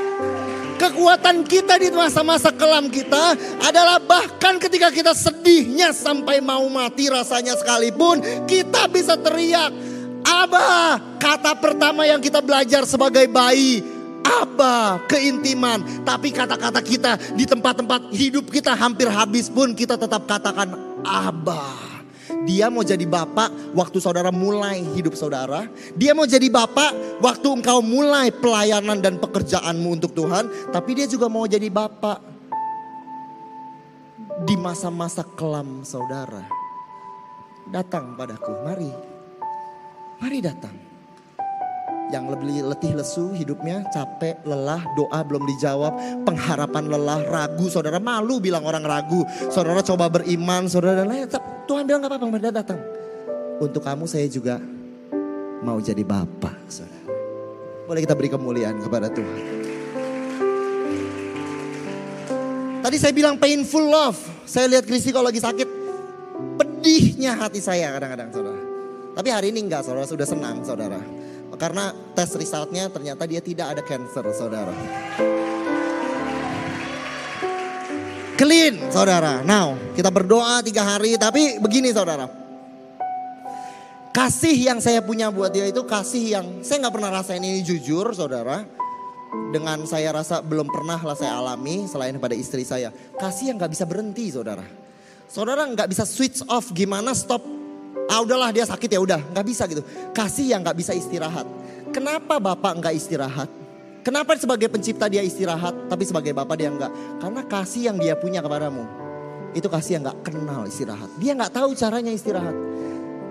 Kekuatan 0.82 1.46
kita 1.46 1.78
di 1.78 1.94
masa-masa 1.94 2.50
kelam 2.50 2.90
kita 2.90 3.38
adalah 3.62 4.02
bahkan 4.02 4.58
ketika 4.58 4.90
kita 4.90 5.14
sedihnya 5.14 5.94
sampai 5.94 6.42
mau 6.42 6.66
mati 6.66 7.06
rasanya 7.06 7.54
sekalipun. 7.54 8.18
Kita 8.50 8.90
bisa 8.90 9.14
teriak, 9.14 9.70
Abah, 10.26 11.18
kata 11.22 11.54
pertama 11.62 12.02
yang 12.02 12.18
kita 12.18 12.42
belajar 12.42 12.82
sebagai 12.82 13.30
bayi. 13.30 13.78
Abah, 14.26 15.06
keintiman. 15.06 16.02
Tapi 16.02 16.34
kata-kata 16.34 16.82
kita 16.82 17.14
di 17.38 17.46
tempat-tempat 17.46 18.10
hidup 18.10 18.50
kita 18.50 18.74
hampir 18.74 19.06
habis 19.06 19.46
pun 19.46 19.78
kita 19.78 19.94
tetap 19.94 20.26
katakan 20.26 20.74
Abah. 21.06 21.81
Dia 22.42 22.66
mau 22.68 22.82
jadi 22.82 23.06
bapak 23.06 23.74
waktu 23.76 23.98
saudara 24.02 24.34
mulai 24.34 24.82
hidup 24.94 25.14
saudara. 25.14 25.70
Dia 25.94 26.12
mau 26.12 26.26
jadi 26.26 26.46
bapak 26.50 27.22
waktu 27.22 27.48
engkau 27.62 27.78
mulai 27.80 28.34
pelayanan 28.34 28.98
dan 28.98 29.18
pekerjaanmu 29.22 30.02
untuk 30.02 30.12
Tuhan. 30.12 30.50
Tapi 30.74 30.90
dia 30.98 31.06
juga 31.06 31.30
mau 31.30 31.46
jadi 31.46 31.70
bapak 31.70 32.18
di 34.42 34.54
masa-masa 34.58 35.22
kelam 35.38 35.86
saudara. 35.86 36.42
Datang 37.70 38.18
padaku, 38.18 38.52
mari 38.66 39.12
Mari 40.22 40.38
datang. 40.38 40.91
Yang 42.12 42.24
lebih 42.36 42.68
letih 42.68 42.92
lesu 42.92 43.32
hidupnya, 43.32 43.88
capek, 43.88 44.36
lelah, 44.44 44.84
doa 44.92 45.24
belum 45.24 45.48
dijawab, 45.48 45.96
pengharapan 46.28 46.84
lelah, 46.92 47.24
ragu. 47.24 47.72
Saudara 47.72 47.96
malu 47.96 48.36
bilang 48.36 48.68
orang 48.68 48.84
ragu. 48.84 49.24
Saudara 49.48 49.80
coba 49.80 50.12
beriman, 50.12 50.68
saudara 50.68 51.08
lain. 51.08 51.24
Tuhan 51.64 51.88
bilang 51.88 52.04
gak 52.04 52.12
apa-apa, 52.12 52.52
datang. 52.52 52.80
Untuk 53.64 53.80
kamu 53.80 54.04
saya 54.04 54.28
juga 54.28 54.60
mau 55.64 55.80
jadi 55.80 56.04
bapak, 56.04 56.56
saudara. 56.68 57.00
Boleh 57.88 58.04
kita 58.04 58.12
beri 58.12 58.28
kemuliaan 58.28 58.76
kepada 58.84 59.08
Tuhan. 59.08 59.40
Tadi 62.82 62.96
saya 62.98 63.12
bilang 63.16 63.40
painful 63.40 63.88
love. 63.88 64.20
Saya 64.44 64.68
lihat 64.68 64.84
Kristi 64.84 65.14
kalau 65.14 65.32
lagi 65.32 65.40
sakit. 65.40 65.68
Pedihnya 66.60 67.38
hati 67.40 67.62
saya 67.62 67.88
kadang-kadang 67.94 68.28
saudara. 68.34 68.71
Tapi 69.12 69.28
hari 69.28 69.52
ini 69.52 69.68
enggak 69.68 69.84
saudara, 69.84 70.08
sudah 70.08 70.26
senang 70.28 70.64
saudara. 70.64 71.00
Karena 71.60 71.92
tes 72.16 72.32
resultnya 72.34 72.88
ternyata 72.88 73.28
dia 73.28 73.38
tidak 73.44 73.76
ada 73.76 73.82
cancer 73.84 74.24
saudara. 74.34 74.74
clean 78.42 78.90
saudara. 78.90 79.38
Now 79.46 79.78
kita 79.94 80.10
berdoa 80.10 80.58
tiga 80.66 80.82
hari 80.82 81.14
tapi 81.14 81.62
begini 81.62 81.94
saudara. 81.94 82.26
Kasih 84.12 84.52
yang 84.52 84.82
saya 84.82 85.00
punya 85.00 85.30
buat 85.32 85.54
dia 85.54 85.70
itu 85.70 85.86
kasih 85.86 86.24
yang 86.36 86.46
saya 86.60 86.84
nggak 86.84 86.94
pernah 86.98 87.10
rasain 87.14 87.38
ini 87.38 87.62
jujur 87.62 88.10
saudara. 88.10 88.66
Dengan 89.54 89.80
saya 89.88 90.12
rasa 90.12 90.44
belum 90.44 90.68
pernah 90.68 91.00
lah 91.00 91.16
saya 91.16 91.38
alami 91.38 91.88
selain 91.88 92.18
pada 92.18 92.36
istri 92.36 92.66
saya. 92.66 92.92
Kasih 93.16 93.54
yang 93.54 93.56
nggak 93.56 93.72
bisa 93.72 93.86
berhenti 93.86 94.28
saudara. 94.28 94.66
Saudara 95.30 95.64
nggak 95.64 95.88
bisa 95.88 96.04
switch 96.04 96.44
off 96.50 96.74
gimana 96.74 97.14
stop. 97.16 97.61
Ah 98.12 98.20
udahlah 98.20 98.52
dia 98.52 98.68
sakit 98.68 98.92
ya 98.92 99.00
udah 99.00 99.24
nggak 99.32 99.46
bisa 99.48 99.64
gitu. 99.64 99.80
Kasih 100.12 100.52
yang 100.52 100.60
nggak 100.60 100.76
bisa 100.76 100.92
istirahat. 100.92 101.48
Kenapa 101.96 102.36
bapak 102.36 102.76
nggak 102.76 102.92
istirahat? 102.92 103.48
Kenapa 104.04 104.36
sebagai 104.36 104.68
pencipta 104.68 105.08
dia 105.08 105.24
istirahat, 105.24 105.88
tapi 105.88 106.04
sebagai 106.04 106.36
bapak 106.36 106.58
dia 106.60 106.68
enggak? 106.68 106.92
Karena 107.22 107.40
kasih 107.46 107.88
yang 107.88 107.96
dia 108.02 108.18
punya 108.18 108.42
kepadamu, 108.42 108.82
itu 109.54 109.64
kasih 109.70 109.96
yang 109.96 110.02
enggak 110.04 110.18
kenal 110.26 110.66
istirahat. 110.66 111.06
Dia 111.22 111.38
enggak 111.38 111.54
tahu 111.54 111.70
caranya 111.72 112.10
istirahat. 112.12 112.52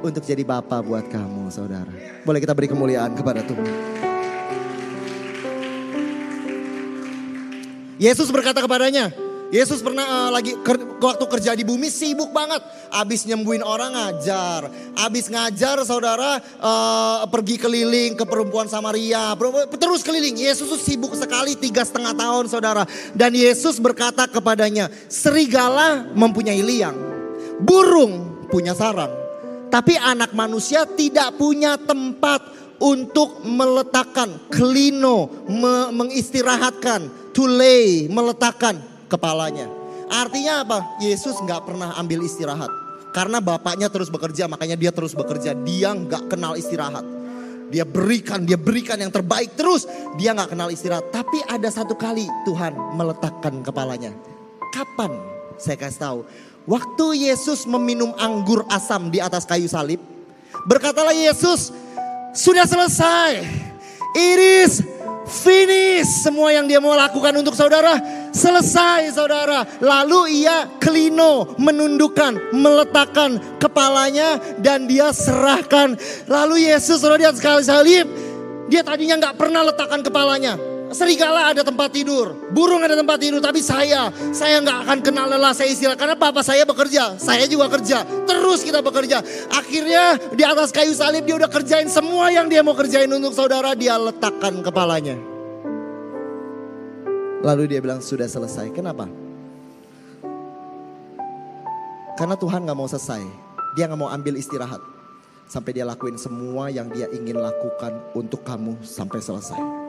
Untuk 0.01 0.25
jadi 0.25 0.41
bapak 0.41 0.81
buat 0.81 1.05
kamu 1.11 1.51
saudara. 1.53 1.91
Boleh 2.25 2.39
kita 2.41 2.55
beri 2.57 2.71
kemuliaan 2.71 3.13
kepada 3.13 3.45
Tuhan. 3.45 3.69
Yesus 8.01 8.33
berkata 8.33 8.65
kepadanya, 8.65 9.13
Yesus 9.51 9.83
pernah 9.83 10.07
uh, 10.07 10.29
lagi 10.31 10.55
ker, 10.63 10.79
waktu 10.79 11.27
kerja 11.27 11.51
di 11.51 11.67
bumi 11.67 11.91
sibuk 11.91 12.31
banget. 12.31 12.63
Abis 12.87 13.27
nyembuhin 13.27 13.59
orang 13.59 13.91
ngajar. 13.91 14.71
Abis 14.95 15.27
ngajar 15.27 15.75
saudara 15.83 16.39
uh, 16.39 17.27
pergi 17.27 17.59
keliling 17.59 18.15
ke 18.15 18.23
perempuan 18.23 18.71
Samaria. 18.71 19.35
Terus 19.75 20.07
keliling. 20.07 20.39
Yesus 20.39 20.71
tuh 20.71 20.79
sibuk 20.79 21.11
sekali 21.19 21.59
tiga 21.59 21.83
setengah 21.83 22.15
tahun 22.15 22.47
saudara. 22.47 22.87
Dan 23.11 23.35
Yesus 23.35 23.75
berkata 23.83 24.23
kepadanya. 24.23 24.87
Serigala 25.11 26.07
mempunyai 26.15 26.63
liang. 26.63 26.95
Burung 27.59 28.47
punya 28.47 28.71
sarang. 28.71 29.11
Tapi 29.67 29.99
anak 29.99 30.31
manusia 30.31 30.87
tidak 30.87 31.35
punya 31.35 31.75
tempat 31.75 32.39
untuk 32.79 33.43
meletakkan. 33.43 34.47
Kelino, 34.47 35.27
me, 35.51 35.91
mengistirahatkan. 35.91 37.19
To 37.35 37.47
lay, 37.47 38.11
meletakkan 38.11 38.90
kepalanya. 39.11 39.67
Artinya 40.07 40.63
apa? 40.63 40.77
Yesus 41.03 41.35
nggak 41.43 41.67
pernah 41.67 41.91
ambil 41.99 42.23
istirahat. 42.23 42.71
Karena 43.11 43.43
bapaknya 43.43 43.91
terus 43.91 44.07
bekerja, 44.07 44.47
makanya 44.47 44.79
dia 44.79 44.91
terus 44.95 45.11
bekerja. 45.11 45.51
Dia 45.51 45.91
nggak 45.91 46.31
kenal 46.31 46.55
istirahat. 46.55 47.03
Dia 47.71 47.87
berikan, 47.87 48.43
dia 48.43 48.59
berikan 48.59 48.99
yang 48.99 49.11
terbaik 49.11 49.55
terus. 49.55 49.87
Dia 50.15 50.35
nggak 50.35 50.55
kenal 50.55 50.71
istirahat. 50.71 51.11
Tapi 51.11 51.43
ada 51.47 51.67
satu 51.67 51.95
kali 51.95 52.27
Tuhan 52.47 52.75
meletakkan 52.95 53.59
kepalanya. 53.63 54.15
Kapan? 54.71 55.11
Saya 55.59 55.75
kasih 55.79 55.99
tahu. 55.99 56.19
Waktu 56.67 57.31
Yesus 57.31 57.67
meminum 57.67 58.15
anggur 58.15 58.63
asam 58.71 59.11
di 59.11 59.19
atas 59.19 59.43
kayu 59.43 59.67
salib. 59.67 59.99
Berkatalah 60.67 61.15
Yesus, 61.15 61.71
sudah 62.35 62.67
selesai. 62.67 63.43
It 64.15 64.39
is 64.39 64.83
finish. 65.27 66.07
Semua 66.25 66.55
yang 66.55 66.65
dia 66.65 66.79
mau 66.79 66.93
lakukan 66.93 67.33
untuk 67.37 67.53
saudara 67.53 67.99
Selesai 68.31 69.11
saudara. 69.11 69.67
Lalu 69.83 70.43
ia 70.43 70.63
kelino 70.79 71.51
menundukkan, 71.59 72.55
meletakkan 72.55 73.59
kepalanya 73.59 74.39
dan 74.63 74.87
dia 74.87 75.11
serahkan. 75.11 75.99
Lalu 76.31 76.71
Yesus 76.71 77.03
saudara 77.03 77.27
lihat 77.27 77.35
sekali 77.35 77.63
salib. 77.67 78.07
Dia 78.71 78.87
tadinya 78.87 79.19
nggak 79.19 79.35
pernah 79.35 79.67
letakkan 79.67 79.99
kepalanya. 79.99 80.70
Serigala 80.91 81.55
ada 81.55 81.63
tempat 81.63 81.87
tidur, 81.95 82.35
burung 82.51 82.83
ada 82.83 82.99
tempat 82.99 83.15
tidur, 83.15 83.39
tapi 83.39 83.63
saya, 83.63 84.11
saya 84.35 84.59
nggak 84.59 84.77
akan 84.83 84.97
kenal 84.99 85.31
lelah, 85.31 85.55
saya 85.55 85.71
istirahat 85.71 85.95
karena 85.95 86.19
papa 86.19 86.43
saya 86.43 86.67
bekerja, 86.67 87.15
saya 87.15 87.47
juga 87.47 87.71
kerja, 87.71 88.03
terus 88.27 88.59
kita 88.59 88.83
bekerja. 88.83 89.23
Akhirnya 89.55 90.19
di 90.35 90.43
atas 90.43 90.75
kayu 90.75 90.91
salib 90.91 91.23
dia 91.23 91.39
udah 91.39 91.47
kerjain 91.47 91.87
semua 91.87 92.27
yang 92.35 92.51
dia 92.51 92.59
mau 92.59 92.75
kerjain 92.75 93.07
untuk 93.07 93.31
saudara, 93.31 93.71
dia 93.71 93.95
letakkan 93.95 94.59
kepalanya. 94.59 95.15
Lalu 97.41 97.71
dia 97.71 97.79
bilang 97.81 98.03
sudah 98.03 98.29
selesai. 98.29 98.69
Kenapa? 98.69 99.09
Karena 102.13 102.37
Tuhan 102.37 102.69
gak 102.69 102.77
mau 102.77 102.85
selesai. 102.85 103.25
Dia 103.73 103.89
gak 103.89 103.97
mau 103.97 104.13
ambil 104.13 104.37
istirahat. 104.37 104.77
Sampai 105.49 105.73
dia 105.73 105.83
lakuin 105.83 106.21
semua 106.21 106.69
yang 106.69 106.85
dia 106.93 107.09
ingin 107.09 107.41
lakukan 107.41 107.97
untuk 108.13 108.45
kamu 108.45 108.77
sampai 108.85 109.19
selesai. 109.19 109.80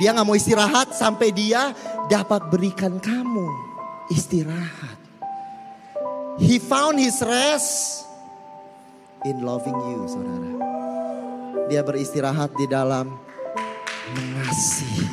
Dia 0.00 0.10
gak 0.10 0.26
mau 0.26 0.34
istirahat 0.34 0.90
sampai 0.90 1.30
dia 1.30 1.70
dapat 2.10 2.50
berikan 2.50 2.98
kamu 2.98 3.46
istirahat. 4.10 4.98
He 6.34 6.58
found 6.58 6.98
his 6.98 7.22
rest 7.22 8.02
in 9.22 9.46
loving 9.46 9.78
you 9.94 10.02
saudara. 10.10 10.50
Dia 11.70 11.80
beristirahat 11.86 12.50
di 12.58 12.66
dalam 12.66 13.14
mengasihi 14.18 15.06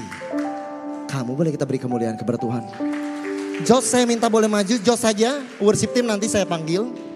kamu. 1.07 1.32
Boleh 1.38 1.51
kita 1.53 1.63
beri 1.69 1.77
kemuliaan 1.77 2.17
kepada 2.17 2.41
Tuhan. 2.41 2.63
Josh 3.61 3.86
saya 3.86 4.09
minta 4.09 4.25
boleh 4.25 4.49
maju, 4.49 4.75
Josh 4.82 5.05
saja. 5.05 5.45
Worship 5.61 5.93
team 5.93 6.09
nanti 6.09 6.25
saya 6.25 6.49
panggil. 6.49 7.11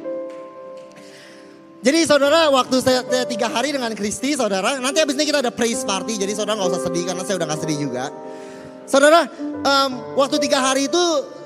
Jadi 1.85 1.99
saudara 2.09 2.49
waktu 2.49 2.81
saya, 2.81 3.05
tiga 3.29 3.45
hari 3.45 3.69
dengan 3.69 3.93
Kristi 3.93 4.33
saudara. 4.33 4.81
Nanti 4.81 5.05
habis 5.05 5.13
ini 5.13 5.29
kita 5.29 5.45
ada 5.45 5.53
praise 5.53 5.85
party. 5.85 6.17
Jadi 6.17 6.33
saudara 6.33 6.57
nggak 6.57 6.69
usah 6.73 6.81
sedih 6.89 7.03
karena 7.05 7.21
saya 7.21 7.35
udah 7.37 7.47
gak 7.53 7.61
sedih 7.61 7.77
juga. 7.77 8.05
Saudara 8.89 9.29
um, 9.61 9.89
waktu 10.17 10.41
tiga 10.41 10.65
hari 10.65 10.89
itu 10.89 11.03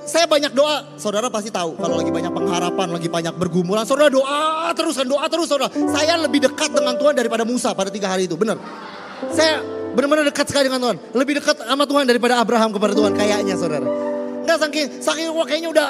saya 0.07 0.31
banyak 0.31 0.55
doa. 0.55 0.95
Saudara 0.95 1.27
pasti 1.27 1.51
tahu 1.51 1.75
kalau 1.75 1.99
lagi 1.99 2.07
banyak 2.07 2.31
pengharapan, 2.31 2.87
lagi 2.87 3.11
banyak 3.11 3.35
bergumulan. 3.35 3.83
Saudara 3.83 4.07
doa 4.07 4.71
terus 4.71 4.95
kan 4.95 5.03
doa 5.03 5.27
terus 5.27 5.51
saudara. 5.51 5.67
Saya 5.91 6.15
lebih 6.15 6.47
dekat 6.47 6.71
dengan 6.71 6.95
Tuhan 6.95 7.19
daripada 7.19 7.43
Musa 7.43 7.75
pada 7.75 7.91
tiga 7.91 8.07
hari 8.07 8.31
itu. 8.31 8.39
Benar. 8.39 8.55
Saya 9.35 9.59
Benar-benar 9.89 10.25
dekat 10.29 10.45
sekali 10.49 10.69
dengan 10.69 10.81
Tuhan. 10.85 10.97
Lebih 11.17 11.33
dekat 11.41 11.55
sama 11.65 11.83
Tuhan 11.89 12.05
daripada 12.05 12.37
Abraham 12.37 12.69
kepada 12.69 12.93
Tuhan 12.93 13.11
kayaknya 13.17 13.57
saudara. 13.57 13.87
Enggak 14.45 14.57
saking, 14.61 14.85
saking 15.01 15.25
wah 15.33 15.45
kayaknya 15.45 15.69
udah 15.73 15.87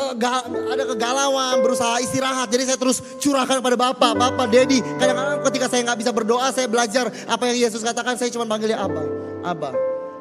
uh, 0.00 0.72
ada 0.72 0.84
kegalauan, 0.88 1.60
berusaha 1.60 2.00
istirahat. 2.00 2.48
Jadi 2.48 2.72
saya 2.72 2.78
terus 2.80 3.04
curahkan 3.20 3.60
kepada 3.60 3.76
Bapak, 3.76 4.12
Bapak, 4.16 4.46
Dedi. 4.48 4.80
Kadang-kadang 4.80 5.44
ketika 5.52 5.66
saya 5.68 5.80
nggak 5.84 5.98
bisa 6.00 6.10
berdoa, 6.16 6.48
saya 6.50 6.66
belajar 6.66 7.12
apa 7.28 7.42
yang 7.52 7.56
Yesus 7.68 7.84
katakan. 7.84 8.16
Saya 8.16 8.32
cuma 8.32 8.48
panggilnya 8.48 8.80
Abah, 8.80 9.06
Abah, 9.44 9.74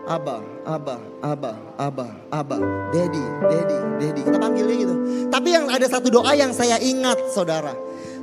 Abah, 0.09 0.41
Abah, 0.67 0.99
Abah, 1.23 1.55
Abah, 1.79 2.11
Abah, 2.29 2.61
Dedi, 2.91 3.23
Dedi, 3.47 3.77
Dedi. 3.97 4.21
Kita 4.27 4.37
panggilnya 4.37 4.75
gitu. 4.75 4.95
Tapi 5.29 5.49
yang 5.55 5.65
ada 5.71 5.85
satu 5.87 6.11
doa 6.11 6.31
yang 6.35 6.51
saya 6.51 6.75
ingat 6.81 7.31
saudara. 7.31 7.71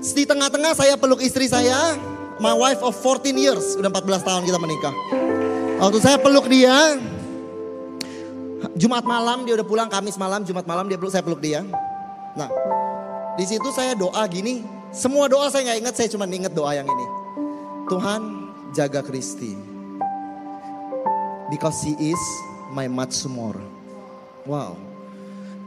Di 0.03 0.23
tengah-tengah 0.29 0.77
saya 0.77 0.95
peluk 1.01 1.25
istri 1.25 1.49
saya, 1.49 1.97
My 2.37 2.53
wife 2.53 2.85
of 2.85 2.93
14 3.01 3.33
years, 3.33 3.81
udah 3.81 3.89
14 3.89 4.21
tahun 4.21 4.43
kita 4.45 4.59
menikah. 4.61 4.95
Waktu 5.81 5.99
saya 6.05 6.21
peluk 6.21 6.53
dia, 6.53 7.01
Jumat 8.77 9.05
malam 9.05 9.45
dia 9.45 9.57
udah 9.57 9.67
pulang, 9.67 9.89
Kamis 9.89 10.17
malam, 10.17 10.45
Jumat 10.45 10.65
malam 10.65 10.89
dia 10.89 10.97
peluk, 10.97 11.13
saya 11.13 11.25
peluk 11.25 11.41
dia. 11.45 11.65
Nah, 12.37 12.49
di 13.37 13.45
situ 13.45 13.69
saya 13.73 13.93
doa 13.93 14.25
gini, 14.29 14.65
semua 14.93 15.29
doa 15.29 15.53
saya 15.53 15.69
nggak 15.69 15.79
ingat, 15.85 15.95
saya 15.97 16.09
cuma 16.09 16.25
ingat 16.25 16.53
doa 16.57 16.73
yang 16.73 16.89
ini. 16.89 17.07
Tuhan 17.87 18.21
jaga 18.73 19.05
Kristi. 19.05 19.53
Because 21.53 21.79
he 21.85 21.95
is 22.11 22.23
my 22.75 22.91
much 22.91 23.15
more. 23.31 23.57
Wow. 24.49 24.75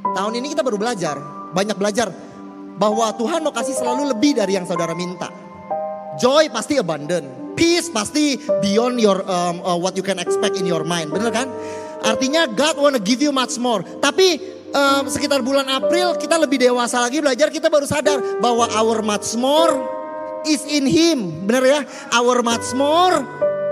Tahun 0.04 0.34
ini 0.36 0.52
kita 0.52 0.66
baru 0.66 0.76
belajar, 0.76 1.16
banyak 1.56 1.78
belajar 1.80 2.12
bahwa 2.80 3.12
Tuhan 3.16 3.44
mau 3.44 3.54
kasih 3.54 3.76
selalu 3.76 4.12
lebih 4.16 4.40
dari 4.40 4.56
yang 4.56 4.68
saudara 4.68 4.92
minta. 4.96 5.32
Joy 6.20 6.52
pasti 6.52 6.76
abundant. 6.80 7.56
Peace 7.56 7.92
pasti 7.92 8.40
beyond 8.64 9.00
your 9.00 9.20
um, 9.28 9.60
uh, 9.64 9.76
what 9.76 9.96
you 9.96 10.04
can 10.04 10.20
expect 10.20 10.56
in 10.56 10.68
your 10.68 10.84
mind. 10.88 11.12
Bener 11.12 11.32
kan? 11.32 11.48
Artinya 12.04 12.48
God 12.50 12.76
wanna 12.80 13.02
give 13.02 13.20
you 13.20 13.32
much 13.34 13.56
more. 13.60 13.82
Tapi 13.82 14.40
um, 14.72 15.04
sekitar 15.10 15.44
bulan 15.44 15.68
April 15.68 16.16
kita 16.16 16.40
lebih 16.40 16.60
dewasa 16.60 17.02
lagi 17.04 17.20
belajar 17.20 17.50
kita 17.52 17.68
baru 17.68 17.86
sadar 17.86 18.40
bahwa 18.40 18.70
our 18.76 19.04
much 19.04 19.34
more 19.36 19.72
is 20.48 20.64
in 20.68 20.88
Him. 20.88 21.48
Bener 21.48 21.64
ya? 21.66 21.80
Our 22.16 22.40
much 22.46 22.72
more 22.78 23.24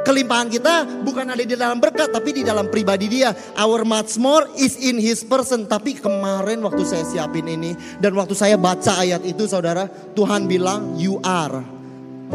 kelimpahan 0.08 0.48
kita 0.48 1.04
bukan 1.04 1.28
ada 1.28 1.44
di 1.44 1.52
dalam 1.52 1.84
berkat 1.84 2.16
tapi 2.16 2.32
di 2.32 2.48
dalam 2.48 2.72
pribadi 2.72 3.12
dia. 3.12 3.36
Our 3.60 3.84
much 3.84 4.16
more 4.16 4.48
is 4.56 4.80
in 4.80 4.96
his 4.96 5.28
person. 5.28 5.68
Tapi 5.68 6.00
kemarin 6.00 6.64
waktu 6.64 6.88
saya 6.88 7.04
siapin 7.04 7.44
ini 7.52 7.76
dan 8.00 8.16
waktu 8.16 8.32
saya 8.32 8.56
baca 8.56 9.04
ayat 9.04 9.28
itu 9.28 9.44
saudara, 9.44 9.92
Tuhan 10.16 10.48
bilang 10.48 10.96
you 10.96 11.20
are 11.28 11.60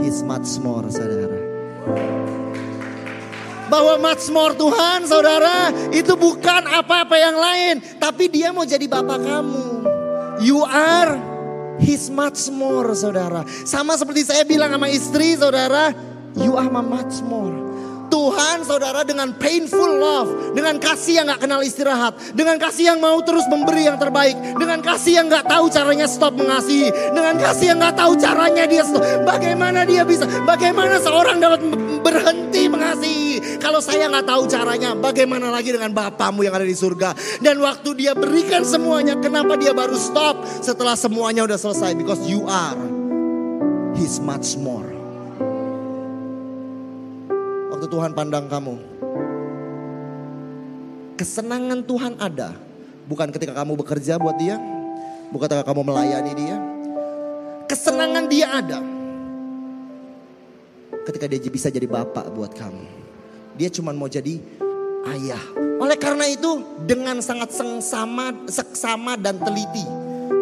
He's 0.00 0.24
much 0.24 0.56
more 0.60 0.88
saudara. 0.88 1.36
Bahwa 3.72 3.96
more 4.28 4.52
Tuhan 4.52 5.08
saudara 5.08 5.72
itu 5.88 6.12
bukan 6.12 6.68
apa-apa 6.68 7.16
yang 7.16 7.36
lain. 7.40 7.74
Tapi 7.96 8.28
dia 8.28 8.52
mau 8.52 8.68
jadi 8.68 8.84
bapak 8.84 9.24
kamu. 9.24 9.64
You 10.44 10.60
are 10.60 11.16
his 11.80 12.12
more 12.52 12.92
saudara. 12.92 13.48
Sama 13.64 13.96
seperti 13.96 14.28
saya 14.28 14.44
bilang 14.44 14.76
sama 14.76 14.92
istri 14.92 15.40
saudara. 15.40 15.96
You 16.36 16.60
are 16.60 16.68
my 16.68 16.84
more. 17.24 17.61
Tuhan 18.12 18.60
saudara 18.68 19.00
dengan 19.08 19.32
painful 19.40 19.96
love, 19.96 20.52
dengan 20.52 20.76
kasih 20.76 21.24
yang 21.24 21.32
gak 21.32 21.48
kenal 21.48 21.64
istirahat, 21.64 22.12
dengan 22.36 22.60
kasih 22.60 22.92
yang 22.92 23.00
mau 23.00 23.16
terus 23.24 23.48
memberi 23.48 23.88
yang 23.88 23.96
terbaik, 23.96 24.36
dengan 24.36 24.84
kasih 24.84 25.24
yang 25.24 25.32
gak 25.32 25.48
tahu 25.48 25.72
caranya 25.72 26.04
stop 26.04 26.36
mengasihi, 26.36 26.92
dengan 26.92 27.40
kasih 27.40 27.72
yang 27.72 27.80
gak 27.80 27.96
tahu 27.96 28.12
caranya 28.20 28.68
dia 28.68 28.84
stop. 28.84 29.00
Bagaimana 29.24 29.88
dia 29.88 30.04
bisa, 30.04 30.28
bagaimana 30.44 31.00
seorang 31.00 31.40
dapat 31.40 31.64
berhenti 32.04 32.68
mengasihi. 32.68 33.32
Kalau 33.56 33.80
saya 33.80 34.10
nggak 34.10 34.26
tahu 34.26 34.44
caranya, 34.50 34.92
bagaimana 34.92 35.48
lagi 35.48 35.72
dengan 35.72 35.94
Bapamu 35.94 36.44
yang 36.44 36.52
ada 36.52 36.66
di 36.66 36.76
surga. 36.76 37.16
Dan 37.40 37.62
waktu 37.62 37.96
dia 37.96 38.12
berikan 38.12 38.66
semuanya, 38.66 39.16
kenapa 39.16 39.56
dia 39.56 39.72
baru 39.72 39.96
stop 39.96 40.44
setelah 40.60 40.98
semuanya 40.98 41.48
udah 41.48 41.56
selesai? 41.56 41.96
Because 41.96 42.20
you 42.28 42.44
are 42.44 42.76
His 43.96 44.20
much 44.20 44.58
more. 44.60 44.91
Waktu 47.82 47.98
Tuhan 47.98 48.14
pandang 48.14 48.46
kamu, 48.46 48.78
kesenangan 51.18 51.82
Tuhan 51.82 52.14
ada. 52.14 52.54
Bukan 53.10 53.34
ketika 53.34 53.58
kamu 53.58 53.74
bekerja 53.74 54.22
buat 54.22 54.38
dia, 54.38 54.54
bukan 55.34 55.50
ketika 55.50 55.66
kamu 55.66 55.90
melayani 55.90 56.30
dia. 56.30 56.62
Kesenangan 57.66 58.30
dia 58.30 58.46
ada 58.54 58.78
ketika 61.10 61.26
dia 61.26 61.42
bisa 61.50 61.74
jadi 61.74 61.90
bapak 61.90 62.30
buat 62.30 62.54
kamu. 62.54 62.86
Dia 63.58 63.66
cuma 63.74 63.90
mau 63.90 64.06
jadi 64.06 64.38
ayah. 65.18 65.42
Oleh 65.82 65.98
karena 65.98 66.30
itu 66.30 66.62
dengan 66.86 67.18
sangat 67.18 67.50
sengsama, 67.50 68.30
seksama 68.46 69.18
dan 69.18 69.42
teliti. 69.42 69.82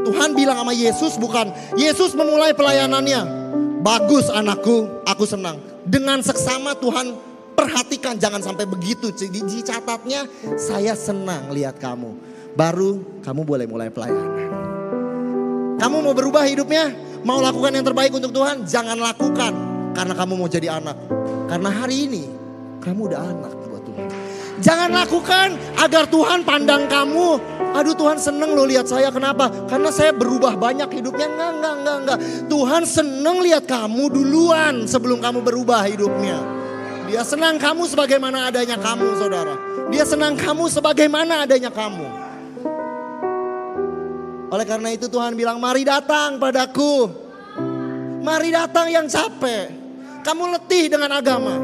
Tuhan 0.04 0.36
bilang 0.36 0.60
sama 0.60 0.76
Yesus 0.76 1.16
bukan, 1.16 1.56
Yesus 1.72 2.12
memulai 2.12 2.52
pelayanannya. 2.52 3.40
Bagus 3.80 4.28
anakku, 4.28 5.08
aku 5.08 5.24
senang. 5.24 5.56
Dengan 5.88 6.20
seksama 6.20 6.76
Tuhan 6.76 7.29
perhatikan 7.60 8.16
jangan 8.16 8.40
sampai 8.40 8.64
begitu. 8.64 9.12
Di, 9.12 9.28
di 9.28 9.60
catatnya 9.60 10.24
saya 10.56 10.96
senang 10.96 11.52
lihat 11.52 11.76
kamu. 11.76 12.16
Baru 12.56 13.20
kamu 13.20 13.40
boleh 13.44 13.66
mulai 13.68 13.92
pelayanan. 13.92 14.48
Kamu 15.76 15.96
mau 16.00 16.12
berubah 16.16 16.44
hidupnya? 16.48 16.92
Mau 17.20 17.40
lakukan 17.40 17.72
yang 17.76 17.84
terbaik 17.84 18.12
untuk 18.16 18.32
Tuhan? 18.32 18.64
Jangan 18.64 18.96
lakukan 18.96 19.52
karena 19.92 20.14
kamu 20.16 20.32
mau 20.40 20.48
jadi 20.48 20.80
anak. 20.80 20.96
Karena 21.48 21.70
hari 21.72 22.08
ini 22.08 22.24
kamu 22.80 23.12
udah 23.12 23.20
anak 23.20 23.52
buat 23.68 23.82
Tuhan. 23.84 24.08
Jangan 24.60 24.90
lakukan 24.92 25.48
agar 25.80 26.04
Tuhan 26.08 26.44
pandang 26.44 26.84
kamu. 26.88 27.28
Aduh 27.70 27.94
Tuhan 27.94 28.18
seneng 28.18 28.52
lo 28.52 28.66
lihat 28.66 28.90
saya 28.90 29.08
kenapa? 29.14 29.48
Karena 29.70 29.88
saya 29.94 30.10
berubah 30.12 30.58
banyak 30.58 30.90
hidupnya. 30.90 31.32
Enggak, 31.32 31.50
enggak, 31.54 31.74
enggak, 31.80 31.96
enggak. 32.02 32.18
Tuhan 32.50 32.82
seneng 32.84 33.36
lihat 33.40 33.64
kamu 33.64 34.04
duluan 34.10 34.74
sebelum 34.84 35.22
kamu 35.22 35.40
berubah 35.40 35.86
hidupnya. 35.86 36.59
Dia 37.10 37.26
senang 37.26 37.58
kamu 37.58 37.90
sebagaimana 37.90 38.54
adanya 38.54 38.78
kamu 38.78 39.18
saudara. 39.18 39.54
Dia 39.90 40.06
senang 40.06 40.38
kamu 40.38 40.70
sebagaimana 40.70 41.42
adanya 41.42 41.74
kamu. 41.74 42.06
Oleh 44.50 44.66
karena 44.66 44.94
itu 44.94 45.10
Tuhan 45.10 45.34
bilang 45.34 45.58
mari 45.58 45.82
datang 45.82 46.38
padaku. 46.38 47.10
Mari 48.22 48.54
datang 48.54 48.86
yang 48.94 49.10
capek. 49.10 49.74
Kamu 50.22 50.54
letih 50.54 50.86
dengan 50.86 51.10
agama. 51.10 51.54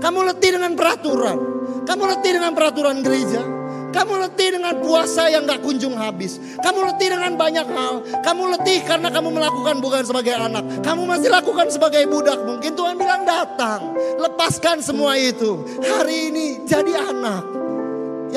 Kamu 0.00 0.18
letih 0.32 0.56
dengan 0.56 0.72
peraturan. 0.72 1.36
Kamu 1.84 2.02
letih 2.16 2.32
dengan 2.40 2.52
peraturan 2.56 3.04
gereja. 3.04 3.55
Kamu 3.96 4.12
letih 4.28 4.60
dengan 4.60 4.76
puasa 4.84 5.32
yang 5.32 5.48
gak 5.48 5.64
kunjung 5.64 5.96
habis. 5.96 6.36
Kamu 6.60 6.84
letih 6.92 7.16
dengan 7.16 7.32
banyak 7.32 7.64
hal. 7.64 7.94
Kamu 8.20 8.42
letih 8.52 8.84
karena 8.84 9.08
kamu 9.08 9.32
melakukan 9.32 9.80
bukan 9.80 10.04
sebagai 10.04 10.36
anak. 10.36 10.84
Kamu 10.84 11.08
masih 11.08 11.32
lakukan 11.32 11.72
sebagai 11.72 12.04
budak. 12.04 12.36
Mungkin 12.44 12.76
Tuhan 12.76 13.00
bilang 13.00 13.24
datang. 13.24 13.96
Lepaskan 14.20 14.84
semua 14.84 15.16
itu. 15.16 15.64
Hari 15.80 16.28
ini 16.28 16.46
jadi 16.68 17.08
anak 17.08 17.65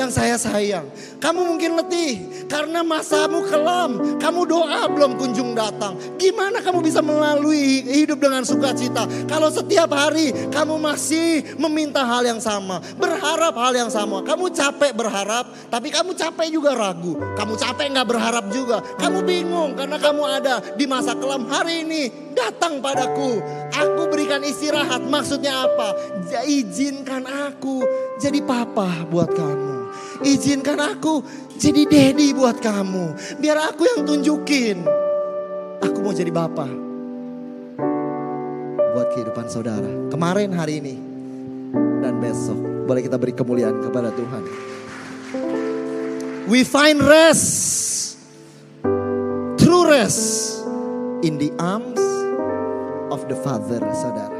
yang 0.00 0.08
saya 0.08 0.40
sayang. 0.40 0.88
Kamu 1.20 1.44
mungkin 1.44 1.76
letih 1.76 2.24
karena 2.48 2.80
masamu 2.80 3.44
kelam. 3.44 4.16
Kamu 4.16 4.48
doa 4.48 4.88
belum 4.88 5.20
kunjung 5.20 5.52
datang. 5.52 6.00
Gimana 6.16 6.64
kamu 6.64 6.80
bisa 6.80 7.04
melalui 7.04 7.84
hidup 7.84 8.16
dengan 8.16 8.40
sukacita 8.40 9.04
kalau 9.28 9.52
setiap 9.52 9.92
hari 9.92 10.32
kamu 10.48 10.80
masih 10.80 11.44
meminta 11.60 12.00
hal 12.00 12.24
yang 12.24 12.40
sama, 12.40 12.80
berharap 12.96 13.52
hal 13.60 13.72
yang 13.76 13.92
sama. 13.92 14.24
Kamu 14.24 14.48
capek 14.48 14.96
berharap, 14.96 15.52
tapi 15.68 15.92
kamu 15.92 16.16
capek 16.16 16.48
juga 16.48 16.72
ragu. 16.72 17.20
Kamu 17.36 17.54
capek 17.60 17.92
nggak 17.92 18.08
berharap 18.08 18.44
juga. 18.48 18.80
Kamu 18.96 19.20
bingung 19.22 19.76
karena 19.76 20.00
kamu 20.00 20.22
ada 20.24 20.54
di 20.74 20.88
masa 20.88 21.12
kelam 21.12 21.44
hari 21.44 21.84
ini. 21.84 22.32
Datang 22.32 22.80
padaku, 22.80 23.42
aku 23.68 24.02
berikan 24.08 24.40
istirahat. 24.40 25.04
Maksudnya 25.04 25.68
apa? 25.68 25.92
Izinkan 26.48 27.28
aku 27.28 27.84
jadi 28.16 28.40
papa 28.40 29.04
buat 29.10 29.28
kamu. 29.34 29.80
Izinkan 30.20 30.76
aku 30.76 31.24
jadi 31.56 31.88
daddy 31.88 32.36
buat 32.36 32.60
kamu. 32.60 33.36
Biar 33.40 33.72
aku 33.72 33.88
yang 33.88 34.04
tunjukin. 34.04 34.84
Aku 35.80 35.98
mau 36.04 36.12
jadi 36.12 36.28
bapak. 36.28 36.68
Buat 38.96 39.08
kehidupan 39.16 39.46
saudara. 39.48 39.88
Kemarin, 40.12 40.52
hari 40.52 40.80
ini. 40.80 40.96
Dan 42.04 42.20
besok. 42.20 42.60
Boleh 42.84 43.00
kita 43.04 43.16
beri 43.16 43.32
kemuliaan 43.32 43.80
kepada 43.80 44.12
Tuhan. 44.12 44.42
We 46.48 46.64
find 46.68 47.00
rest. 47.00 48.18
True 49.56 49.84
rest. 49.88 50.60
In 51.20 51.36
the 51.36 51.52
arms 51.60 52.00
of 53.12 53.24
the 53.28 53.36
Father, 53.40 53.80
saudara. 53.92 54.39